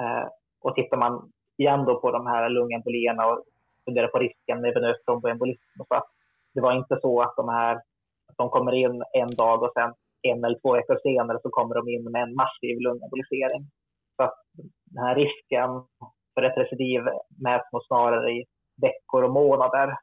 Eh, 0.00 0.26
och 0.64 0.74
tittar 0.74 0.96
man 0.96 1.30
igen 1.58 1.84
då 1.84 2.00
på 2.00 2.10
de 2.10 2.26
här 2.26 2.48
lungembolierna 2.48 3.26
och 3.26 3.44
funderar 3.84 4.08
på 4.08 4.18
risken 4.18 4.60
med 4.60 4.74
venös 4.74 5.04
tromboembolism 5.04 5.78
så 5.88 5.94
att 5.94 6.08
det 6.54 6.60
var 6.60 6.72
inte 6.72 6.98
så 7.00 7.22
att 7.22 7.36
de 7.36 7.48
här 7.48 7.74
att 8.28 8.36
de 8.36 8.48
kommer 8.50 8.74
in 8.74 9.02
en 9.12 9.30
dag 9.36 9.62
och 9.62 9.72
sen 9.74 9.94
en 10.22 10.44
eller 10.44 10.58
två 10.60 10.72
veckor 10.72 10.98
senare 11.02 11.38
så 11.42 11.50
kommer 11.50 11.74
de 11.74 11.88
in 11.88 12.12
med 12.12 12.22
en 12.22 12.34
massiv 12.34 12.80
lungembolisering. 12.80 13.62
Så 14.16 14.22
att 14.22 14.34
den 14.84 15.04
här 15.04 15.14
risken 15.14 15.70
för 16.34 16.42
ett 16.42 16.58
recidiv 16.58 17.00
mäts 17.44 17.72
nog 17.72 17.84
snarare 17.86 18.32
i 18.32 18.44
veckor 18.82 19.22
och 19.22 19.30
månader 19.30 19.96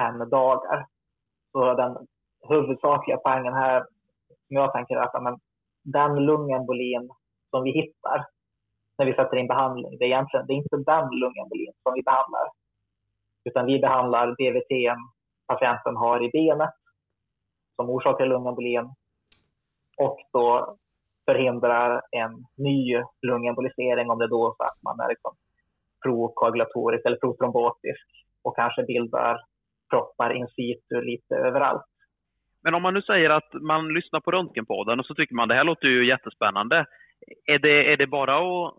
än 0.00 0.30
dagar. 0.30 0.86
Så 1.52 1.74
den 1.74 2.06
huvudsakliga 2.48 3.16
poängen 3.16 3.54
här, 3.54 3.84
som 4.48 4.56
jag 4.56 4.72
tänker 4.72 4.96
att 4.96 5.22
men, 5.22 5.38
den 5.82 6.24
lungembolin 6.26 7.10
som 7.50 7.62
vi 7.64 7.70
hittar 7.70 8.26
när 8.98 9.06
vi 9.06 9.14
sätter 9.14 9.36
in 9.36 9.46
behandling, 9.46 9.98
det 9.98 10.04
är 10.04 10.08
egentligen 10.08 10.46
det 10.46 10.52
är 10.52 10.56
inte 10.56 10.76
den 10.76 11.08
lungembolin 11.10 11.72
som 11.82 11.94
vi 11.94 12.02
behandlar. 12.02 12.48
Utan 13.44 13.66
vi 13.66 13.78
behandlar 13.78 14.26
DVT 14.26 14.98
patienten 15.46 15.96
har 15.96 16.24
i 16.24 16.30
benet 16.30 16.74
som 17.76 17.90
orsakar 17.90 18.26
lungembolin 18.26 18.94
och 19.96 20.18
då 20.32 20.76
förhindrar 21.24 22.02
en 22.10 22.44
ny 22.56 23.02
lungembolisering 23.22 24.10
om 24.10 24.18
det 24.18 24.26
då 24.26 24.54
så 24.56 24.64
att 24.64 24.82
man 24.82 25.00
är 25.00 25.08
liksom 25.08 25.34
prokoagulatorisk 26.04 27.06
eller 27.06 27.16
protrombotisk 27.16 28.06
och 28.42 28.56
kanske 28.56 28.82
bildar 28.82 29.40
proppar 29.90 30.30
in 30.30 30.48
situ 30.48 31.00
lite 31.00 31.34
överallt. 31.34 31.84
Men 32.64 32.74
om 32.74 32.82
man 32.82 32.94
nu 32.94 33.02
säger 33.02 33.30
att 33.30 33.52
man 33.52 33.94
lyssnar 33.94 34.20
på 34.20 34.30
Röntgenpodden 34.30 35.00
och 35.00 35.06
så 35.06 35.14
tycker 35.14 35.34
man 35.34 35.48
det 35.48 35.54
här 35.54 35.64
låter 35.64 35.88
ju 35.88 36.06
jättespännande. 36.06 36.86
Är 37.46 37.58
det, 37.58 37.92
är 37.92 37.96
det 37.96 38.06
bara 38.06 38.36
att 38.36 38.74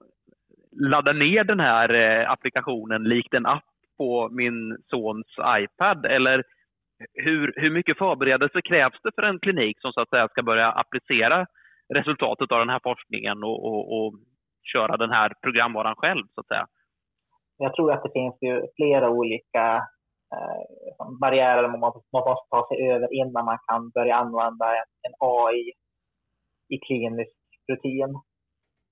ladda 0.72 1.14
ner 1.14 1.44
den 1.44 1.60
här 1.60 1.94
eh, 1.94 2.32
applikationen 2.32 3.04
likt 3.04 3.34
en 3.34 3.46
app 3.46 3.64
på 3.98 4.30
min 4.32 4.78
sons 4.90 5.28
iPad? 5.60 6.06
Eller 6.06 6.44
hur, 7.14 7.54
hur 7.56 7.70
mycket 7.70 7.98
förberedelse 7.98 8.62
krävs 8.62 9.02
det 9.04 9.12
för 9.16 9.24
en 9.24 9.40
klinik 9.40 9.82
som 9.82 9.92
så 9.92 10.02
att 10.02 10.10
säga 10.10 10.28
ska 10.28 10.44
börja 10.44 10.72
applicera 10.72 11.46
resultatet 11.94 12.52
av 12.52 12.60
den 12.60 12.70
här 12.70 12.80
forskningen 12.84 13.44
och, 13.44 13.66
och, 13.66 13.98
och 13.98 14.14
köra 14.74 14.98
den 14.98 15.12
här 15.12 15.34
programvaran 15.42 15.96
själv 15.96 16.24
så 16.36 16.42
att 16.42 16.48
säga? 16.48 16.68
Jag 17.58 17.74
tror 17.76 17.94
att 17.94 18.04
det 18.04 18.12
finns 18.14 18.38
ju 18.42 18.62
flera 18.76 19.10
olika 19.10 19.82
eh, 20.36 21.18
barriärer 21.22 21.68
man 21.68 21.80
måste, 21.80 22.00
man 22.14 22.24
måste 22.30 22.50
ta 22.50 22.68
sig 22.68 22.92
över 22.92 23.14
innan 23.14 23.46
man 23.46 23.60
kan 23.68 23.90
börja 23.90 24.16
använda 24.16 24.66
en, 24.80 24.90
en 25.08 25.14
AI 25.20 25.72
i 26.70 26.78
klinisk 26.78 27.38
rutin. 27.68 28.20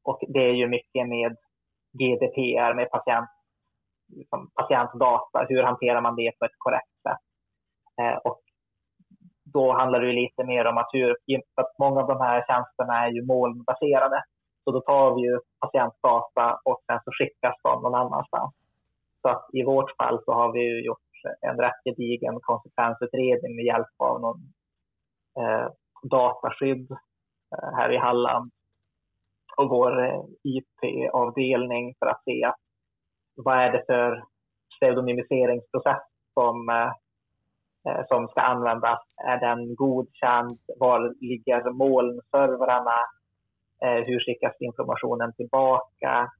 Och 0.04 0.20
det 0.28 0.40
är 0.40 0.54
ju 0.54 0.68
mycket 0.68 1.08
med 1.08 1.38
GDPR, 2.00 2.74
med 2.74 2.92
patient, 2.92 3.30
liksom 4.16 4.50
patientdata. 4.56 5.46
Hur 5.50 5.64
hanterar 5.64 6.02
man 6.02 6.16
det 6.16 6.32
på 6.40 6.46
ett 6.46 6.58
korrekt 6.58 6.96
sätt? 7.04 7.24
Eh, 8.02 8.18
och 8.18 8.42
då 9.54 9.74
handlar 9.74 10.00
det 10.00 10.08
ju 10.08 10.14
lite 10.14 10.44
mer 10.44 10.66
om 10.66 10.78
att, 10.78 10.90
hur, 10.94 11.16
att 11.56 11.80
många 11.80 12.02
av 12.02 12.08
de 12.08 12.22
här 12.22 12.46
tjänsterna 12.48 13.06
är 13.06 13.12
ju 13.12 13.26
molnbaserade. 13.26 14.24
Så 14.64 14.72
då 14.72 14.82
tar 14.82 15.16
vi 15.16 15.22
ju 15.22 15.40
patientdata 15.60 16.60
och 16.66 16.82
sen 16.86 17.00
så 17.06 17.12
skickas 17.12 17.56
de 17.64 17.82
någon 17.84 17.96
annanstans. 17.96 18.54
Så 19.22 19.30
att 19.30 19.46
i 19.54 19.64
vårt 19.64 19.92
fall 19.98 20.24
så 20.26 20.34
har 20.34 20.52
vi 20.52 20.60
ju 20.60 20.86
gjort 20.86 21.07
en 21.42 21.58
rätt 21.58 21.84
gedigen 21.86 22.40
konsekvensutredning 22.42 23.56
med 23.56 23.66
hjälp 23.66 23.94
av 23.98 24.22
någon 24.22 24.54
eh, 25.40 25.68
dataskydd 26.04 26.92
eh, 26.92 27.76
här 27.78 27.92
i 27.92 27.98
Halland 27.98 28.52
och 29.58 29.70
vår 29.70 30.06
eh, 30.06 30.22
IP-avdelning 30.44 31.96
för 32.00 32.06
att 32.06 32.24
se 32.24 32.52
vad 33.36 33.58
är 33.58 33.72
det 33.72 33.84
för 33.88 34.24
pseudonymiseringsprocess 34.70 36.04
som, 36.34 36.70
eh, 36.70 36.92
eh, 37.88 38.06
som 38.08 38.28
ska 38.28 38.42
användas. 38.42 39.00
Är 39.18 39.40
den 39.40 39.76
godkänd? 39.76 40.60
Var 40.80 41.14
ligger 41.22 41.72
molnservrarna? 41.72 42.98
Eh, 43.82 44.06
hur 44.06 44.20
skickas 44.20 44.56
informationen 44.60 45.34
tillbaka? 45.34 46.32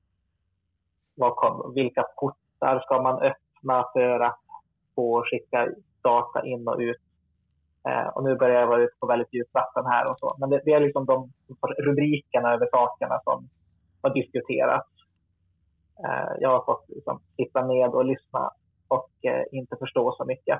vad, 1.18 1.74
vilka 1.74 2.04
portar 2.04 2.80
ska 2.80 3.02
man 3.02 3.22
öppna 3.22 3.86
för 3.94 4.20
att 4.20 4.40
få 4.98 5.24
skicka 5.30 5.60
data 6.04 6.46
in 6.46 6.68
och 6.68 6.80
ut. 6.80 7.04
Eh, 7.88 8.08
och 8.08 8.24
nu 8.24 8.36
börjar 8.36 8.60
jag 8.60 8.68
vara 8.68 8.82
ute 8.82 8.96
på 9.00 9.08
väldigt 9.08 9.34
djupt 9.34 9.54
vatten 9.54 9.86
här 9.86 10.12
och 10.12 10.20
så. 10.20 10.36
Men 10.40 10.50
det, 10.50 10.62
det 10.66 10.74
är 10.74 10.80
liksom 10.80 11.06
de 11.06 11.32
rubrikerna 11.88 12.54
över 12.54 12.68
sakerna 12.72 13.20
som 13.24 13.50
har 14.02 14.14
diskuterats. 14.14 14.90
Eh, 16.06 16.32
jag 16.40 16.50
har 16.50 16.66
fått 16.66 16.86
liksom, 16.88 17.20
sitta 17.36 17.66
ned 17.66 17.90
och 17.90 18.06
lyssna 18.06 18.52
och 18.88 19.10
eh, 19.22 19.44
inte 19.52 19.76
förstå 19.80 20.16
så 20.18 20.26
mycket. 20.26 20.60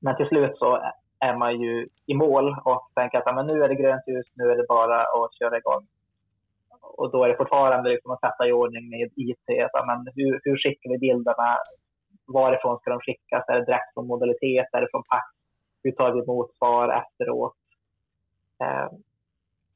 Men 0.00 0.16
till 0.16 0.28
slut 0.28 0.58
så 0.58 0.92
är 1.18 1.36
man 1.36 1.60
ju 1.60 1.88
i 2.06 2.14
mål 2.14 2.56
och 2.64 2.90
tänker 2.94 3.18
att 3.18 3.34
men 3.34 3.46
nu 3.46 3.62
är 3.62 3.68
det 3.68 3.82
grönt 3.82 4.08
ljus, 4.08 4.26
nu 4.34 4.44
är 4.50 4.56
det 4.56 4.66
bara 4.68 5.00
att 5.02 5.34
köra 5.38 5.58
igång. 5.58 5.86
Och 6.80 7.10
då 7.10 7.24
är 7.24 7.28
det 7.28 7.36
fortfarande 7.36 7.90
liksom 7.90 8.10
att 8.10 8.20
sätta 8.20 8.48
i 8.48 8.52
ordning 8.52 8.90
med 8.90 9.10
IT. 9.16 9.46
Att, 9.74 9.86
men 9.86 9.98
hur, 10.16 10.40
hur 10.44 10.56
skickar 10.56 10.90
vi 10.90 10.98
bilderna? 10.98 11.56
Varifrån 12.26 12.78
ska 12.78 12.90
de 12.90 13.00
skickas? 13.00 13.44
Är 13.48 13.54
det 13.58 13.64
direkt 13.64 13.94
från 13.94 14.06
modalitet? 14.06 14.66
Är 14.72 14.80
det 14.80 14.88
från 14.90 15.02
pack? 15.02 15.32
Hur 15.82 15.92
tar 15.92 16.12
vi 16.12 16.20
emot 16.20 16.56
svar 16.56 16.88
efteråt? 16.88 17.56
Eh, 18.62 18.88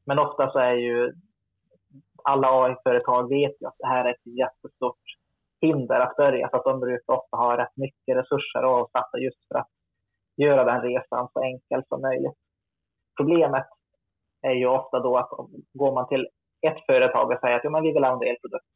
men 0.05 0.19
ofta 0.19 0.51
så 0.51 0.59
är 0.59 0.75
ju 0.75 1.13
alla 2.23 2.49
AI-företag 2.49 3.29
vet 3.29 3.63
ju 3.63 3.67
att 3.67 3.79
det 3.79 3.87
här 3.87 4.05
är 4.05 4.11
ett 4.11 4.27
jättestort 4.27 5.05
hinder 5.61 6.01
att 6.01 6.17
börja. 6.17 6.49
Så 6.49 6.57
att 6.57 6.65
de 6.65 6.81
brukar 6.81 7.15
ofta 7.15 7.37
ha 7.37 7.59
rätt 7.59 7.77
mycket 7.77 8.17
resurser 8.17 8.63
avsatta 8.63 9.19
just 9.19 9.49
för 9.49 9.59
att 9.59 9.69
göra 10.37 10.65
den 10.65 10.83
resan 10.83 11.29
så 11.33 11.41
enkel 11.41 11.83
som 11.89 12.01
möjligt. 12.01 12.39
Problemet 13.17 13.67
är 14.43 14.53
ju 14.53 14.67
ofta 14.67 15.01
då 15.01 15.17
att 15.17 15.31
går 15.73 15.95
man 15.95 16.09
till 16.09 16.29
ett 16.61 16.87
företag 16.87 17.31
och 17.31 17.41
säger 17.41 17.57
att 17.57 17.65
ja, 17.65 17.71
men 17.71 17.83
vi 17.83 17.93
vill 17.93 18.05
använda 18.05 18.27
elprodukt. 18.27 18.67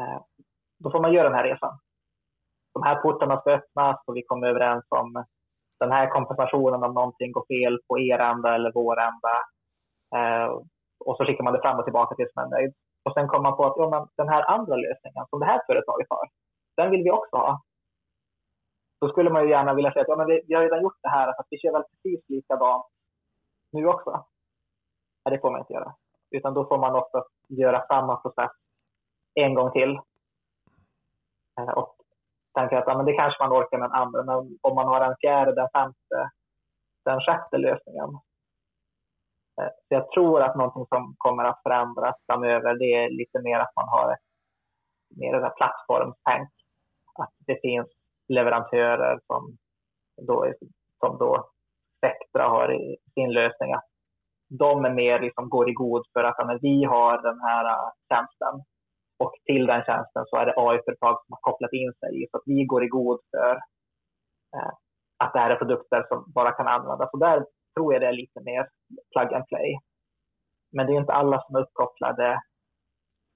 Eh, 0.00 0.20
då 0.78 0.90
får 0.90 1.00
man 1.00 1.12
göra 1.12 1.28
den 1.28 1.38
här 1.38 1.44
resan. 1.44 1.78
De 2.74 2.82
här 2.82 2.96
portarna 3.02 3.40
ska 3.40 3.50
öppnas 3.50 4.00
och 4.06 4.16
vi 4.16 4.22
kommer 4.22 4.48
överens 4.48 4.84
om 4.88 5.24
den 5.80 5.92
här 5.92 6.10
kompensationen 6.10 6.82
om 6.82 6.94
någonting 6.94 7.32
går 7.32 7.44
fel 7.46 7.78
på 7.88 7.98
er 7.98 8.18
ända 8.18 8.54
eller 8.54 8.72
vår 8.72 8.96
ända. 9.00 9.34
Eh, 10.16 10.48
och 11.04 11.16
så 11.16 11.24
skickar 11.24 11.44
man 11.44 11.52
det 11.52 11.60
fram 11.60 11.78
och 11.78 11.84
tillbaka 11.84 12.14
tills 12.14 12.34
man 12.34 12.44
är 12.44 12.50
nöjd. 12.50 12.72
Och 13.04 13.14
sen 13.14 13.28
kommer 13.28 13.42
man 13.42 13.56
på 13.56 13.66
att 13.66 13.74
ja, 13.76 13.90
men 13.90 14.08
den 14.16 14.28
här 14.28 14.50
andra 14.50 14.76
lösningen 14.76 15.26
som 15.30 15.40
det 15.40 15.46
här 15.46 15.60
företaget 15.66 16.06
har, 16.10 16.28
den 16.76 16.90
vill 16.90 17.02
vi 17.02 17.10
också 17.10 17.36
ha. 17.36 17.62
Då 19.00 19.08
skulle 19.08 19.30
man 19.30 19.42
ju 19.42 19.50
gärna 19.50 19.74
vilja 19.74 19.92
säga 19.92 20.02
att 20.02 20.08
ja, 20.08 20.16
men 20.16 20.26
vi, 20.26 20.42
vi 20.48 20.54
har 20.54 20.62
redan 20.62 20.82
gjort 20.82 20.98
det 21.02 21.08
här, 21.08 21.32
så 21.32 21.40
att 21.40 21.46
vi 21.50 21.58
kör 21.58 21.72
väl 21.72 21.82
precis 21.82 22.28
likadant 22.28 22.86
nu 23.72 23.86
också. 23.86 24.10
Nej, 25.24 25.34
det 25.34 25.40
får 25.40 25.50
man 25.50 25.60
inte 25.60 25.72
göra. 25.72 25.94
Utan 26.30 26.54
då 26.54 26.64
får 26.64 26.78
man 26.78 26.94
också 26.94 27.24
göra 27.48 27.86
samma 27.86 28.16
process 28.16 28.50
en 29.34 29.54
gång 29.54 29.72
till. 29.72 30.00
Eh, 31.58 31.68
och 31.68 31.96
tänker 32.54 32.76
att 32.76 32.84
ja, 32.86 32.96
men 32.96 33.06
det 33.06 33.12
kanske 33.12 33.42
man 33.42 33.52
orkar 33.52 33.78
med 33.78 33.90
den 33.90 34.00
andra, 34.02 34.22
men 34.22 34.58
om 34.62 34.74
man 34.74 34.88
har 34.88 35.00
en 35.00 35.16
fjärde, 35.20 35.54
den 35.54 35.68
femte, 35.72 36.30
den 37.04 37.20
sjätte 37.20 37.58
lösningen. 37.58 38.10
Eh, 39.60 39.72
så 39.88 39.94
jag 39.98 40.10
tror 40.10 40.42
att 40.42 40.56
någonting 40.56 40.86
som 40.86 41.14
kommer 41.18 41.44
att 41.44 41.62
förändras 41.62 42.16
framöver, 42.26 42.78
det 42.78 42.94
är 42.94 43.10
lite 43.10 43.40
mer 43.42 43.58
att 43.58 43.76
man 43.76 43.88
har 43.88 44.12
ett, 44.12 44.26
mer 45.18 45.34
en 45.34 45.50
plattformstänk. 45.56 46.50
Att 47.18 47.34
det 47.46 47.60
finns 47.62 47.88
leverantörer 48.28 49.20
som 49.26 49.56
då, 50.22 50.52
som 51.00 51.18
då 51.18 51.48
Spectra 51.98 52.48
har 52.48 52.72
i 52.72 52.96
sin 53.14 53.32
lösning. 53.32 53.72
Att 53.72 53.88
de 54.48 54.84
är 54.84 54.90
mer 54.90 55.20
liksom 55.20 55.48
går 55.48 55.70
i 55.70 55.72
god 55.72 56.02
för 56.12 56.24
att 56.24 56.46
men, 56.46 56.58
vi 56.62 56.84
har 56.84 57.22
den 57.22 57.40
här 57.40 57.64
eh, 57.64 57.90
tjänsten 58.08 58.62
och 59.18 59.32
till 59.44 59.66
den 59.66 59.84
tjänsten 59.84 60.24
så 60.26 60.36
är 60.36 60.46
det 60.46 60.54
AI-företag 60.56 61.16
som 61.24 61.32
har 61.34 61.40
kopplat 61.52 61.72
in 61.72 61.92
sig 62.00 62.22
i 62.22 62.26
så 62.30 62.36
att 62.36 62.42
vi 62.46 62.64
går 62.64 62.84
i 62.84 62.88
god 62.88 63.20
för 63.30 63.54
eh, 64.56 64.72
att 65.18 65.32
det 65.32 65.38
här 65.38 65.50
är 65.50 65.56
produkter 65.56 66.06
som 66.08 66.32
bara 66.34 66.52
kan 66.52 66.68
användas. 66.68 67.10
Och 67.12 67.18
där 67.18 67.46
tror 67.74 67.92
jag 67.92 68.02
det 68.02 68.08
är 68.08 68.12
lite 68.22 68.40
mer 68.40 68.68
plug 69.12 69.34
and 69.34 69.46
play. 69.46 69.78
Men 70.72 70.86
det 70.86 70.92
är 70.92 71.00
inte 71.00 71.12
alla 71.12 71.42
som 71.42 71.56
är 71.56 71.60
uppkopplade 71.60 72.40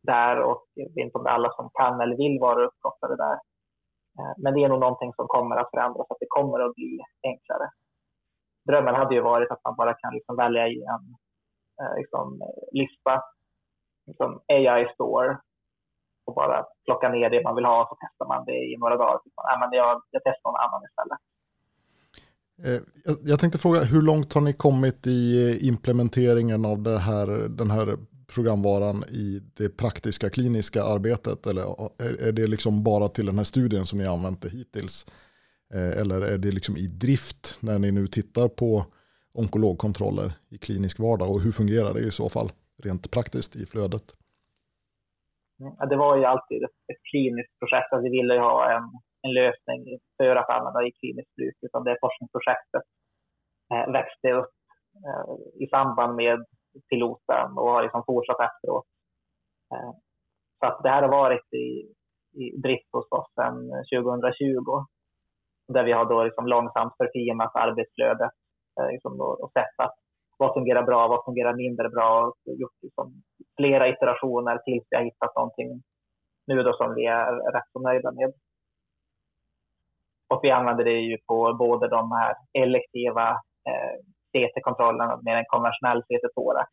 där 0.02 0.40
och 0.40 0.64
det 0.74 1.00
är 1.00 1.04
inte 1.04 1.18
alla 1.18 1.50
som 1.52 1.70
kan 1.74 2.00
eller 2.00 2.16
vill 2.16 2.38
vara 2.40 2.66
uppkopplade 2.66 3.16
där. 3.16 3.38
Eh, 4.18 4.34
men 4.36 4.54
det 4.54 4.64
är 4.64 4.68
nog 4.68 4.80
någonting 4.80 5.12
som 5.14 5.26
kommer 5.28 5.56
att 5.56 5.70
förändras, 5.70 6.06
att 6.10 6.20
det 6.20 6.26
kommer 6.28 6.60
att 6.60 6.74
bli 6.74 7.00
enklare. 7.22 7.70
Drömmen 8.68 8.94
hade 8.94 9.14
ju 9.14 9.20
varit 9.20 9.50
att 9.50 9.64
man 9.64 9.76
bara 9.76 9.94
kan 9.94 10.14
liksom 10.14 10.36
välja 10.36 10.68
i 10.68 10.82
en 10.82 11.04
eh, 11.80 11.94
liksom, 11.96 12.42
lista, 12.72 13.22
liksom 14.06 14.40
AI 14.48 14.88
Store, 14.94 15.38
och 16.28 16.34
bara 16.34 16.64
plocka 16.84 17.08
ner 17.08 17.30
det 17.30 17.42
man 17.42 17.54
vill 17.54 17.64
ha, 17.64 17.82
och 17.82 17.88
så 17.90 17.96
testar 18.04 18.26
man 18.32 18.44
det 18.44 18.58
i 18.72 18.76
några 18.82 18.96
dagar. 18.96 19.20
Nej, 19.48 19.56
men 19.60 19.70
jag, 19.80 20.02
jag 20.10 20.22
testar 20.24 20.50
någon 20.50 20.62
annan 20.64 20.82
istället. 20.88 21.20
Eh, 22.64 22.80
jag 23.30 23.40
tänkte 23.40 23.58
fråga, 23.58 23.80
hur 23.80 24.02
långt 24.02 24.32
har 24.32 24.40
ni 24.40 24.52
kommit 24.52 25.06
i 25.06 25.50
eh, 25.50 25.68
implementeringen 25.68 26.64
av 26.64 26.82
det 26.82 26.98
här, 26.98 27.26
den 27.48 27.70
här 27.70 27.98
programvaran 28.34 29.04
i 29.08 29.40
det 29.56 29.68
praktiska 29.68 30.30
kliniska 30.30 30.84
arbetet? 30.84 31.46
Eller 31.46 31.62
eh, 31.62 32.28
är 32.28 32.32
det 32.32 32.46
liksom 32.46 32.84
bara 32.84 33.08
till 33.08 33.26
den 33.26 33.36
här 33.36 33.44
studien 33.44 33.86
som 33.86 33.98
ni 33.98 34.04
har 34.04 34.16
använt 34.16 34.42
det 34.42 34.48
hittills? 34.48 35.06
Eller 35.74 36.20
är 36.20 36.38
det 36.38 36.50
liksom 36.50 36.76
i 36.76 36.86
drift 36.86 37.56
när 37.60 37.78
ni 37.78 37.92
nu 37.92 38.06
tittar 38.06 38.48
på 38.48 38.84
onkologkontroller 39.34 40.32
i 40.50 40.58
klinisk 40.58 40.98
vardag? 40.98 41.30
Och 41.30 41.40
hur 41.40 41.52
fungerar 41.52 41.94
det 41.94 42.00
i 42.00 42.10
så 42.10 42.28
fall 42.28 42.52
rent 42.82 43.10
praktiskt 43.10 43.56
i 43.56 43.66
flödet? 43.66 44.14
Mm. 45.60 45.72
Ja, 45.78 45.86
det 45.86 45.96
var 45.96 46.16
ju 46.16 46.24
alltid 46.24 46.62
ett 46.64 47.02
kliniskt 47.10 47.58
projekt. 47.58 47.92
Alltså, 47.92 48.04
vi 48.04 48.16
ville 48.18 48.34
ju 48.34 48.40
ha 48.40 48.72
en, 48.76 48.86
en 49.22 49.32
lösning 49.34 49.80
för 50.16 50.36
att 50.36 50.50
använda 50.50 50.86
i 50.86 50.92
kliniskt 50.92 51.34
bruk. 51.36 51.56
Utan 51.66 51.84
det 51.84 51.96
forskningsprojektet 52.00 52.86
eh, 53.72 53.92
växte 53.92 54.32
upp 54.40 54.54
eh, 55.06 55.24
i 55.64 55.66
samband 55.66 56.16
med 56.16 56.38
piloten 56.90 57.48
och 57.58 57.70
har 57.70 57.82
liksom 57.82 58.02
fortsatt 58.06 58.40
efteråt. 58.48 58.88
Eh, 59.74 59.92
så 60.58 60.66
att 60.66 60.82
det 60.82 60.90
här 60.90 61.02
har 61.02 61.12
varit 61.22 61.52
i, 61.52 61.68
i 62.42 62.44
drift 62.64 62.90
hos 62.92 63.12
oss 63.12 63.30
sedan 63.34 63.56
2020 63.94 64.86
där 65.74 65.84
vi 65.84 65.92
har 65.92 66.04
då 66.04 66.24
liksom 66.24 66.46
långsamt 66.46 66.94
förfinat 66.96 67.56
arbetsflödet 67.56 68.34
eh, 68.80 68.88
liksom 68.92 69.20
och 69.20 69.50
sett 69.52 69.76
att 69.86 69.96
vad 70.38 70.54
fungerar 70.54 70.82
bra, 70.82 71.08
vad 71.08 71.24
fungerar 71.24 71.54
mindre 71.54 71.88
bra 71.88 72.26
och 72.26 72.54
gjort 72.54 72.82
liksom 72.82 73.22
flera 73.56 73.88
iterationer 73.88 74.58
tills 74.58 74.84
vi 74.90 74.96
har 74.96 75.04
hittat 75.04 75.36
någonting 75.36 75.82
nu 76.46 76.62
då 76.62 76.72
som 76.72 76.94
vi 76.94 77.06
är 77.06 77.52
rätt 77.52 77.72
så 77.72 77.80
nöjda 77.80 78.12
med. 78.12 78.32
Och 80.28 80.40
vi 80.42 80.50
använder 80.50 80.84
det 80.84 81.00
ju 81.00 81.18
på 81.26 81.54
både 81.54 81.88
de 81.88 82.12
här 82.12 82.34
elektiva 82.52 83.30
eh, 83.68 83.94
CT-kontrollerna 84.32 85.20
med 85.22 85.38
en 85.38 85.44
konventionell 85.48 86.02
CT-thorax. 86.02 86.68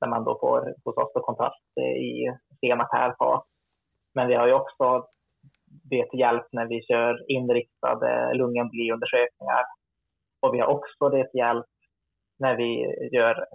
Där 0.00 0.08
man 0.08 0.24
då 0.24 0.38
får 0.40 0.74
hos 0.84 0.96
oss 0.96 1.24
kontrast 1.24 1.62
eh, 1.80 1.96
i 2.10 2.36
senatär 2.60 3.14
fas. 3.18 3.44
Men 4.14 4.28
vi 4.28 4.34
har 4.34 4.46
ju 4.46 4.52
också 4.52 5.06
det 5.90 6.10
till 6.10 6.20
hjälp 6.20 6.46
när 6.52 6.66
vi 6.66 6.82
kör 6.82 7.30
inriktade 7.30 8.34
lungemboliundersökningar. 8.34 9.64
Och 10.40 10.54
vi 10.54 10.58
har 10.60 10.66
också 10.66 11.08
det 11.08 11.30
till 11.30 11.38
hjälp 11.38 11.66
när 12.42 12.56
vi 12.56 12.70
gör 13.16 13.46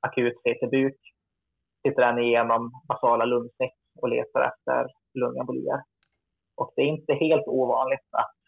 akut 0.00 0.36
CT-buk. 0.42 0.98
Tittar 1.82 2.02
den 2.02 2.18
igenom 2.18 2.70
basala 2.88 3.24
lungsnitt 3.24 3.78
och 4.00 4.08
letar 4.08 4.40
efter 4.50 4.86
lungembolier. 5.14 5.80
Och 6.56 6.72
det 6.76 6.82
är 6.82 6.86
inte 6.86 7.14
helt 7.14 7.46
ovanligt 7.46 8.08
att 8.12 8.38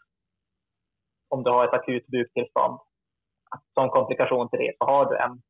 om 1.28 1.42
du 1.42 1.50
har 1.50 1.64
ett 1.64 1.74
akut 1.80 2.06
buktillstånd 2.06 2.78
som 3.74 3.88
komplikation 3.88 4.48
till 4.48 4.58
det 4.58 4.72
så 4.78 4.84
har 4.84 5.04
du 5.10 5.16
en 5.18 5.42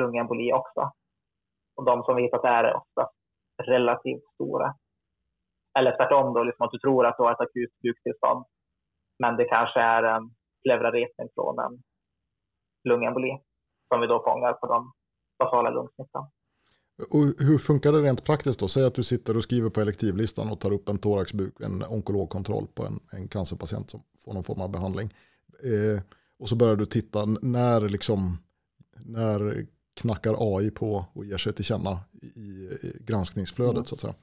lungemboli 0.00 0.52
också. 0.52 0.82
Och 1.76 1.84
de 1.84 2.02
som 2.02 2.16
vi 2.16 2.22
hittat 2.22 2.42
där 2.42 2.64
är 2.64 2.76
ofta 2.76 3.10
relativt 3.62 4.24
stora. 4.34 4.74
Eller 5.78 5.96
tvärtom 5.96 6.34
då, 6.34 6.42
liksom 6.42 6.66
att 6.66 6.72
du 6.72 6.78
tror 6.78 7.06
att 7.06 7.16
du 7.16 7.22
har 7.22 7.32
ett 7.32 7.40
akut 7.40 7.74
buktillstånd, 7.82 8.44
men 9.18 9.36
det 9.36 9.44
kanske 9.44 9.80
är 9.80 10.02
en 10.02 10.30
pleuraretning 10.62 11.28
från 11.34 11.58
en 11.58 11.82
lungemboli 12.84 13.38
som 13.88 14.00
vi 14.00 14.06
då 14.06 14.22
fångar 14.24 14.52
på 14.52 14.66
de 14.66 14.92
basala 15.38 15.70
lungsnittan. 15.70 16.26
Och 17.10 17.24
hur 17.46 17.58
funkar 17.58 17.92
det 17.92 17.98
rent 17.98 18.24
praktiskt 18.24 18.60
då? 18.60 18.68
Säg 18.68 18.84
att 18.84 18.94
du 18.94 19.02
sitter 19.02 19.36
och 19.36 19.42
skriver 19.42 19.70
på 19.70 19.80
elektivlistan 19.80 20.50
och 20.50 20.60
tar 20.60 20.72
upp 20.72 20.88
en 20.88 20.98
thoraxbuk, 20.98 21.60
en 21.60 21.82
onkologkontroll 21.90 22.66
på 22.74 22.82
en, 22.84 23.00
en 23.12 23.28
cancerpatient 23.28 23.90
som 23.90 24.02
får 24.24 24.32
någon 24.32 24.44
form 24.44 24.60
av 24.60 24.70
behandling. 24.72 25.14
Eh, 25.62 26.02
och 26.38 26.48
så 26.48 26.56
börjar 26.56 26.76
du 26.76 26.86
titta 26.86 27.18
när, 27.42 27.80
liksom, 27.80 28.38
när 29.04 29.66
knackar 30.00 30.34
AI 30.38 30.70
på 30.70 31.04
och 31.14 31.24
ger 31.24 31.36
sig 31.36 31.52
till 31.52 31.64
känna 31.64 31.90
i, 32.22 32.26
i 32.26 32.98
granskningsflödet 33.06 33.74
mm. 33.74 33.84
så 33.84 33.94
att 33.94 34.00
säga. 34.00 34.14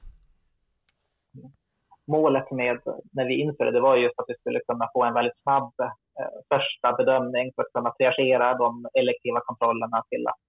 Målet 2.06 2.50
med 2.50 2.80
när 3.10 3.26
vi 3.26 3.40
införde 3.40 3.70
det 3.70 3.80
var 3.80 3.96
just 3.96 4.18
att 4.18 4.24
vi 4.28 4.34
skulle 4.34 4.60
kunna 4.60 4.90
få 4.92 5.04
en 5.04 5.14
väldigt 5.14 5.42
snabb 5.42 5.72
Eh, 6.18 6.34
första 6.54 6.96
bedömning 6.96 7.52
för 7.54 7.62
att 7.62 7.72
kunna 7.72 7.92
triagera 7.98 8.54
de 8.54 8.86
elektiva 9.00 9.40
kontrollerna 9.40 10.02
till 10.10 10.26
att 10.26 10.42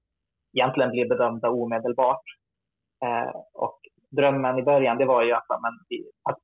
egentligen 0.57 0.91
bli 0.91 1.05
bedömda 1.05 1.49
omedelbart. 1.49 2.27
Eh, 3.05 3.35
och 3.53 3.79
drömmen 4.17 4.59
i 4.59 4.63
början 4.63 4.97
det 4.97 5.05
var 5.05 5.23
ju 5.23 5.31
att, 5.33 5.49
men, 5.49 5.75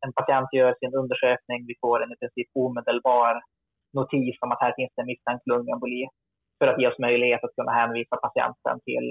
en 0.05 0.13
patient 0.13 0.49
gör 0.53 0.75
sin 0.79 0.93
undersökning, 0.95 1.65
vi 1.67 1.75
får 1.81 2.03
en 2.03 2.11
i 2.11 2.19
princip 2.21 2.47
omedelbar 2.53 3.41
notis 3.93 4.37
om 4.41 4.51
att 4.51 4.61
här 4.61 4.73
finns 4.75 4.93
det 4.95 5.05
misstänkt 5.05 5.47
lungemboli 5.47 6.07
för 6.57 6.67
att 6.67 6.79
ge 6.79 6.87
oss 6.87 6.99
möjlighet 6.99 7.43
att 7.43 7.55
kunna 7.55 7.71
hänvisa 7.71 8.15
patienten 8.17 8.79
till 8.85 9.07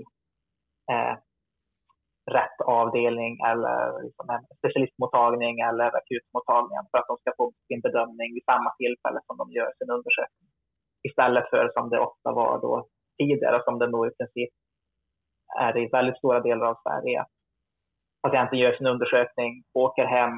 eh, 0.93 1.15
rätt 2.37 2.61
avdelning 2.61 3.41
eller 3.51 4.03
liksom 4.03 4.31
en 4.31 4.45
specialistmottagning 4.59 5.61
eller 5.61 5.97
akutmottagningen 6.01 6.85
för 6.91 6.99
att 6.99 7.09
de 7.11 7.17
ska 7.17 7.31
få 7.37 7.53
sin 7.69 7.81
bedömning 7.81 8.35
vid 8.35 8.45
samma 8.45 8.71
tillfälle 8.81 9.21
som 9.27 9.37
de 9.37 9.45
gör 9.53 9.71
sin 9.79 9.91
undersökning. 9.97 10.49
Istället 11.09 11.51
för 11.51 11.71
som 11.75 11.91
det 11.91 12.01
ofta 12.09 12.33
var 12.33 12.61
då 12.61 12.87
tidigare, 13.19 13.63
som 13.65 13.79
det 13.79 13.87
nog 13.87 14.07
i 14.07 14.17
princip 14.19 14.51
är 15.59 15.77
i 15.77 15.89
väldigt 15.93 16.19
stora 16.19 16.41
delar 16.41 16.67
av 16.67 16.77
Sverige. 16.83 17.25
Patienten 18.23 18.59
gör 18.59 18.73
sin 18.73 18.87
undersökning, 18.87 19.53
åker 19.75 20.05
hem 20.05 20.35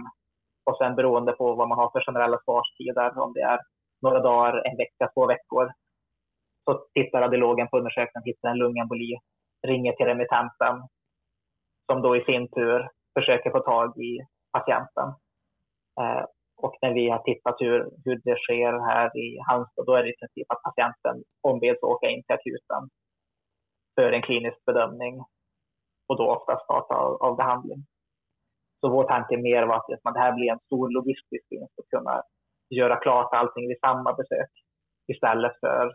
och 0.67 0.79
sen 0.79 0.95
beroende 0.95 1.33
på 1.33 1.55
vad 1.55 1.69
man 1.69 1.79
har 1.79 1.91
för 1.91 2.01
generella 2.01 2.39
svarstider, 2.45 3.19
om 3.19 3.33
det 3.33 3.41
är 3.41 3.61
några 4.03 4.21
dagar, 4.21 4.63
en 4.67 4.77
vecka, 4.77 5.11
två 5.15 5.27
veckor, 5.27 5.73
så 6.65 6.87
tittar 6.95 7.21
radiologen 7.21 7.69
på 7.69 7.79
undersökningen, 7.79 8.25
hittar 8.25 8.49
en 8.49 8.59
lungemboli, 8.59 9.19
ringer 9.67 9.93
till 9.93 10.07
remittenten 10.07 10.75
som 11.91 12.03
då 12.03 12.17
i 12.17 12.25
sin 12.25 12.49
tur 12.49 12.89
försöker 13.19 13.51
få 13.51 13.61
tag 13.61 13.89
i 14.09 14.21
patienten. 14.53 15.09
Eh, 16.01 16.25
och 16.57 16.75
när 16.83 16.93
vi 16.95 17.11
har 17.11 17.19
tittat 17.19 17.57
hur, 17.59 17.79
hur 18.05 18.21
det 18.25 18.37
sker 18.45 18.73
här 18.91 19.07
i 19.25 19.39
Halmstad, 19.49 19.87
då 19.87 19.95
är 19.95 20.03
det 20.03 20.13
i 20.13 20.21
princip 20.21 20.47
att 20.53 20.63
patienten 20.63 21.17
ombeds 21.41 21.83
åka 21.83 22.07
in 22.11 22.23
till 22.23 22.35
akuten 22.35 22.83
för 23.95 24.13
en 24.13 24.23
klinisk 24.23 24.65
bedömning 24.67 25.15
och 26.09 26.17
då 26.17 26.25
ofta 26.37 26.65
starta 26.65 26.95
av, 26.95 27.13
av 27.23 27.37
behandling. 27.37 27.81
Så 28.81 28.89
vår 28.89 29.05
tanke 29.05 29.37
mer 29.37 29.63
var 29.67 29.77
att 29.77 30.15
det 30.15 30.21
här 30.21 30.33
blir 30.33 30.53
en 30.53 30.65
stor 30.67 30.89
logistisk 30.89 31.45
vinst 31.51 31.79
att 31.79 31.91
kunna 31.99 32.23
göra 32.71 32.97
klart 32.97 33.35
allting 33.35 33.69
vid 33.69 33.81
samma 33.81 34.13
besök 34.13 34.51
istället 35.13 35.53
för 35.61 35.95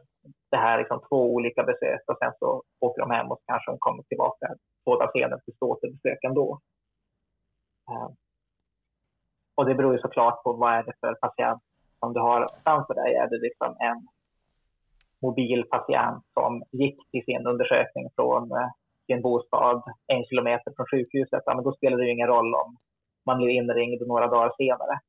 det 0.51 0.57
här 0.57 0.78
liksom 0.78 1.01
två 1.09 1.34
olika 1.34 1.63
besök 1.63 2.01
och 2.07 2.17
sen 2.19 2.32
så 2.39 2.63
åker 2.80 3.01
de 3.01 3.11
hem 3.11 3.32
och 3.32 3.39
kanske 3.45 3.71
de 3.71 3.78
kommer 3.80 4.03
tillbaka 4.03 4.55
båda 4.86 5.11
senare 5.11 5.41
till 5.41 5.53
återbesök 5.59 6.23
ändå. 6.23 6.59
Eh, 7.89 8.09
och 9.55 9.65
det 9.65 9.76
beror 9.76 9.93
ju 9.93 9.99
såklart 9.99 10.43
på 10.43 10.53
vad 10.53 10.73
är 10.73 10.84
det 10.84 10.93
för 10.99 11.13
patient 11.13 11.61
som 11.99 12.13
du 12.13 12.19
har 12.19 12.47
framför 12.63 12.93
dig. 12.93 13.15
Är 13.15 13.30
det 13.30 13.38
liksom 13.38 13.76
en 13.80 14.07
mobil 15.21 15.63
patient 15.71 16.23
som 16.34 16.63
gick 16.71 17.11
till 17.11 17.26
sin 17.26 17.47
undersökning 17.47 18.09
från 18.15 18.51
eh, 18.51 18.69
sin 19.07 19.21
bostad 19.21 19.84
en 20.07 20.26
kilometer 20.26 20.73
från 20.76 20.86
sjukhuset, 20.91 21.43
ja, 21.45 21.55
men 21.55 21.63
då 21.63 21.73
spelar 21.73 21.97
det 21.97 22.05
ju 22.05 22.11
ingen 22.11 22.28
roll 22.28 22.55
om 22.55 22.78
man 23.26 23.38
blir 23.38 23.49
inringd 23.49 24.07
några 24.07 24.28
dagar 24.28 24.51
senare. 24.57 24.99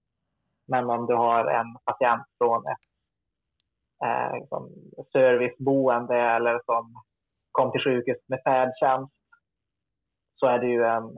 Men 0.66 0.90
om 0.90 1.06
du 1.06 1.14
har 1.14 1.44
en 1.44 1.76
patient 1.84 2.22
från 2.38 2.66
ett 2.66 2.86
eh, 4.05 4.49
som 4.49 4.70
serviceboende 5.12 6.16
eller 6.16 6.61
som 6.64 6.94
kom 7.51 7.72
till 7.72 7.80
sjukhus 7.80 8.18
med 8.28 8.40
färdtjänst 8.44 9.14
så 10.34 10.47
är 10.47 10.59
det 10.59 10.66
ju 10.66 10.84
en 10.84 11.16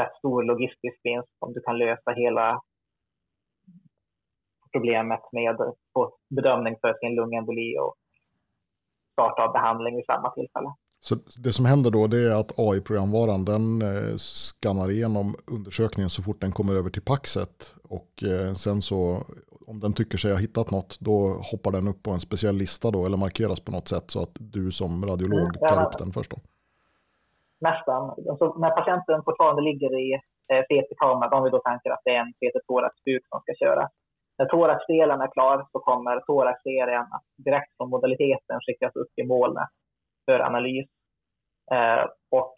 rätt 0.00 0.16
stor 0.18 0.42
logistisk 0.42 1.00
vinst 1.02 1.36
om 1.38 1.52
du 1.52 1.60
kan 1.60 1.78
lösa 1.78 2.10
hela 2.10 2.62
problemet 4.72 5.20
med 5.32 5.56
få 5.92 6.16
bedömning 6.36 6.76
för 6.80 6.94
sin 6.94 7.14
lungemboli 7.14 7.78
och 7.78 7.94
starta 9.12 9.52
behandling 9.52 9.96
vid 9.96 10.04
samma 10.04 10.30
tillfälle. 10.30 10.74
Så 11.06 11.14
det 11.44 11.52
som 11.52 11.66
händer 11.72 11.90
då 11.90 12.06
det 12.06 12.20
är 12.30 12.34
att 12.40 12.58
AI-programvaran 12.58 13.44
den 13.52 13.64
eh, 13.82 14.14
skannar 14.16 14.88
igenom 14.90 15.26
undersökningen 15.56 16.10
så 16.10 16.22
fort 16.22 16.40
den 16.40 16.52
kommer 16.52 16.74
över 16.74 16.90
till 16.90 17.08
Paxet 17.12 17.56
och 17.96 18.10
eh, 18.32 18.52
sen 18.64 18.78
så 18.90 18.98
om 19.70 19.76
den 19.84 19.92
tycker 19.98 20.18
sig 20.18 20.32
ha 20.32 20.40
hittat 20.46 20.70
något 20.76 20.92
då 21.08 21.16
hoppar 21.50 21.70
den 21.76 21.88
upp 21.90 22.00
på 22.02 22.10
en 22.10 22.26
speciell 22.28 22.56
lista 22.64 22.86
då 22.90 23.00
eller 23.06 23.18
markeras 23.26 23.60
på 23.66 23.72
något 23.76 23.88
sätt 23.94 24.06
så 24.14 24.18
att 24.24 24.34
du 24.54 24.64
som 24.80 24.90
radiolog 25.10 25.48
mm, 25.56 25.68
tar 25.68 25.80
upp 25.86 25.98
den 26.02 26.10
först 26.16 26.30
då? 26.34 26.38
Nästan. 27.68 28.02
Alltså, 28.30 28.46
när 28.62 28.72
patienten 28.80 29.22
fortfarande 29.26 29.62
ligger 29.68 29.90
i 30.04 30.08
eh, 30.50 30.62
CT-kameran, 30.68 31.36
om 31.38 31.44
vi 31.44 31.50
då 31.56 31.60
tänker 31.68 31.90
att 31.90 32.04
det 32.04 32.14
är 32.16 32.20
en 32.26 32.34
CT-thoraxbuk 32.38 33.22
som 33.30 33.38
ska 33.44 33.52
köra. 33.64 33.84
När 34.38 34.46
thoraxdelen 34.46 35.20
är 35.20 35.32
klar 35.36 35.56
så 35.72 35.78
kommer 35.88 36.14
thoraxserien 36.28 37.06
att 37.16 37.26
direkt 37.46 37.72
från 37.76 37.90
modaliteten 37.94 38.58
skickas 38.66 38.94
upp 39.02 39.12
i 39.16 39.24
molnet 39.32 39.70
för 40.26 40.40
analys. 40.40 40.88
Eh, 41.72 42.04
och 42.30 42.54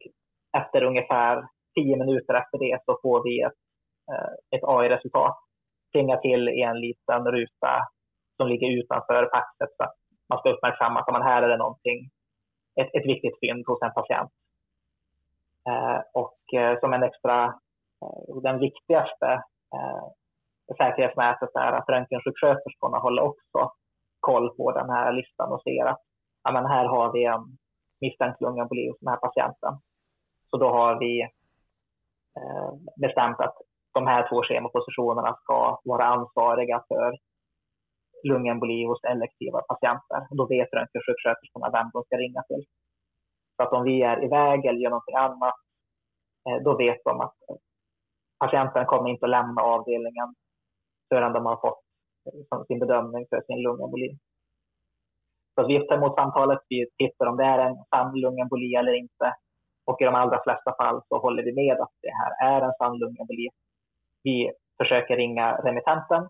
efter 0.59 0.83
ungefär 0.83 1.49
tio 1.75 1.97
minuter 1.97 2.35
efter 2.35 2.59
det 2.59 2.79
så 2.85 2.99
får 3.03 3.25
vi 3.25 3.43
ett, 3.43 3.61
eh, 4.13 4.59
ett 4.59 4.65
AI-resultat 4.65 5.37
plinga 5.93 6.17
till 6.17 6.49
i 6.49 6.63
en 6.63 6.81
liten 6.81 7.25
ruta 7.27 7.73
som 8.37 8.49
ligger 8.49 8.71
utanför 8.79 9.27
paxet 9.27 9.77
så 9.77 9.85
att 9.85 9.95
man 10.29 10.39
ska 10.39 10.51
uppmärksamma 10.51 11.01
att 11.01 11.25
här 11.25 11.43
är 11.43 11.49
det 11.49 11.57
någonting, 11.57 12.11
ett, 12.81 12.95
ett 12.95 13.07
viktigt 13.07 13.39
fynd 13.41 13.65
hos 13.67 13.83
en 13.83 13.93
patient. 13.93 14.31
Eh, 15.69 16.01
och 16.15 16.39
eh, 16.61 16.81
som 16.81 16.93
en 16.93 17.03
extra, 17.03 17.45
eh, 18.03 18.37
den 18.43 18.59
viktigaste 18.59 19.43
eh, 19.75 20.07
säkerhetsnätet 20.79 21.51
är 21.55 21.73
att 21.73 21.89
röntgensjuksköterskorna 21.89 22.99
håller 22.99 23.23
också 23.23 23.73
koll 24.21 24.57
på 24.57 24.73
den 24.73 24.91
här 24.91 25.13
listan 25.13 25.53
och 25.53 25.63
ser 25.63 25.87
att 25.87 26.03
ja, 26.45 26.53
men 26.53 26.67
här 26.67 26.85
har 26.85 27.13
vi 27.13 27.25
en 27.25 27.45
misstänkt 28.01 28.41
lungemboli 28.41 28.89
hos 28.89 28.99
den 29.01 29.09
här 29.09 29.17
patienten. 29.17 29.75
Så 30.51 30.57
då 30.57 30.69
har 30.69 30.99
vi 30.99 31.23
eh, 32.39 32.71
bestämt 32.97 33.41
att 33.41 33.57
de 33.95 34.07
här 34.07 34.29
två 34.29 34.43
schemapositionerna 34.43 35.37
ska 35.43 35.81
vara 35.85 36.05
ansvariga 36.05 36.85
för 36.89 37.19
lungemboli 38.23 38.85
hos 38.85 39.05
elektiva 39.05 39.61
patienter. 39.61 40.21
Då 40.31 40.47
vet 40.47 40.73
röntgensjuksköterskorna 40.73 41.71
vem 41.71 41.91
de 41.93 42.03
ska 42.05 42.17
ringa 42.17 42.43
till. 42.43 42.65
Så 43.57 43.63
att 43.63 43.73
om 43.73 43.85
vi 43.85 44.03
är 44.03 44.25
iväg 44.25 44.67
eller 44.67 44.81
gör 44.81 44.91
någonting 44.91 45.15
annat, 45.15 45.55
eh, 46.49 46.63
då 46.65 46.77
vet 46.77 47.05
de 47.05 47.21
att 47.21 47.37
eh, 47.49 47.57
patienten 48.39 48.87
kommer 48.87 49.11
inte 49.11 49.27
att 49.27 49.31
lämna 49.31 49.63
avdelningen 49.63 50.35
förrän 51.09 51.33
de 51.33 51.47
har 51.47 51.57
fått 51.57 51.83
eh, 52.27 52.65
sin 52.67 52.79
bedömning 52.79 53.27
för 53.31 53.43
sin 53.47 53.63
lungemboli. 53.63 54.19
Så 55.57 55.67
vi 55.67 55.87
tar 55.87 55.97
emot 55.97 56.15
samtalet, 56.15 56.59
vi 56.69 56.87
tittar 56.99 57.27
om 57.27 57.37
det 57.37 57.45
är 57.45 57.59
en 57.59 57.77
sann 57.91 58.21
lungemboli 58.21 58.75
eller 58.75 58.93
inte. 58.93 59.35
Och 59.85 60.01
i 60.01 60.05
de 60.05 60.15
allra 60.15 60.43
flesta 60.43 60.75
fall 60.77 61.03
så 61.09 61.19
håller 61.19 61.43
vi 61.43 61.53
med 61.53 61.81
att 61.81 61.93
det 62.03 62.15
här 62.21 62.33
är 62.53 62.63
en 62.63 62.75
sann 62.79 62.99
lungemboli. 62.99 63.49
Vi 64.23 64.53
försöker 64.79 65.17
ringa 65.17 65.57
remittenten 65.57 66.29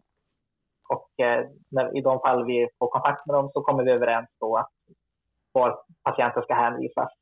och 0.89 1.25
eh, 1.25 1.47
när, 1.71 1.97
i 1.99 2.01
de 2.01 2.21
fall 2.21 2.45
vi 2.45 2.69
får 2.79 2.89
kontakt 2.89 3.27
med 3.27 3.35
dem 3.35 3.51
så 3.53 3.63
kommer 3.63 3.85
vi 3.85 3.91
överens 3.91 4.29
då 4.41 4.57
att 4.57 4.73
var 5.53 5.79
patienten 6.03 6.43
ska 6.43 6.55
hänvisas. 6.55 7.13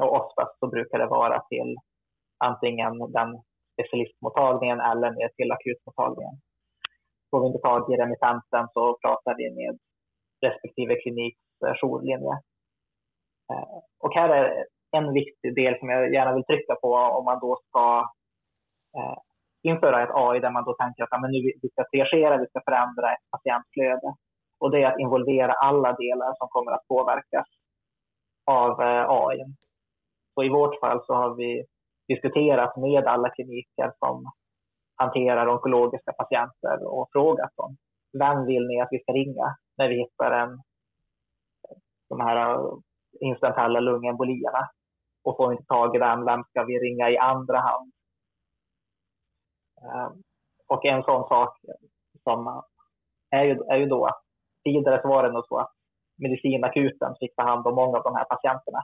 Och 0.00 0.14
oftast 0.14 0.58
så 0.58 0.66
brukar 0.66 0.98
det 0.98 1.06
vara 1.06 1.40
till 1.40 1.76
antingen 2.38 2.98
den 3.12 3.42
specialistmottagningen 3.72 4.80
eller 4.80 5.10
ner 5.10 5.28
till 5.28 5.52
akutmottagningen. 5.52 6.34
Får 7.30 7.40
vi 7.40 7.46
inte 7.46 7.58
tag 7.58 7.92
i 7.92 7.96
remittenten 7.96 8.68
så 8.74 8.98
pratar 9.02 9.34
vi 9.36 9.54
med 9.54 9.78
respektive 10.46 10.94
klinik 10.94 11.36
jourlinje. 11.80 12.34
Eh, 13.52 13.78
och 14.00 14.14
här 14.14 14.28
är 14.28 14.66
en 14.96 15.12
viktig 15.12 15.54
del 15.54 15.78
som 15.78 15.88
jag 15.88 16.14
gärna 16.14 16.34
vill 16.34 16.44
trycka 16.44 16.74
på 16.74 16.94
om 16.94 17.24
man 17.24 17.38
då 17.40 17.56
ska 17.68 18.10
eh, 18.96 19.18
införa 19.62 20.02
ett 20.02 20.14
AI 20.14 20.40
där 20.40 20.50
man 20.50 20.64
då 20.64 20.72
tänker 20.74 21.02
att 21.02 21.20
men 21.20 21.30
nu 21.30 21.38
vi 21.62 21.68
ska 21.70 21.84
triagera, 21.90 22.36
vi 22.36 22.46
ska 22.46 22.60
förändra 22.68 23.12
ett 23.12 23.30
patientflöde. 23.30 24.14
Och 24.60 24.70
det 24.70 24.82
är 24.82 24.86
att 24.92 25.00
involvera 25.00 25.52
alla 25.52 25.92
delar 25.92 26.34
som 26.38 26.48
kommer 26.48 26.72
att 26.72 26.88
påverkas 26.88 27.46
av 28.46 28.70
eh, 28.82 29.04
AI. 29.08 29.38
Så 30.34 30.42
i 30.44 30.48
vårt 30.48 30.80
fall 30.80 31.00
så 31.06 31.14
har 31.14 31.34
vi 31.34 31.64
diskuterat 32.08 32.76
med 32.76 33.04
alla 33.06 33.30
kliniker 33.30 33.92
som 33.98 34.24
hanterar 34.96 35.48
onkologiska 35.48 36.12
patienter 36.12 36.76
och 36.86 37.08
frågat 37.12 37.50
dem. 37.56 37.76
Vem 38.18 38.46
vill 38.46 38.66
ni 38.66 38.80
att 38.80 38.88
vi 38.90 39.02
ska 39.02 39.12
ringa 39.12 39.56
när 39.78 39.88
vi 39.88 39.96
hittar 40.02 40.30
en, 40.30 40.62
de 42.10 42.20
här 42.20 42.36
äh, 42.36 42.54
eh, 42.54 42.72
incidentella 43.20 43.80
lungembolierna? 43.80 44.62
Och 45.24 45.36
får 45.36 45.48
vi 45.48 45.54
inte 45.54 45.66
tag 45.66 45.96
i 45.96 45.98
den, 45.98 46.24
vem 46.24 46.44
ska 46.44 46.64
vi 46.64 46.78
ringa 46.78 47.10
i 47.10 47.18
andra 47.18 47.58
hand? 47.58 47.92
Ehm, 49.82 50.22
och 50.66 50.84
en 50.84 51.02
sån 51.02 51.28
sak 51.28 51.58
som 52.22 52.46
äh, 52.46 52.62
är 53.30 53.44
ju, 53.44 53.54
är 53.72 53.76
ju 53.76 53.86
då 53.86 54.06
att 54.06 54.22
tidigare 54.64 55.02
så 55.02 55.08
var 55.08 55.22
det 55.22 55.32
nog 55.32 55.46
så 55.46 55.58
att 55.58 55.72
medicinakuten 56.18 57.14
fick 57.20 57.36
ta 57.36 57.42
hand 57.42 57.66
om 57.66 57.74
många 57.74 57.98
av 57.98 58.04
de 58.04 58.14
här 58.14 58.24
patienterna. 58.24 58.82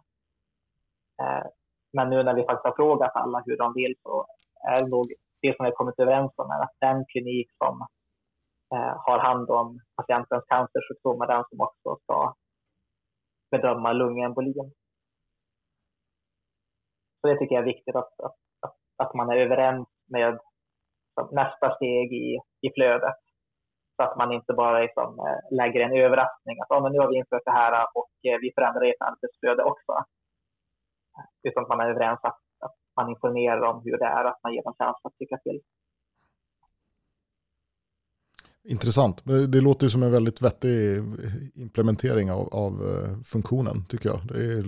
Ehm, 1.22 1.48
men 1.92 2.10
nu 2.10 2.22
när 2.22 2.34
vi 2.34 2.44
faktiskt 2.44 2.64
har 2.64 2.76
frågat 2.76 3.16
alla 3.16 3.42
hur 3.46 3.56
de 3.56 3.72
vill 3.74 3.94
så 4.02 4.26
är 4.70 4.82
det 4.82 4.88
nog 4.88 5.06
det 5.42 5.56
som 5.56 5.64
vi 5.64 5.70
har 5.70 5.76
kommit 5.76 5.98
överens 5.98 6.32
om 6.36 6.50
är 6.50 6.62
att 6.62 6.76
den 6.80 7.04
klinik 7.12 7.48
som 7.62 7.74
äh, 8.74 8.94
har 9.06 9.18
hand 9.18 9.50
om 9.50 9.80
patientens 9.96 10.44
cancersjukdom 10.48 11.22
är 11.22 11.26
den 11.26 11.44
som 11.50 11.60
också 11.60 11.96
ska 12.02 12.34
bedöma 13.56 13.92
lungembolin. 13.92 14.72
Så 17.20 17.28
det 17.28 17.38
tycker 17.38 17.54
jag 17.54 17.62
är 17.62 17.72
viktigt 17.74 17.96
att, 17.96 18.20
att, 18.20 18.36
att 18.60 18.76
att 18.96 19.14
man 19.14 19.30
är 19.30 19.36
överens 19.36 19.88
med 20.08 20.38
nästa 21.32 21.74
steg 21.76 22.12
i, 22.12 22.40
i 22.60 22.68
flödet. 22.74 23.16
Så 23.96 24.02
att 24.02 24.16
man 24.16 24.32
inte 24.32 24.52
bara 24.52 24.80
liksom, 24.80 25.38
lägger 25.50 25.80
en 25.80 25.96
överraskning 25.96 26.56
att 26.60 26.70
oh, 26.70 26.82
men 26.82 26.92
nu 26.92 26.98
har 26.98 27.08
vi 27.08 27.16
infört 27.16 27.44
det 27.44 27.58
här 27.60 27.86
och 27.94 28.10
eh, 28.28 28.38
vi 28.40 28.52
förändrar 28.54 28.82
ert 28.82 29.00
arbetsflöde 29.00 29.62
också. 29.62 29.92
Utan 31.42 31.62
att 31.62 31.68
man 31.68 31.80
är 31.80 31.90
överens 31.90 32.20
att, 32.22 32.40
att 32.60 32.76
man 32.96 33.08
informerar 33.10 33.62
om 33.62 33.82
hur 33.84 33.98
det 33.98 34.04
är, 34.04 34.24
att 34.24 34.42
man 34.42 34.54
ger 34.54 34.62
dem 34.62 34.74
chans 34.78 35.00
att 35.04 35.18
tycka 35.18 35.36
till. 35.36 35.60
Intressant. 38.68 39.22
Det 39.52 39.60
låter 39.60 39.88
som 39.88 40.02
en 40.02 40.12
väldigt 40.12 40.42
vettig 40.42 40.98
implementering 41.54 42.30
av, 42.30 42.48
av 42.64 42.72
eh, 42.72 43.22
funktionen 43.32 43.84
tycker 43.88 44.08
jag. 44.08 44.20
Det 44.28 44.38
är 44.38 44.62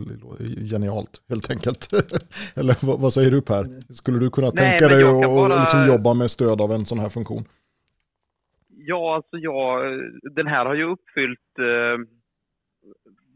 genialt 0.71 1.23
helt 1.29 1.51
enkelt. 1.51 1.89
Eller 2.57 2.87
vad, 2.87 3.01
vad, 3.01 3.13
säger 3.13 3.31
du 3.31 3.41
Per? 3.43 3.93
Skulle 3.93 4.19
du 4.19 4.31
kunna 4.31 4.51
Nej, 4.55 4.71
tänka 4.71 4.89
dig 4.95 5.03
att 5.05 5.23
bara... 5.23 5.61
liksom 5.61 5.87
jobba 5.87 6.15
med 6.15 6.31
stöd 6.31 6.61
av 6.61 6.73
en 6.73 6.87
sån 6.87 6.99
här 6.99 7.09
funktion? 7.09 7.45
Ja, 8.69 9.15
alltså 9.17 9.37
jag, 9.37 10.01
den 10.35 10.47
här 10.47 10.67
har 10.67 10.75
ju 10.75 10.85
uppfyllt 10.93 11.53
eh, 11.59 11.97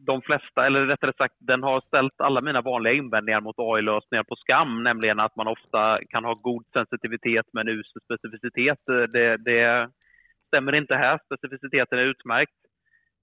de 0.07 0.23
flesta, 0.23 0.67
eller 0.67 0.87
rättare 0.87 1.13
sagt, 1.19 1.35
den 1.39 1.63
har 1.63 1.81
ställt 1.81 2.21
alla 2.21 2.41
mina 2.41 2.61
vanliga 2.61 2.95
invändningar 2.95 3.41
mot 3.41 3.59
AI-lösningar 3.59 4.25
på 4.25 4.37
skam, 4.37 4.83
nämligen 4.83 5.21
att 5.21 5.37
man 5.37 5.49
ofta 5.49 5.99
kan 6.09 6.25
ha 6.25 6.35
god 6.35 6.65
sensitivitet 6.73 7.47
men 7.53 7.69
usel 7.69 8.03
specificitet. 8.05 8.81
Det, 8.87 9.37
det 9.37 9.89
stämmer 10.53 10.75
inte 10.75 10.95
här. 10.95 11.21
Specificiteten 11.27 11.99
är 11.99 12.03
utmärkt. 12.03 12.59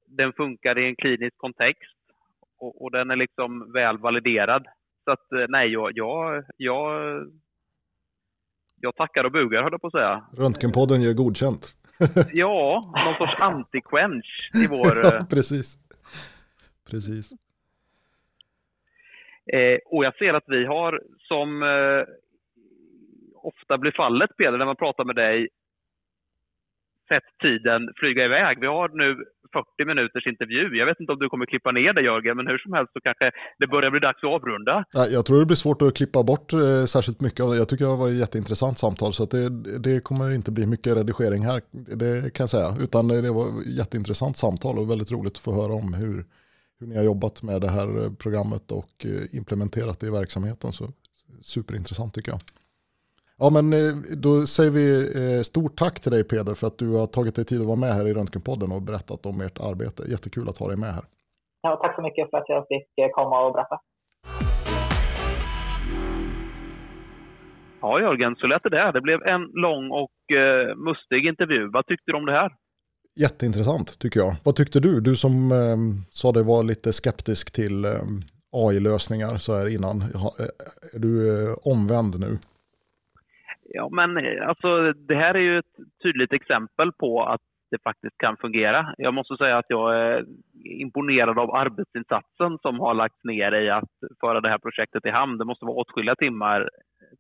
Den 0.07 0.33
funkar 0.33 0.79
i 0.79 0.85
en 0.85 0.95
klinisk 0.95 1.37
kontext 1.37 1.99
och, 2.59 2.81
och 2.81 2.91
den 2.91 3.11
är 3.11 3.15
liksom 3.15 3.71
väl 3.71 3.97
validerad. 3.97 4.67
Så 5.03 5.11
att 5.11 5.31
eh, 5.31 5.45
nej, 5.49 5.67
jag, 5.69 5.91
jag, 5.93 6.43
jag, 6.57 6.87
jag 8.81 8.95
tackar 8.95 9.23
och 9.23 9.31
bugar 9.31 9.63
höll 9.63 9.71
jag 9.71 9.81
på 9.81 9.87
att 9.87 9.93
säga. 9.93 10.25
Röntgenpodden 10.37 11.01
ger 11.01 11.13
godkänt. 11.13 11.73
ja, 12.33 12.93
någon 13.05 13.15
sorts 13.15 13.43
anti-quench 13.43 14.31
i 14.63 14.67
vår... 14.69 14.97
ja, 15.03 15.25
precis. 15.29 15.77
Precis. 16.89 17.31
Eh, 19.53 19.79
och 19.85 20.05
jag 20.05 20.15
ser 20.15 20.33
att 20.33 20.43
vi 20.47 20.65
har, 20.65 21.01
som 21.17 21.63
eh, 21.63 22.03
ofta 23.35 23.77
blir 23.77 23.91
fallet 23.91 24.37
Peder, 24.37 24.57
när 24.57 24.65
man 24.65 24.75
pratar 24.75 25.03
med 25.03 25.15
dig, 25.15 25.47
sett 27.11 27.27
tiden 27.45 27.81
flyga 27.99 28.25
iväg. 28.25 28.53
Vi 28.59 28.67
har 28.67 28.87
nu 29.03 29.07
40 29.53 29.85
minuters 29.85 30.27
intervju. 30.27 30.77
Jag 30.79 30.85
vet 30.85 30.99
inte 30.99 31.11
om 31.13 31.19
du 31.19 31.29
kommer 31.29 31.45
klippa 31.45 31.71
ner 31.71 31.93
det 31.93 32.01
Jörgen, 32.01 32.37
men 32.37 32.47
hur 32.47 32.57
som 32.57 32.73
helst 32.73 32.91
så 32.93 32.99
kanske 33.01 33.31
det 33.59 33.67
börjar 33.67 33.91
bli 33.91 33.99
dags 33.99 34.23
att 34.23 34.29
avrunda. 34.37 34.85
Jag 35.15 35.25
tror 35.25 35.39
det 35.39 35.45
blir 35.45 35.63
svårt 35.65 35.81
att 35.81 35.97
klippa 35.97 36.23
bort 36.23 36.53
eh, 36.53 36.85
särskilt 36.85 37.21
mycket. 37.21 37.39
Jag 37.39 37.69
tycker 37.69 37.85
det 37.85 37.91
har 37.91 37.97
varit 37.97 38.13
ett 38.13 38.19
jätteintressant 38.19 38.77
samtal, 38.77 39.13
så 39.13 39.25
det, 39.25 39.49
det 39.79 39.99
kommer 40.07 40.35
inte 40.35 40.51
bli 40.51 40.65
mycket 40.67 40.97
redigering 40.97 41.45
här, 41.45 41.61
det 42.03 42.33
kan 42.33 42.43
jag 42.43 42.49
säga. 42.49 42.69
Utan 42.85 43.07
det 43.07 43.31
var 43.31 43.45
ett 43.47 43.67
jätteintressant 43.81 44.37
samtal 44.37 44.79
och 44.79 44.89
väldigt 44.91 45.11
roligt 45.11 45.33
att 45.33 45.45
få 45.47 45.53
höra 45.61 45.73
om 45.73 45.93
hur, 45.93 46.25
hur 46.79 46.87
ni 46.87 46.95
har 46.97 47.03
jobbat 47.03 47.43
med 47.43 47.61
det 47.61 47.71
här 47.77 48.03
eh, 48.03 48.11
programmet 48.23 48.71
och 48.71 49.05
eh, 49.05 49.37
implementerat 49.37 49.99
det 49.99 50.07
i 50.07 50.11
verksamheten. 50.11 50.71
Så 50.71 50.85
superintressant 51.41 52.13
tycker 52.13 52.31
jag. 52.31 52.39
Ja, 53.41 53.49
men 53.49 53.73
eh, 53.73 53.95
då 54.25 54.45
säger 54.45 54.71
vi 54.71 54.85
eh, 55.19 55.41
stort 55.41 55.75
tack 55.77 55.99
till 55.99 56.11
dig 56.11 56.23
Peder 56.23 56.53
för 56.53 56.67
att 56.67 56.77
du 56.77 56.89
har 56.99 57.07
tagit 57.07 57.35
dig 57.35 57.45
tid 57.45 57.61
att 57.61 57.67
vara 57.67 57.83
med 57.85 57.93
här 57.93 58.07
i 58.07 58.13
Röntgenpodden 58.13 58.71
och 58.71 58.81
berättat 58.81 59.25
om 59.25 59.41
ert 59.41 59.59
arbete. 59.69 60.03
Jättekul 60.11 60.49
att 60.49 60.57
ha 60.57 60.67
dig 60.67 60.77
med 60.77 60.93
här. 60.93 61.03
Ja, 61.61 61.79
tack 61.81 61.95
så 61.95 62.01
mycket 62.01 62.29
för 62.29 62.37
att 62.37 62.49
jag 62.49 62.65
fick 62.67 62.89
eh, 63.01 63.09
komma 63.11 63.45
och 63.45 63.53
berätta. 63.53 63.77
Ja, 67.81 67.99
Jörgen, 68.01 68.35
så 68.35 68.47
lät 68.47 68.63
det 68.63 68.69
där. 68.69 68.91
Det 68.93 69.01
blev 69.01 69.21
en 69.21 69.41
lång 69.41 69.91
och 69.91 70.37
eh, 70.37 70.75
mustig 70.75 71.25
intervju. 71.25 71.69
Vad 71.73 71.85
tyckte 71.85 72.11
du 72.11 72.17
om 72.17 72.25
det 72.25 72.31
här? 72.31 72.51
Jätteintressant 73.19 73.99
tycker 73.99 74.19
jag. 74.19 74.31
Vad 74.43 74.55
tyckte 74.55 74.79
du? 74.79 75.01
Du 75.01 75.15
som 75.15 75.51
eh, 75.51 75.77
sa 76.09 76.31
dig 76.31 76.43
vara 76.43 76.61
lite 76.61 76.93
skeptisk 76.93 77.53
till 77.53 77.85
eh, 77.85 77.91
AI-lösningar 78.51 79.37
så 79.37 79.57
här 79.57 79.67
innan. 79.75 80.01
Är 80.93 80.99
du 80.99 81.09
omvänd 81.63 82.19
nu? 82.19 82.37
Ja, 83.73 83.89
men 83.91 84.17
alltså, 84.41 84.93
det 84.93 85.15
här 85.15 85.33
är 85.33 85.39
ju 85.39 85.59
ett 85.59 85.75
tydligt 86.03 86.33
exempel 86.33 86.91
på 86.91 87.23
att 87.23 87.41
det 87.71 87.83
faktiskt 87.83 88.17
kan 88.17 88.37
fungera. 88.37 88.93
Jag 88.97 89.13
måste 89.13 89.37
säga 89.37 89.57
att 89.57 89.69
jag 89.69 89.95
är 89.95 90.25
imponerad 90.63 91.39
av 91.39 91.55
arbetsinsatsen 91.55 92.57
som 92.61 92.79
har 92.79 92.93
lagts 92.93 93.23
ner 93.23 93.51
i 93.51 93.69
att 93.69 93.93
föra 94.19 94.41
det 94.41 94.49
här 94.49 94.57
projektet 94.57 95.05
i 95.05 95.09
hamn. 95.09 95.37
Det 95.37 95.45
måste 95.45 95.65
vara 95.65 95.75
åtskilliga 95.75 96.15
timmar, 96.15 96.69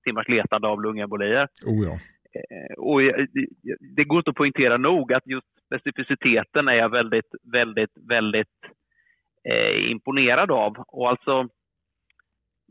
timmars 0.03 0.27
letande 0.27 0.67
av 0.67 0.81
lungembolier. 0.81 1.47
Oh 1.65 1.83
ja. 1.85 1.99
Eh, 2.33 2.73
och 2.77 3.01
det 3.95 4.03
går 4.03 4.17
inte 4.17 4.29
att 4.29 4.35
poängtera 4.35 4.77
nog 4.77 5.13
att 5.13 5.27
just 5.27 5.47
specificiteten 5.65 6.67
är 6.67 6.73
jag 6.73 6.89
väldigt, 6.89 7.31
väldigt, 7.53 7.91
väldigt 8.09 8.57
eh, 9.49 9.91
imponerad 9.91 10.51
av. 10.51 10.73
Och 10.87 11.09
alltså, 11.09 11.47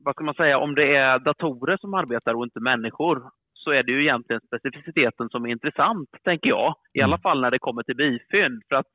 vad 0.04 0.14
ska 0.14 0.24
man 0.24 0.34
säga, 0.34 0.58
om 0.58 0.74
det 0.74 0.96
är 0.96 1.18
datorer 1.18 1.76
som 1.76 1.94
arbetar 1.94 2.34
och 2.34 2.44
inte 2.44 2.60
människor 2.60 3.30
så 3.68 3.72
är 3.72 3.82
det 3.82 3.92
ju 3.92 4.02
egentligen 4.02 4.42
specificiteten 4.46 5.28
som 5.28 5.44
är 5.44 5.50
intressant, 5.50 6.10
tänker 6.24 6.48
jag. 6.48 6.74
I 6.92 7.00
alla 7.02 7.18
mm. 7.18 7.24
fall 7.26 7.40
när 7.40 7.50
det 7.50 7.58
kommer 7.66 7.82
till 7.82 7.96
bifynd. 7.96 8.62
För 8.68 8.76
att 8.76 8.90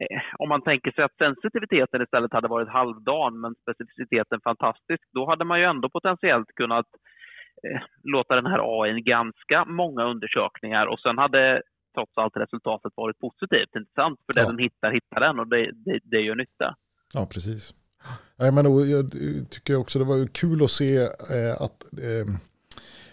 eh, 0.00 0.22
om 0.38 0.48
man 0.48 0.62
tänker 0.62 0.90
sig 0.92 1.04
att 1.04 1.22
sensitiviteten 1.24 2.02
istället 2.02 2.32
hade 2.32 2.48
varit 2.48 2.68
halvdan 2.68 3.40
men 3.40 3.54
specificiteten 3.54 4.40
fantastisk, 4.44 5.02
då 5.16 5.22
hade 5.30 5.44
man 5.44 5.58
ju 5.60 5.64
ändå 5.64 5.88
potentiellt 5.88 6.50
kunnat 6.60 6.88
eh, 7.64 7.82
låta 8.14 8.34
den 8.34 8.46
här 8.52 8.60
AI 8.82 9.00
ganska 9.00 9.64
många 9.64 10.02
undersökningar 10.12 10.86
och 10.86 11.00
sen 11.00 11.18
hade 11.18 11.62
trots 11.94 12.12
allt 12.20 12.36
resultatet 12.36 12.92
varit 12.96 13.18
positivt. 13.18 13.76
Intressant, 13.76 14.18
för 14.26 14.32
det 14.32 14.40
ja. 14.40 14.48
den 14.48 14.58
hittar, 14.58 14.90
hittar 14.98 15.20
den 15.20 15.38
och 15.38 15.48
det, 15.48 15.70
det, 15.84 15.98
det 16.02 16.20
gör 16.20 16.34
nytta. 16.34 16.68
Ja, 17.14 17.26
precis. 17.32 17.74
Jag, 18.36 18.54
menar, 18.54 18.70
jag 18.96 19.04
tycker 19.50 19.76
också 19.76 19.98
det 19.98 20.04
var 20.04 20.26
kul 20.42 20.62
att 20.64 20.70
se 20.70 20.96
eh, 21.36 21.54
att 21.64 21.78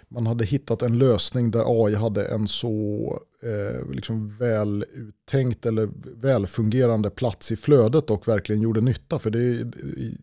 man 0.10 0.28
hade 0.28 0.46
hittat 0.46 0.82
en 0.82 0.98
lösning 0.98 1.52
där 1.52 1.86
AI 1.86 1.96
hade 1.96 2.26
en 2.26 2.48
så 2.48 3.20
eh, 3.44 3.90
liksom 3.92 4.38
väl 4.38 4.86
uttänkt 4.94 5.66
eller 5.66 5.90
välfungerande 6.22 7.10
plats 7.10 7.52
i 7.52 7.56
flödet 7.56 8.10
och 8.10 8.28
verkligen 8.28 8.62
gjorde 8.62 8.82
nytta. 8.82 9.20
För 9.20 9.30
det 9.30 9.40
är 9.40 9.72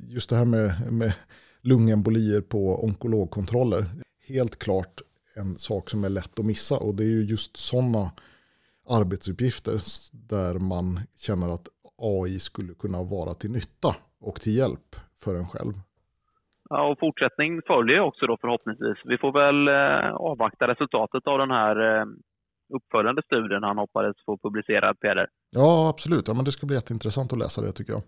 just 0.08 0.30
det 0.30 0.36
här 0.36 0.44
med, 0.44 0.92
med 0.92 1.12
lungembolier 1.60 2.40
på 2.40 2.84
onkologkontroller. 2.84 4.02
Helt 4.26 4.58
klart 4.58 5.02
en 5.34 5.58
sak 5.58 5.90
som 5.90 6.04
är 6.04 6.08
lätt 6.08 6.38
att 6.38 6.46
missa 6.46 6.76
och 6.76 6.94
det 6.94 7.04
är 7.04 7.08
ju 7.08 7.24
just 7.24 7.56
sådana 7.56 8.10
arbetsuppgifter 8.88 9.82
där 10.12 10.54
man 10.54 11.00
känner 11.16 11.48
att 11.48 11.68
AI 11.98 12.38
skulle 12.38 12.74
kunna 12.74 13.02
vara 13.02 13.34
till 13.34 13.50
nytta 13.50 13.96
och 14.20 14.40
till 14.40 14.56
hjälp 14.56 14.96
för 15.16 15.34
en 15.34 15.48
själv. 15.48 15.72
Ja, 16.68 16.88
och 16.90 16.98
fortsättning 16.98 17.62
följer 17.66 18.00
också 18.00 18.26
då 18.26 18.36
förhoppningsvis. 18.40 18.98
Vi 19.04 19.18
får 19.18 19.32
väl 19.32 19.68
eh, 19.68 20.14
avvakta 20.14 20.68
resultatet 20.68 21.26
av 21.26 21.38
den 21.38 21.50
här 21.50 21.76
eh, 22.00 22.04
uppföljande 22.74 23.22
studien 23.22 23.62
han 23.62 23.78
hoppades 23.78 24.16
få 24.26 24.38
publicerad, 24.38 25.00
Peder. 25.00 25.26
Ja, 25.50 25.88
absolut. 25.88 26.28
Ja, 26.28 26.34
men 26.34 26.44
det 26.44 26.52
ska 26.52 26.66
bli 26.66 26.76
jätteintressant 26.76 27.32
att 27.32 27.38
läsa 27.38 27.62
det 27.62 27.72
tycker 27.72 27.92
jag. 27.92 28.02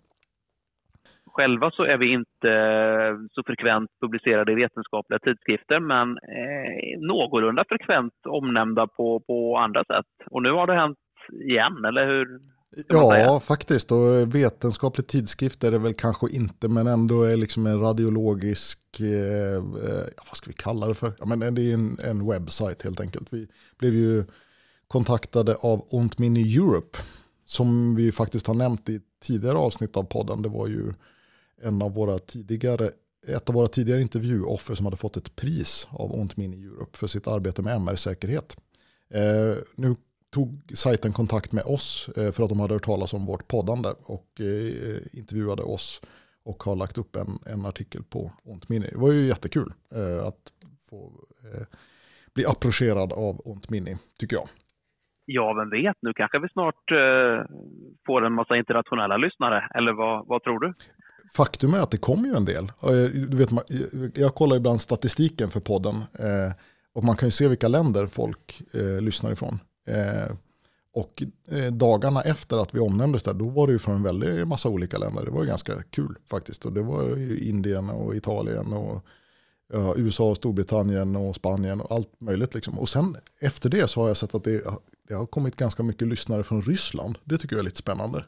Själva 1.26 1.70
så 1.70 1.82
är 1.82 1.98
vi 1.98 2.12
inte 2.12 2.50
eh, 2.50 3.14
så 3.30 3.42
frekvent 3.46 3.90
publicerade 4.00 4.52
i 4.52 4.54
vetenskapliga 4.54 5.18
tidskrifter, 5.18 5.80
men 5.80 6.08
eh, 6.10 7.00
någorlunda 7.00 7.64
frekvent 7.68 8.14
omnämnda 8.28 8.86
på, 8.86 9.20
på 9.20 9.56
andra 9.56 9.84
sätt. 9.84 10.12
Och 10.30 10.42
nu 10.42 10.50
har 10.50 10.66
det 10.66 10.74
hänt 10.74 10.98
igen, 11.32 11.84
eller 11.84 12.06
hur? 12.06 12.40
Ja, 12.88 13.40
faktiskt. 13.40 13.92
Och 13.92 14.34
vetenskaplig 14.34 15.06
tidskrift 15.06 15.64
är 15.64 15.70
det 15.70 15.78
väl 15.78 15.94
kanske 15.94 16.30
inte, 16.30 16.68
men 16.68 16.86
ändå 16.86 17.22
är 17.22 17.36
liksom 17.36 17.66
en 17.66 17.80
radiologisk, 17.80 18.80
eh, 19.00 19.54
eh 19.56 20.04
vad 20.28 20.36
ska 20.36 20.50
vi 20.50 20.52
kalla 20.52 20.86
det 20.86 20.94
för? 20.94 21.12
Ja, 21.18 21.26
men 21.26 21.54
det 21.54 21.70
är 21.70 21.74
en, 21.74 21.98
en 22.04 22.28
webbsajt 22.28 22.82
helt 22.82 23.00
enkelt. 23.00 23.28
Vi 23.30 23.48
blev 23.78 23.94
ju 23.94 24.24
kontaktade 24.88 25.54
av 25.54 25.86
Ont 25.90 26.18
Mini 26.18 26.56
Europe, 26.56 26.98
som 27.46 27.94
vi 27.94 28.12
faktiskt 28.12 28.46
har 28.46 28.54
nämnt 28.54 28.88
i 28.88 29.00
tidigare 29.22 29.58
avsnitt 29.58 29.96
av 29.96 30.02
podden. 30.02 30.42
Det 30.42 30.48
var 30.48 30.66
ju 30.66 30.92
en 31.62 31.82
av 31.82 31.94
våra 31.94 32.18
tidigare, 32.18 32.90
ett 33.28 33.48
av 33.48 33.54
våra 33.54 33.68
tidigare 33.68 34.02
intervjuoffer 34.02 34.74
som 34.74 34.86
hade 34.86 34.96
fått 34.96 35.16
ett 35.16 35.36
pris 35.36 35.86
av 35.90 36.14
Ont 36.14 36.36
Mini 36.36 36.64
Europe 36.64 36.98
för 36.98 37.06
sitt 37.06 37.26
arbete 37.26 37.62
med 37.62 37.76
MR-säkerhet. 37.76 38.56
Eh, 39.14 39.56
nu 39.76 39.96
tog 40.30 40.72
sajten 40.74 41.12
kontakt 41.12 41.52
med 41.52 41.64
oss 41.64 42.10
eh, 42.16 42.32
för 42.32 42.42
att 42.42 42.48
de 42.48 42.60
hade 42.60 42.74
hört 42.74 42.84
talas 42.84 43.14
om 43.14 43.26
vårt 43.26 43.48
poddande 43.48 43.88
och 44.04 44.40
eh, 44.40 45.18
intervjuade 45.18 45.62
oss 45.62 46.02
och 46.44 46.62
har 46.62 46.76
lagt 46.76 46.98
upp 46.98 47.16
en, 47.16 47.38
en 47.46 47.66
artikel 47.66 48.02
på 48.02 48.32
Ont 48.44 48.68
Mini. 48.68 48.88
Det 48.92 48.98
var 48.98 49.12
ju 49.12 49.26
jättekul 49.26 49.72
eh, 49.94 50.26
att 50.26 50.52
få 50.90 51.12
bli 52.34 52.46
approcherad 52.46 53.12
av 53.12 53.40
Ont 53.44 53.70
Mini, 53.70 53.96
tycker 54.18 54.36
jag. 54.36 54.48
Ja, 55.24 55.52
vem 55.52 55.70
vet, 55.70 55.96
nu 56.02 56.12
kanske 56.12 56.38
vi 56.38 56.48
snart 56.48 56.84
får 58.06 58.26
en 58.26 58.32
massa 58.32 58.56
internationella 58.56 59.16
lyssnare, 59.16 59.68
eller 59.74 59.92
vad, 59.92 60.26
vad 60.26 60.42
tror 60.42 60.60
du? 60.60 60.72
Faktum 61.36 61.74
är 61.74 61.80
att 61.80 61.90
det 61.90 61.98
kommer 61.98 62.28
ju 62.28 62.34
en 62.34 62.44
del. 62.44 62.72
Du 63.28 63.36
vet, 63.36 63.50
jag 64.18 64.34
kollar 64.34 64.56
ibland 64.56 64.80
statistiken 64.80 65.50
för 65.50 65.60
podden 65.60 65.96
Och 66.94 67.04
man 67.04 67.16
kan 67.16 67.26
ju 67.26 67.30
se 67.30 67.48
vilka 67.48 67.68
länder 67.68 68.06
folk 68.06 68.62
lyssnar 69.00 69.32
ifrån. 69.32 69.58
Eh, 69.88 70.36
och 70.94 71.22
eh, 71.50 71.72
dagarna 71.72 72.20
efter 72.20 72.62
att 72.62 72.74
vi 72.74 72.80
omnämndes 72.80 73.22
där, 73.22 73.34
då 73.34 73.48
var 73.48 73.66
det 73.66 73.72
ju 73.72 73.78
från 73.78 73.96
en 73.96 74.02
väldig 74.02 74.46
massa 74.46 74.68
olika 74.68 74.98
länder. 74.98 75.24
Det 75.24 75.30
var 75.30 75.42
ju 75.42 75.48
ganska 75.48 75.72
kul 75.90 76.14
faktiskt. 76.30 76.64
Och 76.64 76.72
det 76.72 76.82
var 76.82 77.02
ju 77.02 77.38
Indien 77.38 77.90
och 77.90 78.14
Italien 78.14 78.72
och 78.72 79.04
ja, 79.72 79.94
USA, 79.96 80.34
Storbritannien 80.34 81.16
och 81.16 81.34
Spanien 81.34 81.80
och 81.80 81.92
allt 81.92 82.20
möjligt. 82.20 82.54
Liksom. 82.54 82.78
Och 82.78 82.88
sen 82.88 83.16
efter 83.40 83.70
det 83.70 83.90
så 83.90 84.00
har 84.00 84.08
jag 84.08 84.16
sett 84.16 84.34
att 84.34 84.44
det, 84.44 84.62
det 85.08 85.14
har 85.14 85.26
kommit 85.26 85.56
ganska 85.56 85.82
mycket 85.82 86.08
lyssnare 86.08 86.42
från 86.42 86.62
Ryssland. 86.62 87.18
Det 87.24 87.38
tycker 87.38 87.56
jag 87.56 87.60
är 87.60 87.64
lite 87.64 87.76
spännande. 87.76 88.24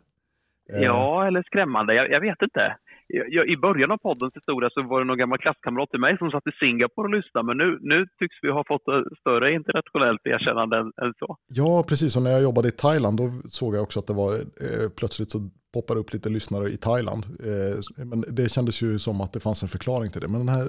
Eh, 0.72 0.82
ja, 0.82 1.26
eller 1.26 1.42
skrämmande. 1.42 1.94
Jag, 1.94 2.10
jag 2.10 2.20
vet 2.20 2.42
inte. 2.42 2.76
Jag, 3.12 3.48
I 3.48 3.56
början 3.56 3.90
av 3.90 3.96
poddens 3.96 4.34
historia 4.36 4.70
så 4.72 4.80
var 4.82 4.98
det 5.00 5.06
någon 5.06 5.18
gammal 5.18 5.38
klasskamrat 5.38 5.90
till 5.90 6.00
mig 6.00 6.18
som 6.18 6.30
satt 6.30 6.46
i 6.46 6.52
Singapore 6.60 7.06
och 7.08 7.14
lyssnade, 7.14 7.46
men 7.46 7.56
nu, 7.62 7.78
nu 7.80 8.06
tycks 8.18 8.36
vi 8.42 8.50
ha 8.50 8.64
fått 8.68 8.88
eh, 8.88 9.02
större 9.20 9.52
internationellt 9.52 10.20
erkännande 10.24 10.76
än, 10.78 10.86
än 11.02 11.12
så. 11.18 11.36
Ja, 11.48 11.84
precis. 11.88 12.16
Och 12.16 12.22
när 12.22 12.30
jag 12.30 12.42
jobbade 12.42 12.68
i 12.68 12.72
Thailand 12.72 13.16
då 13.16 13.26
såg 13.48 13.74
jag 13.76 13.82
också 13.82 14.00
att 14.00 14.06
det 14.06 14.12
var 14.12 14.32
eh, 14.34 14.88
plötsligt 14.98 15.30
så 15.30 15.50
poppade 15.74 16.00
upp 16.00 16.12
lite 16.12 16.28
lyssnare 16.28 16.68
i 16.68 16.76
Thailand. 16.76 17.26
Eh, 17.48 18.04
men 18.04 18.24
det 18.28 18.48
kändes 18.52 18.82
ju 18.82 18.98
som 18.98 19.20
att 19.20 19.32
det 19.32 19.40
fanns 19.40 19.62
en 19.62 19.68
förklaring 19.68 20.10
till 20.10 20.20
det. 20.20 20.28
Men 20.28 20.46
den 20.46 20.54
här 20.56 20.68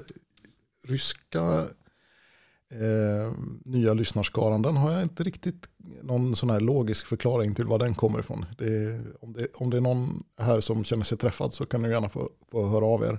ryska 0.88 1.42
eh, 2.72 3.32
nya 3.64 3.94
lyssnarskaran, 3.94 4.62
den 4.62 4.76
har 4.76 4.92
jag 4.92 5.02
inte 5.02 5.22
riktigt 5.22 5.68
någon 6.02 6.36
sån 6.36 6.50
här 6.50 6.60
logisk 6.60 7.06
förklaring 7.06 7.54
till 7.54 7.66
var 7.66 7.78
den 7.78 7.94
kommer 7.94 8.20
ifrån. 8.20 8.44
Det, 8.58 9.00
om, 9.20 9.32
det, 9.32 9.46
om 9.54 9.70
det 9.70 9.76
är 9.76 9.80
någon 9.80 10.22
här 10.38 10.60
som 10.60 10.84
känner 10.84 11.04
sig 11.04 11.18
träffad 11.18 11.52
så 11.52 11.66
kan 11.66 11.82
ni 11.82 11.88
gärna 11.88 12.08
få, 12.08 12.30
få 12.50 12.68
höra 12.68 12.86
av 12.86 13.02
er 13.02 13.18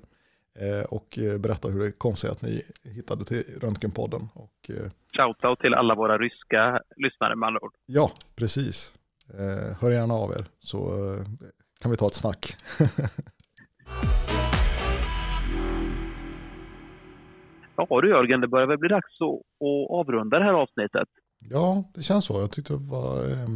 eh, 0.60 0.86
och 0.86 1.18
eh, 1.18 1.38
berätta 1.38 1.68
hur 1.68 1.80
det 1.80 1.92
kom 1.92 2.16
sig 2.16 2.30
att 2.30 2.42
ni 2.42 2.62
hittade 2.84 3.26
till 3.26 3.44
Röntgenpodden. 3.62 4.30
Och, 4.34 4.70
eh, 4.70 4.92
Shoutout 5.18 5.60
till 5.60 5.74
alla 5.74 5.96
våra 5.96 6.18
ryska 6.18 6.82
lyssnare 6.96 7.36
med 7.36 7.48
andra 7.48 7.64
ord. 7.64 7.74
Ja, 7.86 8.12
precis. 8.36 8.94
Eh, 9.34 9.78
hör 9.82 9.92
gärna 9.92 10.14
av 10.14 10.32
er 10.32 10.46
så 10.60 10.80
kan 11.82 11.92
vi 11.92 11.98
ta 11.98 12.08
ett 12.08 12.14
snack. 12.14 12.56
Ja 17.76 18.02
du 18.02 18.10
Jörgen, 18.10 18.42
det 18.42 18.48
börjar 18.48 18.68
väl 18.68 18.78
bli 18.78 18.90
dags 18.90 19.22
att, 19.22 19.92
avrunda 20.00 20.40
det 20.40 20.46
här 20.46 20.54
avsnittet. 20.54 21.08
Ja, 21.50 21.84
det 21.96 22.02
känns 22.02 22.26
så. 22.26 22.34
Jag 22.34 22.52
tyckte 22.52 22.74
det 22.74 22.80
var 22.92 23.16
eh, 23.32 23.50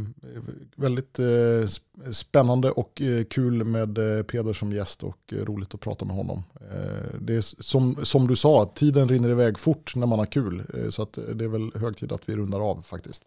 väldigt 0.76 1.18
eh, 1.18 1.64
spännande 2.12 2.70
och 2.70 3.00
eh, 3.00 3.24
kul 3.30 3.64
med 3.64 3.94
Peder 4.28 4.52
som 4.52 4.72
gäst 4.72 5.02
och 5.02 5.32
roligt 5.46 5.74
att 5.74 5.80
prata 5.80 6.04
med 6.04 6.16
honom. 6.16 6.38
Det 7.20 7.34
är 7.36 7.40
som, 7.40 7.94
som 7.94 8.26
du 8.26 8.36
sa, 8.36 8.64
tiden 8.64 9.08
rinner 9.08 9.30
iväg 9.30 9.58
fort 9.58 9.96
när 9.96 10.06
man 10.06 10.18
har 10.18 10.26
kul. 10.26 10.60
så 10.90 11.02
att 11.02 11.12
det 11.38 11.44
är 11.44 11.48
väl 11.48 11.82
hög 11.82 11.96
tid 11.96 12.12
att 12.12 12.28
vi 12.28 12.36
rundar 12.36 12.70
av 12.70 12.76
faktiskt. 12.92 13.22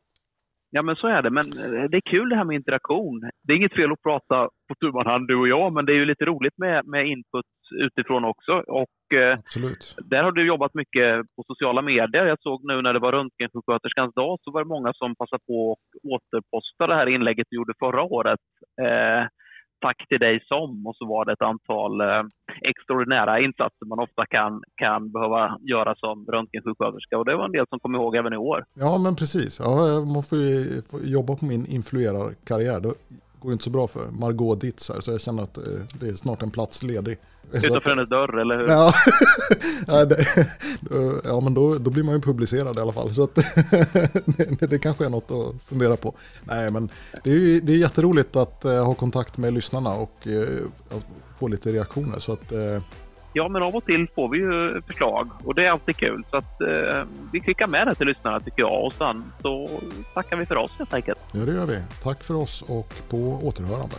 Ja, 0.69 0.81
men 0.81 0.95
så 0.95 1.07
är 1.07 1.21
det. 1.21 1.29
Men 1.29 1.49
det 1.91 1.97
är 1.97 2.11
kul 2.11 2.29
det 2.29 2.35
här 2.35 2.43
med 2.43 2.55
interaktion. 2.55 3.19
Det 3.43 3.53
är 3.53 3.57
inget 3.57 3.75
fel 3.75 3.91
att 3.91 4.01
prata 4.01 4.49
på 4.67 4.73
tu 4.79 5.09
hand, 5.09 5.27
du 5.27 5.35
och 5.35 5.47
jag, 5.47 5.73
men 5.73 5.85
det 5.85 5.91
är 5.91 5.99
ju 6.03 6.05
lite 6.05 6.25
roligt 6.25 6.57
med, 6.57 6.85
med 6.85 7.07
input 7.07 7.45
utifrån 7.71 8.25
också. 8.25 8.51
Och 8.51 8.99
eh, 9.13 9.37
där 10.03 10.23
har 10.23 10.31
du 10.31 10.47
jobbat 10.47 10.73
mycket 10.73 11.25
på 11.35 11.43
sociala 11.47 11.81
medier. 11.81 12.25
Jag 12.25 12.41
såg 12.41 12.59
nu 12.63 12.81
när 12.81 12.93
det 12.93 12.99
var 12.99 13.11
röntgensjuksköterskans 13.11 14.13
dag 14.13 14.39
så 14.43 14.51
var 14.51 14.63
det 14.63 14.67
många 14.75 14.93
som 14.93 15.15
passade 15.15 15.43
på 15.47 15.71
att 15.71 16.11
återposta 16.13 16.87
det 16.87 16.95
här 16.95 17.09
inlägget 17.15 17.47
du 17.49 17.55
gjorde 17.55 17.73
förra 17.79 18.03
året. 18.03 18.39
Eh, 18.81 19.23
tack 19.81 20.07
till 20.07 20.19
dig 20.19 20.39
som 20.47 20.87
och 20.87 20.95
så 20.95 21.05
var 21.05 21.25
det 21.25 21.33
ett 21.33 21.47
antal 21.51 22.01
eh, 22.01 22.23
extraordinära 22.61 23.39
insatser 23.39 23.85
man 23.85 23.99
ofta 23.99 24.25
kan, 24.25 24.63
kan 24.75 25.11
behöva 25.11 25.57
göra 25.73 25.95
som 25.95 26.25
röntgensjuksköterska 26.25 27.17
och 27.17 27.25
det 27.25 27.35
var 27.35 27.45
en 27.45 27.51
del 27.51 27.65
som 27.69 27.79
kom 27.79 27.95
ihåg 27.95 28.15
även 28.15 28.33
i 28.33 28.37
år. 28.37 28.63
Ja 28.73 28.97
men 28.97 29.15
precis, 29.15 29.59
ja, 29.59 29.71
man 30.15 30.23
får 30.23 30.37
jobba 31.17 31.35
på 31.35 31.45
min 31.45 31.65
influerarkarriär. 31.65 32.79
Går 33.41 33.51
inte 33.51 33.63
så 33.63 33.69
bra 33.69 33.87
för 33.87 34.07
Margot 34.11 34.63
här 34.63 35.01
så 35.01 35.11
jag 35.11 35.21
känner 35.21 35.43
att 35.43 35.57
det 35.99 36.07
är 36.07 36.13
snart 36.13 36.41
en 36.41 36.51
plats 36.51 36.83
ledig. 36.83 37.17
Utanför 37.53 37.89
hennes 37.89 38.09
dörr, 38.09 38.41
eller 38.41 38.57
hur? 38.57 38.67
Ja, 38.67 38.93
ja, 39.87 40.05
det, 40.05 40.25
ja 41.23 41.39
men 41.41 41.53
då, 41.53 41.77
då 41.77 41.91
blir 41.91 42.03
man 42.03 42.15
ju 42.15 42.21
publicerad 42.21 42.77
i 42.77 42.79
alla 42.79 42.93
fall. 42.93 43.15
Så 43.15 43.23
att, 43.23 43.35
det, 43.35 44.67
det 44.69 44.79
kanske 44.79 45.05
är 45.05 45.09
något 45.09 45.31
att 45.31 45.63
fundera 45.63 45.97
på. 45.97 46.15
Nej, 46.43 46.71
men 46.71 46.89
det 47.23 47.29
är 47.29 47.35
ju 47.35 47.59
det 47.59 47.73
är 47.73 47.77
jätteroligt 47.77 48.35
att 48.35 48.65
uh, 48.65 48.83
ha 48.83 48.93
kontakt 48.93 49.37
med 49.37 49.53
lyssnarna 49.53 49.93
och 49.93 50.27
uh, 50.27 50.47
få 51.39 51.47
lite 51.47 51.71
reaktioner. 51.71 52.19
Så 52.19 52.33
att. 52.33 52.51
Ja, 53.33 53.47
men 53.47 53.63
av 53.63 53.75
och 53.75 53.85
till 53.85 54.07
får 54.15 54.29
vi 54.29 54.37
ju 54.37 54.81
förslag 54.87 55.29
och 55.43 55.55
det 55.55 55.65
är 55.65 55.71
alltid 55.71 55.97
kul. 55.97 56.23
Så 56.31 56.37
att 56.37 56.61
eh, 56.61 57.03
vi 57.31 57.41
skickar 57.41 57.67
med 57.67 57.87
det 57.87 57.95
till 57.95 58.07
lyssnarna 58.07 58.39
tycker 58.39 58.61
jag 58.61 58.85
och 58.85 58.93
sen 58.93 59.31
så 59.41 59.69
tackar 60.13 60.37
vi 60.37 60.45
för 60.45 60.55
oss 60.55 60.71
helt 60.77 60.93
enkelt. 60.93 61.19
Ja, 61.31 61.39
det 61.39 61.53
gör 61.53 61.65
vi. 61.65 61.83
Tack 62.03 62.23
för 62.23 62.33
oss 62.33 62.61
och 62.61 62.93
på 63.09 63.17
återhörande. 63.43 63.95